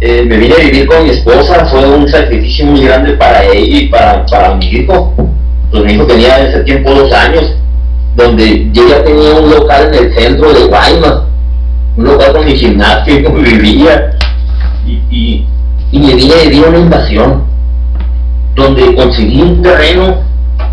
[0.00, 3.78] eh, me vine a vivir con mi esposa, fue un sacrificio muy grande para ella
[3.78, 5.12] y para, para mi hijo.
[5.70, 7.56] Pues mi hijo tenía en ese tiempo dos años,
[8.14, 11.22] donde yo ya tenía un local en el centro de Guaymas,
[11.96, 14.16] un local con mi gimnasio y como vivía.
[14.86, 15.46] Y, y,
[15.92, 17.44] y vivir una invasión,
[18.54, 20.16] donde conseguí un terreno,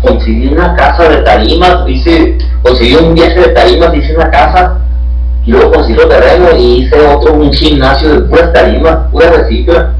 [0.02, 4.78] conseguí una casa de tarimas, hice, conseguí un viaje de tarimas, hice una casa,
[5.44, 9.92] y luego conseguí otro terreno y hice otro, un gimnasio de puras tarimas, pura recicla,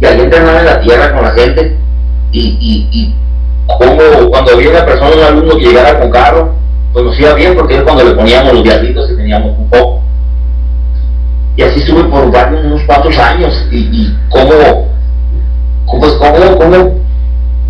[0.00, 1.76] y ahí entrenaba en la tierra con la gente,
[2.32, 3.14] y, y, y
[3.66, 6.54] cuando había una persona, un alumno que llegara con carro,
[7.18, 10.01] iba bien porque es cuando le poníamos los viajitos y teníamos un poco
[11.56, 13.66] y así estuve por varios, unos cuantos años.
[13.70, 14.88] Y, y cómo,
[16.00, 17.02] pues cómo, cómo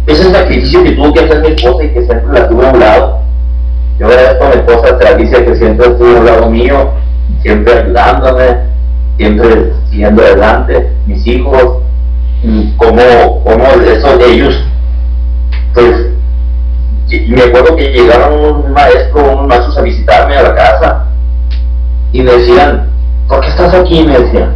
[0.07, 2.80] ese sacrificio que tuvo que hacer mi esposa y que siempre la tuve a un
[2.80, 3.18] lado.
[3.99, 6.93] Yo agradezco a mi esposa Travicia que siempre estuvo a un lado mío
[7.43, 8.57] siempre ayudándome
[9.16, 11.78] siempre siguiendo adelante mis hijos
[12.76, 14.64] como, como eso de ellos
[15.74, 16.07] pues
[17.28, 21.07] me acuerdo que llegaron un maestro unos maestros a visitarme a la casa
[22.12, 22.90] y me decían
[23.32, 24.04] ¿por qué estás aquí?
[24.04, 24.54] Me decían.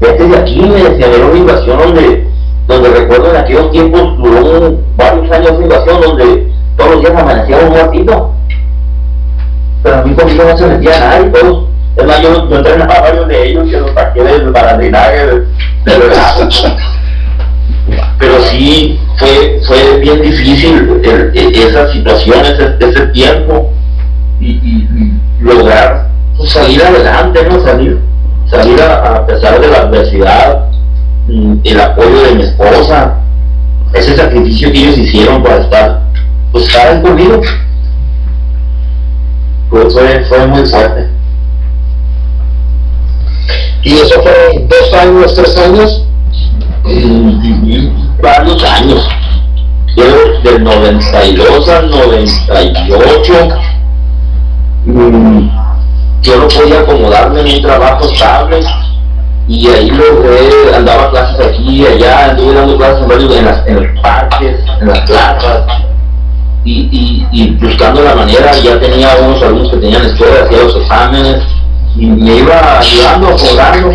[0.00, 2.26] Vete de aquí, me decían, era una invasión donde,
[2.66, 7.58] donde recuerdo en aquellos tiempos duró varios años una invasión donde todos los días amanecía
[7.58, 8.32] un ratito.
[9.82, 11.68] Pero a mí conmigo no se metía nadie, todos.
[11.96, 15.46] Es más, yo, yo entrenaba a varios de ellos que los saqué del barandinaje, del,
[15.84, 16.02] del
[18.18, 22.40] Pero sí fue, fue bien difícil el, el, esa situación,
[22.80, 23.70] ese, tiempo
[24.40, 24.60] y
[25.40, 27.60] lograr pues, salir adelante, ¿no?
[27.60, 28.00] Salir,
[28.46, 30.66] salir a, a, pesar de la adversidad,
[31.28, 33.16] mm, el apoyo de mi esposa,
[33.92, 36.02] ese sacrificio que ellos hicieron para estar,
[36.52, 37.40] pues estar conmigo.
[39.70, 41.08] Pues fue, fue muy fuerte.
[43.82, 46.06] ¿Y eso fue dos años, tres años?
[46.84, 49.08] Mm, varios años.
[49.96, 50.04] Yo
[50.42, 53.48] del 92 al 98.
[54.84, 55.48] Mmm,
[56.22, 58.60] yo no podía acomodarme en un trabajo estable
[59.48, 63.32] y ahí logré, andaba clases aquí y allá, anduve dando clases en, varios,
[63.66, 65.62] en, los parques, en las plazas
[66.64, 71.42] y, y, buscando la manera, ya tenía unos alumnos que tenían escuela, hacía los exámenes
[71.94, 73.92] y me iba ayudando, cobrando.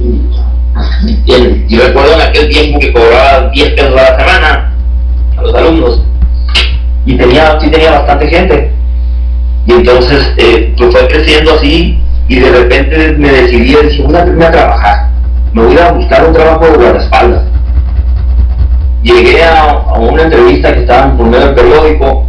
[0.00, 4.74] Y, y, y, recuerdo en aquel tiempo que cobraba 10 pesos a la semana
[5.38, 6.00] a los alumnos
[7.06, 8.72] y tenía, sí tenía bastante gente
[9.66, 14.22] y entonces eh, pues fue creciendo así y de repente me decidí, dije, voy a
[14.22, 15.08] a trabajar,
[15.52, 17.42] me voy a buscar un trabajo de guardaespaldas.
[19.02, 22.26] Llegué a, a, una entrevista que estaba por medio del periódico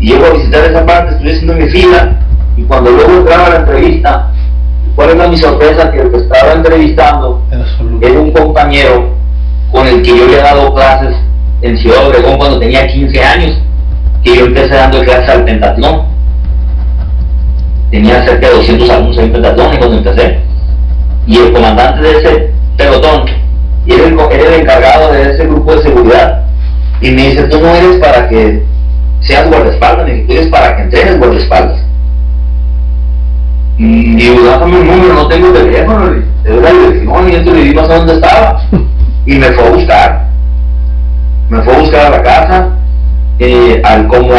[0.00, 2.16] y llego a visitar esa parte, estoy haciendo mi fila
[2.56, 4.30] y cuando luego entraba a la entrevista
[4.94, 5.90] ¿Cuál era mi sorpresa?
[5.90, 7.42] Que el que estaba entrevistando
[8.00, 9.14] era un compañero
[9.72, 11.16] con el que yo había dado clases
[11.62, 13.58] en Ciudad Obregón cuando tenía 15 años,
[14.22, 16.13] que yo empecé dando clases al pentatlón.
[17.90, 20.38] Tenía cerca de 200 alumnos en pentatlón y cuando empecé.
[21.26, 23.24] Y el comandante de ese pelotón
[23.86, 26.44] era el, era el encargado de ese grupo de seguridad.
[27.00, 28.62] Y me dice, tú no eres para que
[29.20, 31.84] seas guardaespaldas, ni tú eres para que entrenes guardaespaldas.
[33.76, 37.68] Y digo, dame un número, no tengo teléfono, te doy la dirección y entonces le
[37.68, 38.62] dimos a dónde estaba.
[39.26, 40.28] Y me fue a buscar.
[41.48, 42.68] Me fue a buscar a la casa,
[43.38, 44.34] eh, al como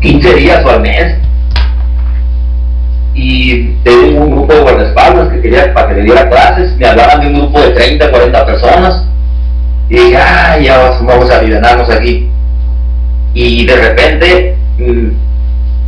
[0.00, 1.21] 15 días o al mes.
[3.24, 6.76] Y tengo un grupo de guardaespaldas que quería para que le diera clases.
[6.76, 9.06] Me hablaban de un grupo de 30, 40 personas.
[9.88, 12.28] Y dije, ah, ya vamos a aliviarnos aquí.
[13.32, 15.08] Y de repente, mm,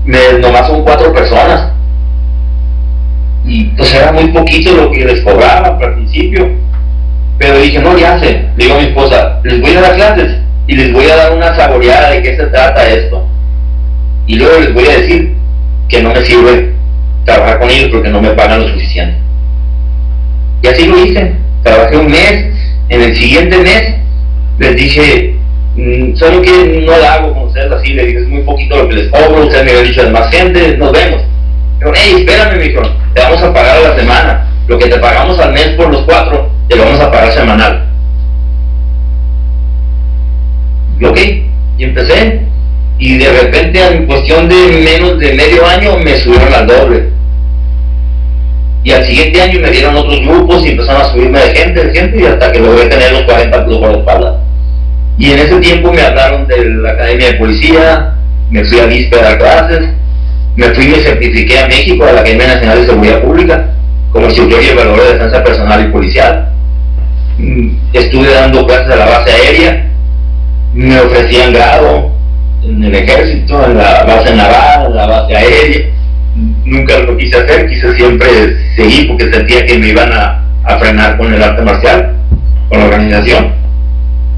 [0.05, 1.73] me, nomás son cuatro personas
[3.45, 6.51] y pues era muy poquito lo que les cobraba al principio.
[7.39, 10.39] Pero dije, no, ya sé, le digo a mi esposa, les voy a dar clases
[10.67, 13.27] y les voy a dar una saboreada de qué se trata esto.
[14.27, 15.35] Y luego les voy a decir
[15.89, 16.74] que no me sirve
[17.25, 19.19] trabajar con ellos porque no me pagan lo suficiente.
[20.63, 21.35] Y así lo hice.
[21.63, 22.55] Trabajé un mes,
[22.89, 23.95] en el siguiente mes
[24.59, 25.35] les dije,
[25.77, 28.89] mm, solo que no lo hago con ustedes así, les dije, es muy poquito lo
[28.89, 31.23] que les cobro, ustedes me habían dicho, más gente, nos vemos.
[31.79, 32.83] Pero, hey, espérame, mi hijo,
[33.15, 34.49] te vamos a pagar a la semana.
[34.67, 37.89] Lo que te pagamos al mes por los cuatro, te lo vamos a pagar semanal.
[40.99, 41.19] Y ok,
[41.79, 42.41] y empecé.
[43.05, 47.11] Y de repente, en cuestión de menos de medio año, me subieron al doble.
[48.83, 51.95] Y al siguiente año me dieron otros grupos y empezaron a subirme de gente, de
[51.95, 54.41] gente, y hasta que logré tener los 40 grupos de espalda.
[55.19, 58.15] Y en ese tiempo me hablaron de la Academia de Policía,
[58.49, 59.89] me fui a víspera a dar clases,
[60.57, 63.67] me fui y me certifiqué a México, a la Academia Nacional de Seguridad Pública,
[64.13, 66.49] como instructor y evaluador de defensa personal y policial.
[67.37, 69.91] Mm, estuve dando clases a la base aérea,
[70.73, 72.15] me ofrecían grado
[72.67, 75.87] en el ejército, en la base naval, en la base aérea.
[76.65, 81.17] Nunca lo quise hacer, quise siempre seguir porque sentía que me iban a, a frenar
[81.17, 82.15] con el arte marcial,
[82.69, 83.53] con la organización.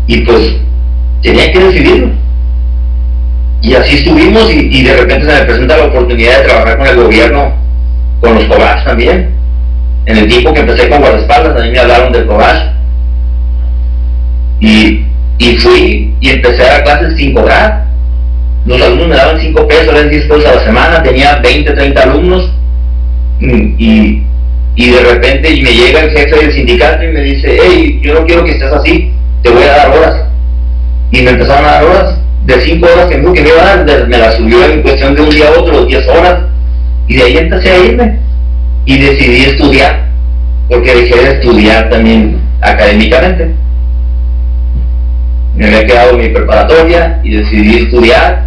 [0.06, 0.56] Y pues
[1.22, 2.26] tenía que decidirlo
[3.66, 6.96] y así estuvimos y, de repente se me presenta la oportunidad de trabajar con el
[6.96, 7.52] gobierno,
[8.20, 9.30] con los COBAS también.
[10.04, 12.70] En el tiempo que empecé con guardaespaldas, también me hablaron del COBAS.
[14.60, 15.04] Y,
[15.38, 17.85] y fui y empecé a dar clases sin cobrar.
[18.66, 22.02] Los alumnos me daban 5 pesos, eran 10 pesos a la semana, tenía 20, 30
[22.02, 22.52] alumnos.
[23.40, 24.22] Y,
[24.74, 28.26] y de repente me llega el jefe del sindicato y me dice, hey, yo no
[28.26, 29.12] quiero que estés así,
[29.42, 30.24] te voy a dar horas.
[31.12, 34.18] Y me empezaron a dar horas de 5 horas que me iba a dar, me
[34.18, 36.38] la subió en cuestión de un día a otro, 10 horas,
[37.06, 38.18] y de ahí empecé a irme.
[38.84, 40.06] Y decidí estudiar,
[40.68, 43.50] porque dejé de estudiar también académicamente.
[45.56, 48.45] Me había quedado mi preparatoria y decidí estudiar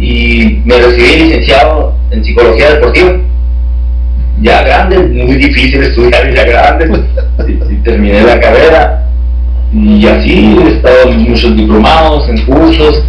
[0.00, 3.12] y me recibí licenciado en psicología deportiva.
[4.40, 7.02] Ya grande, muy difícil estudiar ya grande,
[7.68, 9.06] y terminé la carrera
[9.72, 13.04] y así he estado en muchos diplomados, en cursos,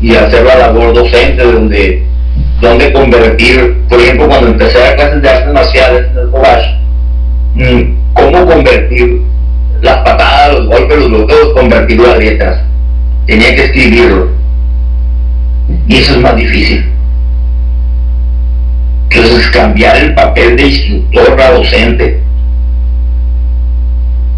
[0.00, 2.02] y hacer la labor docente donde,
[2.60, 6.78] donde convertir, por ejemplo, cuando empecé a clases de artes marciales en el collage,
[7.54, 9.22] mm, cómo convertir
[9.82, 12.60] las patadas, los golpes, los bloqueos, convertirlo a letras.
[13.26, 14.39] Tenía que escribirlo.
[15.90, 16.84] Y eso es más difícil.
[19.10, 22.20] Entonces cambiar el papel de instructor a docente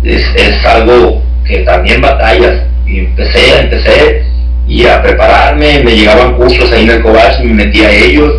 [0.03, 2.63] es, es algo que también batallas.
[2.87, 4.25] Y empecé, empecé
[4.67, 8.33] y a prepararme, me llegaban cursos ahí en el COBAS, me metí a ellos,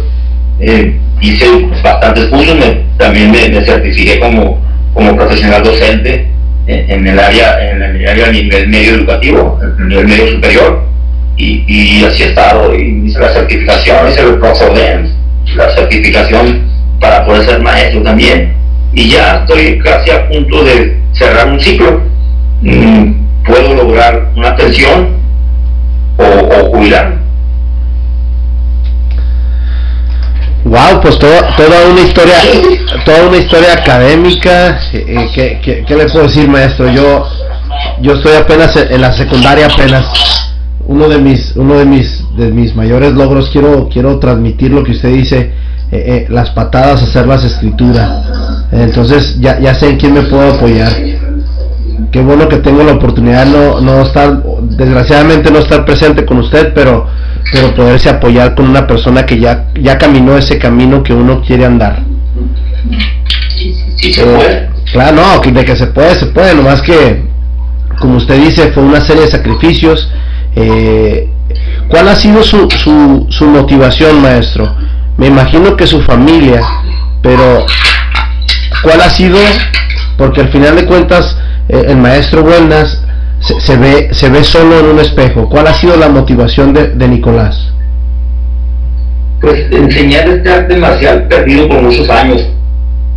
[0.59, 1.45] eh, hice
[1.83, 2.57] bastantes cursos,
[2.97, 4.59] también me, certifiqué como,
[4.95, 6.29] como profesional docente
[6.65, 10.92] en, el área, en el área a nivel medio educativo, en el nivel medio superior,
[11.37, 15.09] y, y así he estado, y hice la certificación, hice el ProFODEM,
[15.55, 16.69] la certificación
[16.99, 18.53] para poder ser maestro también,
[18.93, 22.01] y ya estoy casi a punto de cerrar un ciclo,
[22.61, 23.13] mm,
[23.45, 25.17] puedo lograr una pensión
[26.17, 26.73] o, o
[30.65, 32.35] Wow, pues toda, toda una historia,
[33.03, 34.79] toda una historia académica.
[34.93, 36.89] Eh, eh ¿qué, le puedo decir, maestro?
[36.89, 37.27] Yo,
[37.99, 40.52] yo estoy apenas en la secundaria, apenas.
[40.85, 44.91] Uno de mis, uno de mis, de mis mayores logros quiero, quiero transmitir lo que
[44.91, 45.53] usted dice, eh,
[45.91, 48.67] eh, las patadas, hacerlas escritura.
[48.71, 50.91] Entonces ya, ya sé en quién me puedo apoyar
[52.13, 56.71] qué bueno que tengo la oportunidad no, no estar, desgraciadamente no estar presente con usted,
[56.73, 57.07] pero,
[57.51, 61.65] pero poderse apoyar con una persona que ya, ya caminó ese camino que uno quiere
[61.65, 62.03] andar.
[64.01, 64.69] Y se puede.
[64.91, 67.23] Claro, no, de que se puede, se puede, nomás que,
[67.99, 70.07] como usted dice, fue una serie de sacrificios.
[70.55, 71.29] Eh,
[71.87, 72.67] ¿Cuál ha sido su,
[73.29, 74.75] su, motivación, maestro?
[75.17, 76.61] Me imagino que su familia,
[77.21, 77.65] pero
[78.83, 79.37] ¿cuál ha sido?
[80.17, 81.37] Porque al final de cuentas,
[81.69, 83.03] eh, el maestro Buenas
[83.39, 85.49] se, ve, se ve solo en un espejo.
[85.49, 87.71] ¿Cuál ha sido la motivación de, de Nicolás?
[89.41, 92.41] Pues enseñar este arte marcial perdido por muchos años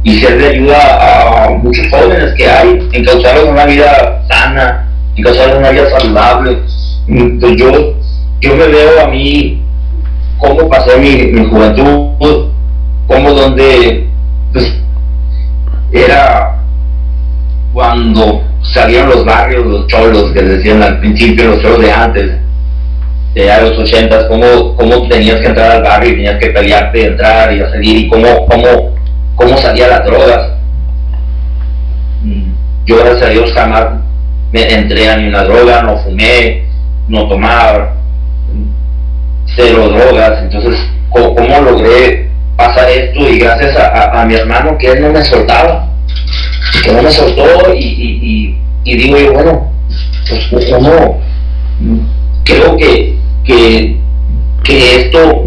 [0.03, 5.25] y ser de ayuda a muchos jóvenes que hay, en causarles una vida sana, en
[5.25, 6.59] causarles una vida saludable.
[7.09, 7.95] Yo,
[8.41, 9.63] yo me veo a mí
[10.39, 12.49] cómo pasé mi, mi juventud,
[13.07, 14.09] cómo donde
[14.53, 14.77] pues,
[15.93, 16.57] era
[17.73, 22.33] cuando salían los barrios, los cholos que decían al principio, los cholos de antes,
[23.35, 27.55] de los ochentas, cómo, cómo tenías que entrar al barrio y tenías que pelearte, entrar
[27.55, 28.95] y a salir, y cómo, cómo,
[29.35, 30.53] cómo salían las drogas.
[32.87, 33.87] Yo gracias a Dios jamás
[34.53, 36.66] me entré a ni una droga, no fumé,
[37.09, 37.95] no tomaba,
[39.55, 40.79] cero drogas, entonces
[41.11, 43.21] ¿cómo, logré pasar esto?
[43.29, 45.89] Y gracias a, a, mi hermano que él no me soltaba,
[46.83, 49.73] que no me soltó y, y, y, digo yo, bueno,
[50.51, 51.21] pues cómo
[52.45, 53.97] creo que, que,
[54.65, 55.45] que esto,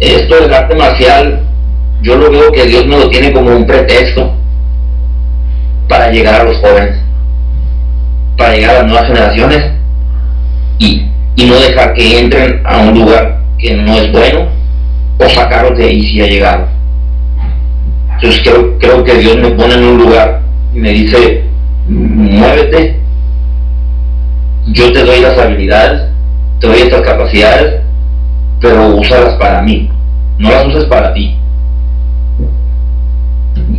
[0.00, 1.42] esto del arte marcial,
[2.02, 4.34] yo lo veo que Dios no lo tiene como un pretexto
[5.88, 6.96] para llegar a los jóvenes,
[8.36, 9.77] para llegar a las nuevas generaciones
[10.78, 11.06] y,
[11.36, 14.46] y no dejar que entren a un lugar que no es bueno
[15.18, 16.68] o sacarlos de ahí si ha llegado.
[18.14, 20.42] Entonces creo, creo que Dios me pone en un lugar
[20.74, 21.44] y me dice,
[21.88, 22.96] muévete,
[24.66, 26.10] yo te doy las habilidades,
[26.60, 27.80] te doy estas capacidades,
[28.60, 29.90] pero úsalas para mí,
[30.38, 31.36] no las uses para ti.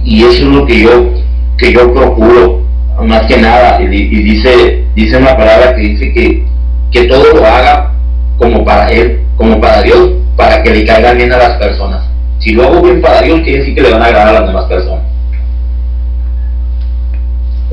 [0.04, 1.10] Y eso es lo que yo,
[1.58, 2.64] que yo procuro,
[3.04, 6.49] más que nada, y, y dice, dice una palabra que dice que,
[6.92, 7.94] que todo lo haga
[8.38, 12.06] como para Él, como para Dios, para que le caigan bien a las personas.
[12.40, 14.48] Si lo hago bien para Dios, quiere decir que le van a agradar a las
[14.48, 15.04] demás personas.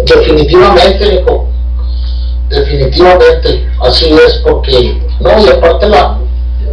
[0.04, 1.48] Definitivamente, Nico.
[2.48, 6.18] Definitivamente, así es, porque, no, y aparte la,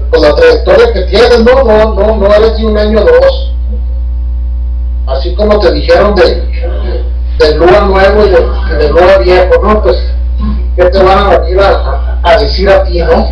[0.10, 3.52] pues la trayectoria que tienes, no, no, no, no eres de un año o dos.
[5.08, 6.24] Así como te dijeron de,
[7.40, 9.82] de Lua nuevo y de, de Lua viejo, ¿no?
[9.82, 9.98] Pues,
[10.76, 13.32] ¿qué te van a venir a, a decir a ti, no?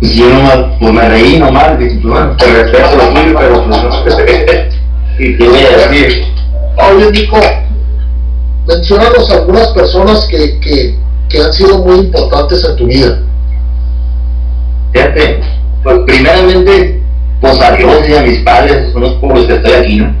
[0.00, 3.82] Yo nomás, pues me reí nomás, dije, pues bueno, te respeto lo tuyo, pero pues
[3.82, 6.24] no ¿Y qué voy a decir?
[6.76, 7.38] Oye, Nico,
[8.66, 10.98] mencionanos algunas personas que, que,
[11.28, 13.20] que han sido muy importantes en tu vida.
[14.92, 15.40] Fíjate,
[15.84, 17.02] pues primeramente,
[17.40, 20.14] pues a Dios y a mis padres, son los pobres que estoy aquí, ¿no?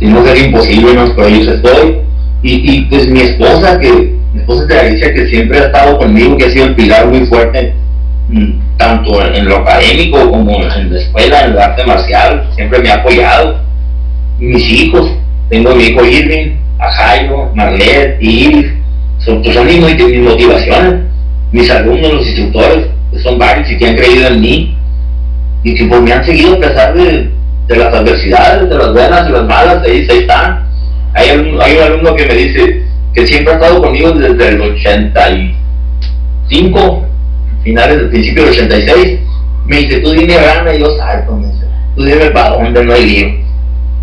[0.00, 2.00] Si no sería imposible, no, por ellos estoy.
[2.42, 6.36] Y, y pues mi esposa, que, mi esposa te dice que siempre ha estado conmigo,
[6.36, 7.72] que ha sido el pilar muy fuerte
[8.76, 12.96] tanto en lo académico como en la escuela, en el arte marcial, siempre me ha
[12.96, 13.60] apoyado.
[14.38, 15.10] Mis hijos,
[15.48, 18.72] tengo a mi hijo Irving, a Jairo, Marlet, Iris,
[19.18, 21.04] son, pues son mis, mis motivaciones.
[21.52, 24.76] Mis alumnos, los instructores, que son varios y que han creído en mí
[25.62, 27.30] y que pues me han seguido a pesar de,
[27.68, 30.66] de las adversidades, de las buenas y las malas, ahí, ahí están.
[31.14, 32.82] Hay, hay un alumno que me dice
[33.14, 37.06] que siempre ha estado conmigo desde el 85
[37.62, 39.20] finales del principio del 86,
[39.66, 41.64] me dice, tú dime gana y yo salto, me dice,
[41.96, 43.28] tú dime para dónde no hay lío.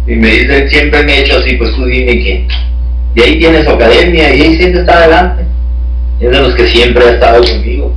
[0.08, 2.48] Y me dice, siempre me he hecho así, pues tú dime que.
[3.14, 5.44] Y ahí tienes su academia y ahí siempre está adelante.
[6.20, 7.94] Es de los que siempre ha estado conmigo.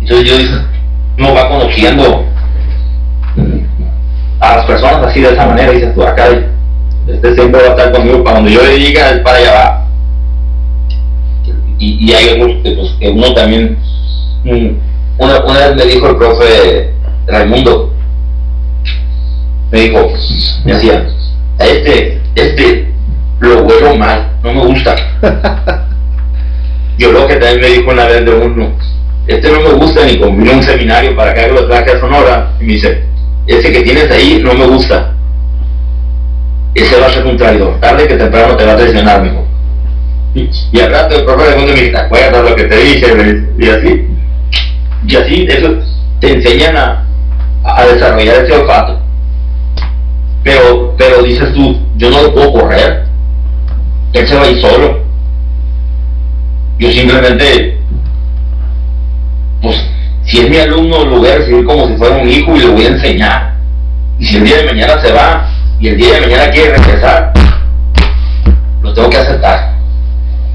[0.00, 0.58] Entonces yo digo,
[1.16, 2.26] no va conociendo
[4.40, 6.26] a las personas así de esa manera, dices tú acá,
[7.06, 9.81] este siempre va a estar conmigo, para donde yo le diga, es para allá va.
[12.12, 13.78] Y, y hay otros pues, que uno también
[15.18, 16.90] una, una vez me dijo el profe
[17.26, 17.92] Raimundo,
[19.70, 20.12] me dijo,
[20.64, 21.06] me decía,
[21.58, 22.92] a este, este
[23.40, 24.96] lo huelo mal, no me gusta.
[26.98, 28.72] Yo lo que también me dijo una vez de uno,
[29.26, 32.52] este no me gusta ni con un seminario para que haga los trajes a Sonora,
[32.60, 33.04] y me dice,
[33.46, 35.14] ese que tienes ahí no me gusta.
[36.74, 39.41] Ese va a ser un traidor, tarde que temprano te va a traicionar.
[40.34, 43.44] Y, al rato el profe Raimundo me dice, ¿te acuerdas lo que te dije?
[43.58, 44.06] Y así,
[45.06, 45.74] y así eso
[46.20, 47.06] te enseñan a,
[47.64, 48.98] a desarrollar ese olfato.
[50.42, 53.04] Pero, pero dices tú, yo no lo puedo correr.
[54.12, 55.02] Él se va a ir solo.
[56.78, 57.78] Yo simplemente,
[59.60, 59.76] pues,
[60.24, 62.72] si es mi alumno, lo voy a recibir como si fuera un hijo y lo
[62.72, 63.54] voy a enseñar.
[64.18, 65.48] Y si el día de mañana se va
[65.78, 67.32] y el día de mañana quiere regresar,
[68.82, 69.71] lo tengo que aceptar.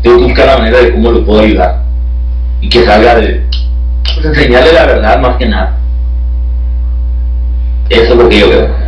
[0.02, 1.84] Tengo que buscar la manera de cómo lo puedo ayudar.
[2.62, 3.46] Y que salga de,
[4.14, 5.78] pues enseñarle la verdad más que nada.
[7.90, 8.88] Eso es lo que yo veo.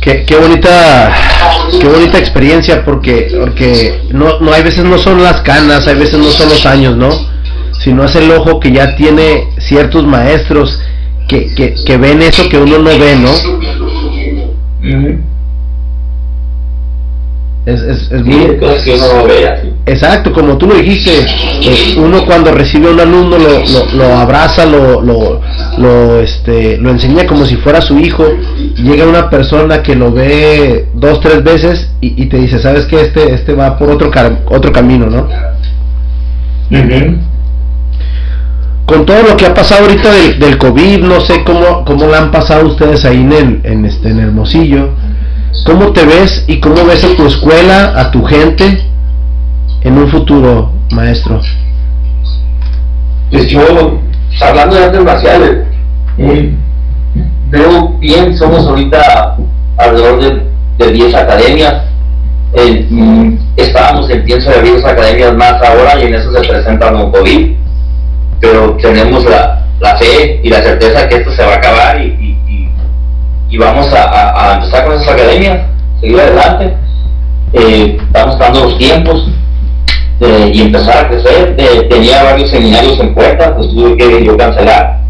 [0.00, 1.12] Qué, qué, bonita
[1.78, 6.18] qué bonita experiencia porque porque no, no hay veces no son las canas hay veces
[6.18, 7.10] no son los años no
[7.80, 10.80] sino es el ojo que ya tiene ciertos maestros
[11.28, 13.30] que, que, que ven eso que uno no ve no
[17.66, 18.58] es, es, es muy...
[18.84, 21.10] que uno ve Exacto, como tú lo dijiste,
[21.62, 25.40] eh, uno cuando recibe un alumno lo, lo, lo abraza, lo, lo,
[25.78, 28.24] lo, este, lo enseña como si fuera su hijo,
[28.76, 33.00] llega una persona que lo ve dos, tres veces y, y te dice, sabes que
[33.00, 34.10] este, este va por otro,
[34.46, 35.28] otro camino, ¿no?
[38.86, 42.18] Con todo lo que ha pasado ahorita del, del COVID, no sé cómo, cómo la
[42.18, 44.90] han pasado ustedes ahí en, el, en, este, en Hermosillo.
[45.64, 48.84] ¿Cómo te ves y cómo ves a tu escuela, a tu gente
[49.82, 51.40] en un futuro, maestro?
[53.30, 54.00] Pues yo,
[54.40, 55.66] hablando de artes marciales,
[56.18, 56.54] eh,
[57.50, 59.36] veo bien, somos ahorita
[59.76, 60.50] alrededor de,
[60.84, 61.84] de 10 academias.
[62.54, 66.92] Eh, mm, estábamos en pienso de 10 academias más ahora y en eso se presenta
[66.92, 67.54] un COVID,
[68.40, 69.66] pero tenemos la,
[69.98, 72.16] fe y la certeza que esto se va a acabar y,
[73.50, 75.66] y vamos a, a, empezar con esas academias,
[76.00, 76.76] seguir adelante.
[77.52, 79.28] Eh, estamos dando los tiempos
[80.52, 81.56] y empezar a crecer.
[81.88, 85.00] Tenía varios seminarios en puerta, pues tuve que yo cancelar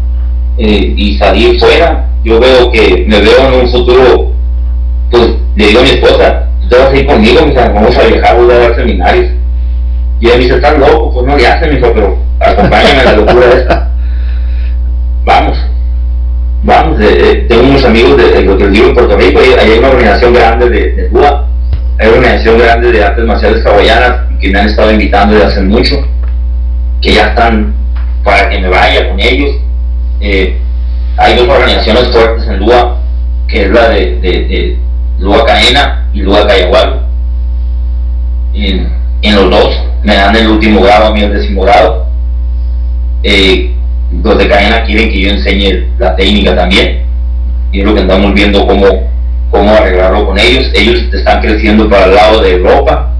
[0.57, 2.07] eh, y salir fuera.
[2.23, 4.31] Yo veo que me veo en un futuro,
[5.09, 8.37] pues le digo a mi esposa, usted va a seguir conmigo, mis vamos a viajar,
[8.37, 9.31] voy a dar seminarios.
[10.19, 13.03] Y ella me dice, estás loco, pues no le hace, me dijo, pero acompáñame a
[13.05, 13.80] la locura esta.
[17.51, 20.91] Tengo unos amigos de, de, de, en Puerto Rico, y hay una organización grande de,
[20.93, 21.47] de Cuba,
[21.99, 25.61] hay una organización grande de artes marciales hawaianas que me han estado invitando desde hace
[25.61, 26.07] mucho,
[27.01, 27.73] que ya están
[28.23, 29.49] para que me vaya con ellos.
[30.21, 30.57] Eh,
[31.17, 33.01] hay dos organizaciones fuertes en Lua,
[33.49, 34.77] que es la de, de, de
[35.19, 37.01] Lua Caena y Lua Cayahual.
[38.53, 42.07] En, en los dos me dan el último grado, a mí el décimo grado.
[43.23, 43.75] Eh,
[44.23, 47.10] los de Caena quieren que yo enseñe la técnica también.
[47.71, 48.85] Y es lo que andamos viendo cómo,
[49.49, 50.71] cómo arreglarlo con ellos.
[50.73, 53.13] Ellos están creciendo para el lado de Europa.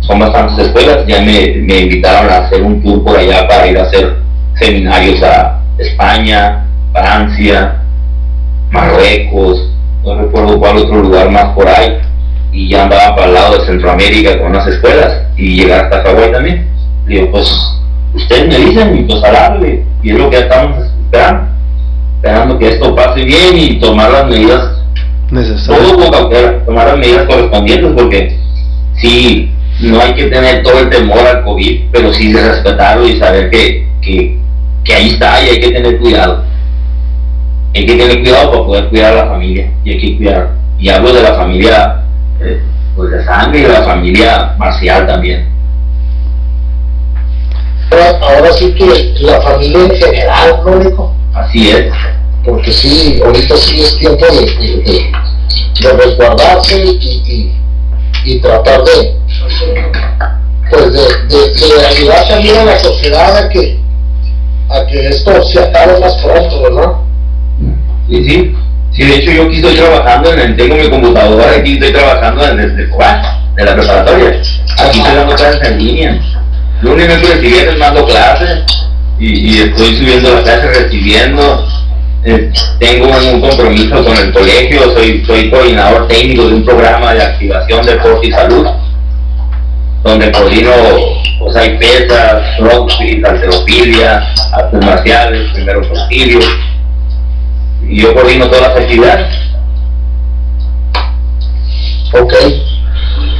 [0.00, 1.06] Son bastantes escuelas.
[1.06, 4.18] Ya me, me invitaron a hacer un tour por allá para ir a hacer
[4.54, 7.82] seminarios a España, Francia,
[8.70, 9.70] Marruecos,
[10.04, 11.98] no recuerdo cuál otro lugar más por ahí.
[12.52, 16.32] Y ya andaba para el lado de Centroamérica con unas escuelas y llegar hasta Hawái
[16.32, 16.68] también.
[17.06, 17.50] Digo, pues
[18.12, 19.84] ustedes me dicen y pues a darle.
[20.02, 21.53] Y es lo que estamos esperando.
[22.24, 24.78] Esperando que esto pase bien y tomar las medidas.
[25.30, 25.66] Necesarias.
[25.66, 28.38] Todo con cautela, tomar las medidas correspondientes porque
[28.96, 33.18] sí, no hay que tener todo el temor al COVID, pero sí de respetarlo y
[33.18, 34.38] saber que, que,
[34.84, 36.44] que ahí está y hay que tener cuidado.
[37.74, 40.50] Hay que tener cuidado para poder cuidar a la familia y hay que cuidar.
[40.78, 42.04] Y hablo de la familia
[42.40, 42.62] eh,
[42.96, 45.46] pues de sangre y de la familia marcial también.
[47.90, 51.14] Ahora, ahora sí que la familia en general, ¿no, Nico?
[51.34, 51.92] Así es.
[52.44, 55.12] Porque sí, ahorita sí es tiempo de,
[55.80, 57.52] de, resguardarse y,
[58.24, 59.16] y, tratar de,
[60.70, 63.78] pues de, ayudar también a la sociedad a que,
[64.68, 66.92] a que esto se acabe más pronto, ¿verdad?
[68.08, 68.54] Sí, sí.
[68.92, 72.46] Sí, de hecho yo aquí estoy trabajando, en el, tengo mi computadora, aquí estoy trabajando
[72.46, 74.42] en el, de la preparatoria.
[74.78, 76.20] Aquí estoy dando clases en línea.
[76.80, 78.64] Lunes, miércoles y viernes mando clases
[79.18, 81.66] y, y, estoy subiendo las clases, recibiendo.
[82.26, 87.22] Eh, tengo un compromiso con el colegio, soy, soy coordinador técnico de un programa de
[87.22, 88.66] activación, deporte y salud,
[90.02, 90.70] donde coordino,
[91.38, 96.46] pues hay pesas, crossfit, alterofilia, artes marciales, primeros auxilios
[97.86, 99.36] y yo coordino todas las actividades.
[102.14, 102.34] Ok.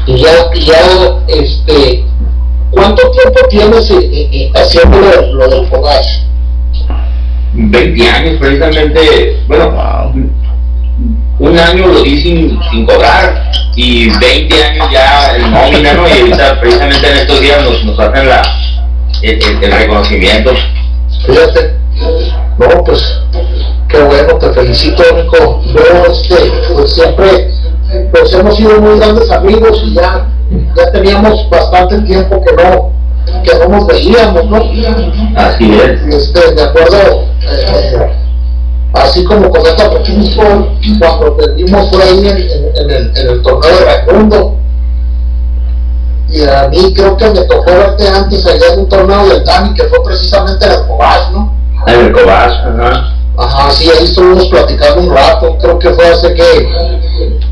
[0.06, 0.76] Y ya, ya,
[1.28, 2.04] este,
[2.70, 6.24] ¿cuánto tiempo tienes eh, eh, haciendo lo, lo del FOGAS?
[7.54, 10.12] 20 años, precisamente, bueno, wow.
[11.38, 16.08] un año lo di sin, sin cobrar y 20 años ya en nómina, ¿no?
[16.08, 18.42] Y ahorita, precisamente en estos días nos, nos hacen la,
[19.22, 20.52] el, el, el reconocimiento.
[21.26, 21.74] Fíjate,
[22.58, 23.20] no, pues
[23.88, 25.62] qué bueno, te felicito, Nico.
[25.66, 27.50] Yo, este, pues siempre,
[28.10, 30.28] pues hemos sido muy grandes amigos y ya,
[30.76, 32.92] ya teníamos bastante tiempo que no,
[33.42, 34.56] que no nos veíamos, ¿no?
[35.36, 36.14] Así es.
[36.14, 38.12] Este, me acuerdo, eh,
[38.94, 40.42] así como comenta Francisco,
[40.98, 42.36] cuando perdimos por ahí en,
[42.76, 44.56] en, el, en el torneo de Raimundo.
[46.28, 49.74] Y a mí creo que me tocó verte antes allá en un torneo del Dani,
[49.74, 51.54] que fue precisamente en el Cobach, ¿no?
[51.86, 53.14] En el Cobach, ajá.
[53.36, 56.68] Ajá, sí, ahí estuvimos platicando un rato, creo que fue hace que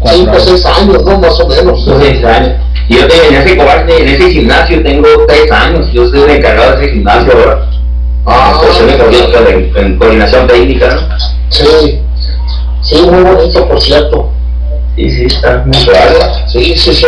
[0.04, 1.18] 5 o 6 años, ¿no?
[1.18, 1.84] Más o menos.
[1.84, 2.52] 6 años.
[2.88, 6.84] Yo en ese Cobach, en ese gimnasio, tengo 3 años, yo soy el encargado de
[6.84, 7.68] ese gimnasio ahora.
[8.24, 8.60] Ah,
[9.48, 11.00] en, en coordinación técnica, ¿no?
[11.48, 12.00] Sí,
[12.82, 14.30] sí, muy bonito, por cierto.
[14.96, 16.18] Sí, sí, está muy claro.
[16.46, 17.06] Sí, sí, sí,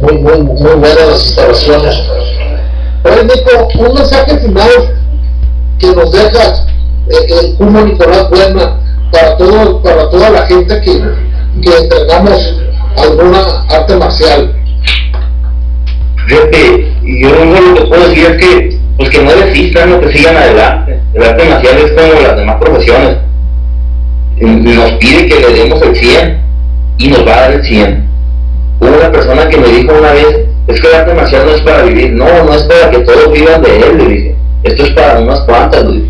[0.00, 1.94] muy, muy, muy buenas las instalaciones.
[3.04, 4.70] Oye, Nico, un mensaje final
[5.78, 6.66] que nos deja
[7.08, 8.80] eh, el Nicolás Buena
[9.10, 11.02] para, todo, para toda la gente que,
[11.60, 12.62] que entrenamos
[12.96, 14.54] alguna arte marcial.
[16.26, 20.12] Fíjate, yo lo único que puedo decir es que pues que no desistan o que
[20.12, 21.00] sigan adelante.
[21.14, 23.16] El arte marcial es como las demás profesiones.
[24.40, 26.40] Nos pide que le demos el 100
[26.98, 28.08] y nos va a dar el 100.
[28.80, 31.60] Hubo una persona que me dijo una vez, es que el arte marcial no es
[31.62, 34.36] para vivir, no, no es para que todos vivan de él, le dije.
[34.64, 36.02] Esto es para unas cuantas, le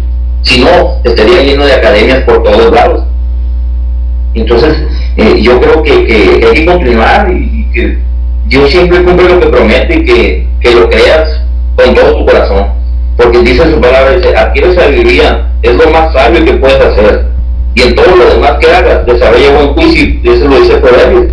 [0.42, 3.04] Si no, estaría lleno de academias por todos lados.
[4.34, 4.76] Entonces,
[5.16, 7.98] eh, yo creo que, que, hay que continuar y, que
[8.46, 11.42] Dios siempre cumple lo que promete y que, que lo creas
[11.76, 12.66] con todo tu corazón.
[13.16, 17.26] Porque dice su palabra, dice, adquiere sabiduría, es lo más sabio que puedes hacer.
[17.74, 21.32] Y en todo lo demás que hagas, desarrolla buen juicio, y eso lo dice Proverbios.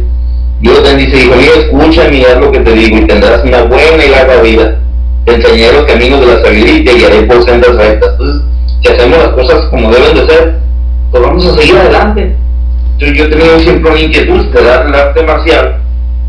[0.61, 3.63] Dios te dice, hijo mío, escúchame y haz lo que te digo, y tendrás una
[3.63, 4.79] buena y larga vida.
[5.25, 8.11] Te enseñaré los caminos de la sabiduría y te guiaré por sendas rectas.
[8.11, 8.41] Entonces,
[8.81, 10.59] si hacemos las cosas como deben de ser,
[11.11, 12.35] pues vamos a seguir adelante.
[12.99, 15.81] Entonces, yo he tenido siempre una inquietud de dar el arte marcial,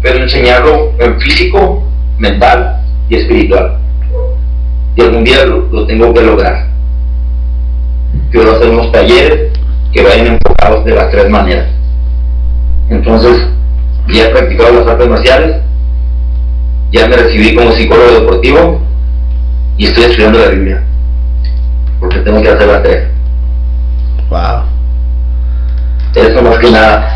[0.03, 1.83] pero enseñarlo en físico,
[2.19, 3.81] mental y espiritual
[4.97, 6.67] y algún día lo, tengo que lograr.
[8.31, 9.53] Quiero hacer unos talleres
[9.93, 11.69] que vayan enfocados de las tres maneras.
[12.89, 13.47] Entonces,
[14.09, 15.57] ya he practicado las artes marciales,
[16.93, 18.81] ya me recibí como psicólogo deportivo
[19.77, 20.83] y estoy estudiando la Biblia,
[22.01, 23.09] porque tengo que hacer las tres.
[24.29, 24.70] Wow.
[26.15, 27.15] Eso más que nada.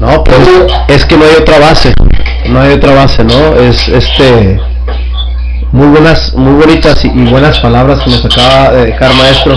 [0.00, 0.38] No, pues
[0.88, 1.92] es que no hay otra base,
[2.48, 3.54] no hay otra base, ¿no?
[3.54, 4.60] Es este
[5.72, 9.54] muy buenas, muy bonitas y, buenas palabras que nos acaba de dejar maestro.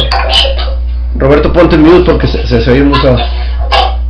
[1.16, 3.16] Roberto, ponte en mute porque se, se, oye mucho.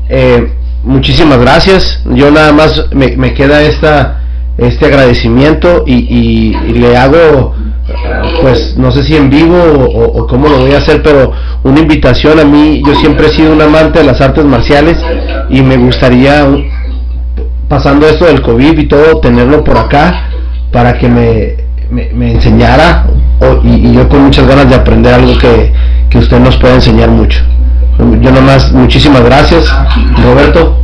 [0.10, 0.54] Eh,
[0.84, 2.02] muchísimas gracias.
[2.06, 4.22] Yo nada más me, queda esta,
[4.58, 7.56] este agradecimiento y, le hago,
[8.42, 11.32] pues no sé si en vivo o, o, cómo lo voy a hacer, pero
[11.64, 12.82] una invitación a mí.
[12.86, 14.98] Yo siempre he sido un amante de las artes marciales
[15.50, 16.48] y me gustaría,
[17.68, 20.30] pasando esto del COVID y todo, tenerlo por acá
[20.72, 23.06] para que me me, enseñara
[23.64, 27.40] y, yo con muchas ganas de aprender algo que, usted nos puede enseñar mucho.
[27.98, 29.74] Yo nomás, muchísimas gracias,
[30.24, 30.78] Roberto.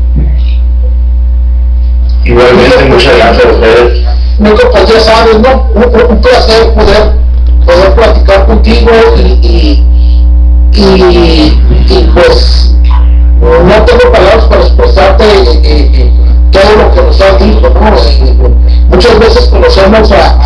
[2.24, 4.15] Igualmente, muchas gracias a ustedes.
[4.38, 5.68] Pues ya sabes, ¿no?
[5.74, 7.14] Un, placer poder,
[7.66, 9.84] poder platicar contigo y,
[10.74, 12.76] y, pues
[13.40, 16.12] no tengo palabras para expresarte eh, eh, eh,
[16.52, 18.50] todo lo que nos has dicho, ¿no?
[18.90, 20.38] Muchas veces conocemos a,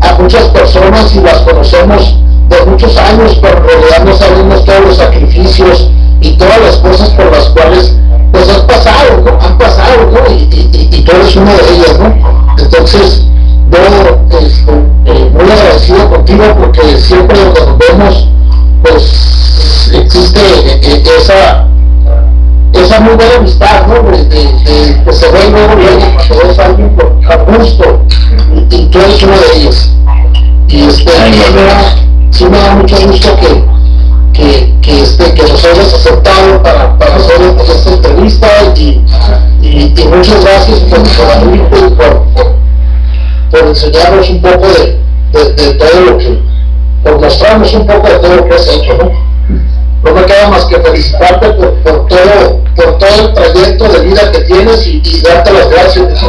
[0.00, 2.18] a, muchas personas y las conocemos
[2.48, 7.10] de muchos años, pero en realidad no sabemos todos los sacrificios y todas las cosas
[7.10, 7.96] por las cuales
[8.30, 9.40] pues han pasado, ¿no?
[9.44, 10.32] Han pasado, ¿no?
[10.32, 12.41] Y, y, y tú eres una de ellas, ¿no?
[12.58, 13.24] Entonces,
[13.70, 14.74] yo estoy
[15.06, 18.28] eh, muy agradecido contigo porque siempre donde nos vemos,
[18.82, 21.66] pues existe eh, eh, esa
[22.72, 24.02] esa muy buena amistad, ¿no?
[24.10, 28.00] De, de, que se ve luego bien cuando es alguien por gusto
[28.70, 29.92] y, y, tú eres uno de ellos.
[30.68, 31.12] Y este,
[32.30, 33.64] sí me da mucho gusto que,
[34.42, 39.00] que, que, este, que nos hayas aceptado para, para hacer esta entrevista y,
[39.62, 42.54] y, y muchas gracias por, por, por,
[43.50, 44.98] por, enseñarnos un poco de,
[45.32, 46.38] de, de todo lo que,
[47.04, 49.10] por mostrarnos un poco de todo lo que has hecho, ¿no?
[50.02, 54.32] no me queda más que felicitarte por, por, todo, por todo el trayecto de vida
[54.32, 56.22] que tienes y, y darte las gracias.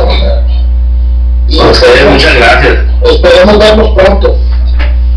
[1.47, 2.77] Y ustedes, muchas gracias.
[3.03, 4.35] Esperemos vernos pronto.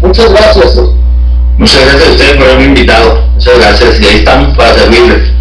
[0.01, 0.79] Muchas gracias.
[1.59, 3.23] Muchas gracias a ustedes por haberme invitado.
[3.35, 4.01] Muchas gracias.
[4.01, 5.33] Y ahí estamos para servirles.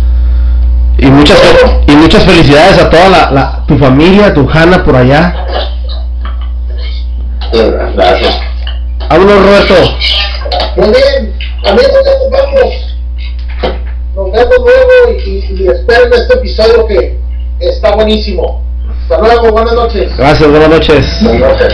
[0.98, 1.38] Y muchas,
[1.88, 5.46] y muchas felicidades a toda la, la, tu familia, tu Hanna por allá.
[7.52, 8.40] Gracias.
[9.10, 9.76] Vámonos, Roberto.
[10.78, 11.38] Muy bien.
[11.66, 12.96] Amigos, nos vamos.
[14.16, 17.18] Nos vemos luego y, y, esperen este episodio que
[17.60, 18.64] está buenísimo.
[19.02, 20.16] Hasta luego, buenas noches.
[20.18, 21.06] Gracias, buenas noches.
[21.22, 21.74] Buenas noches.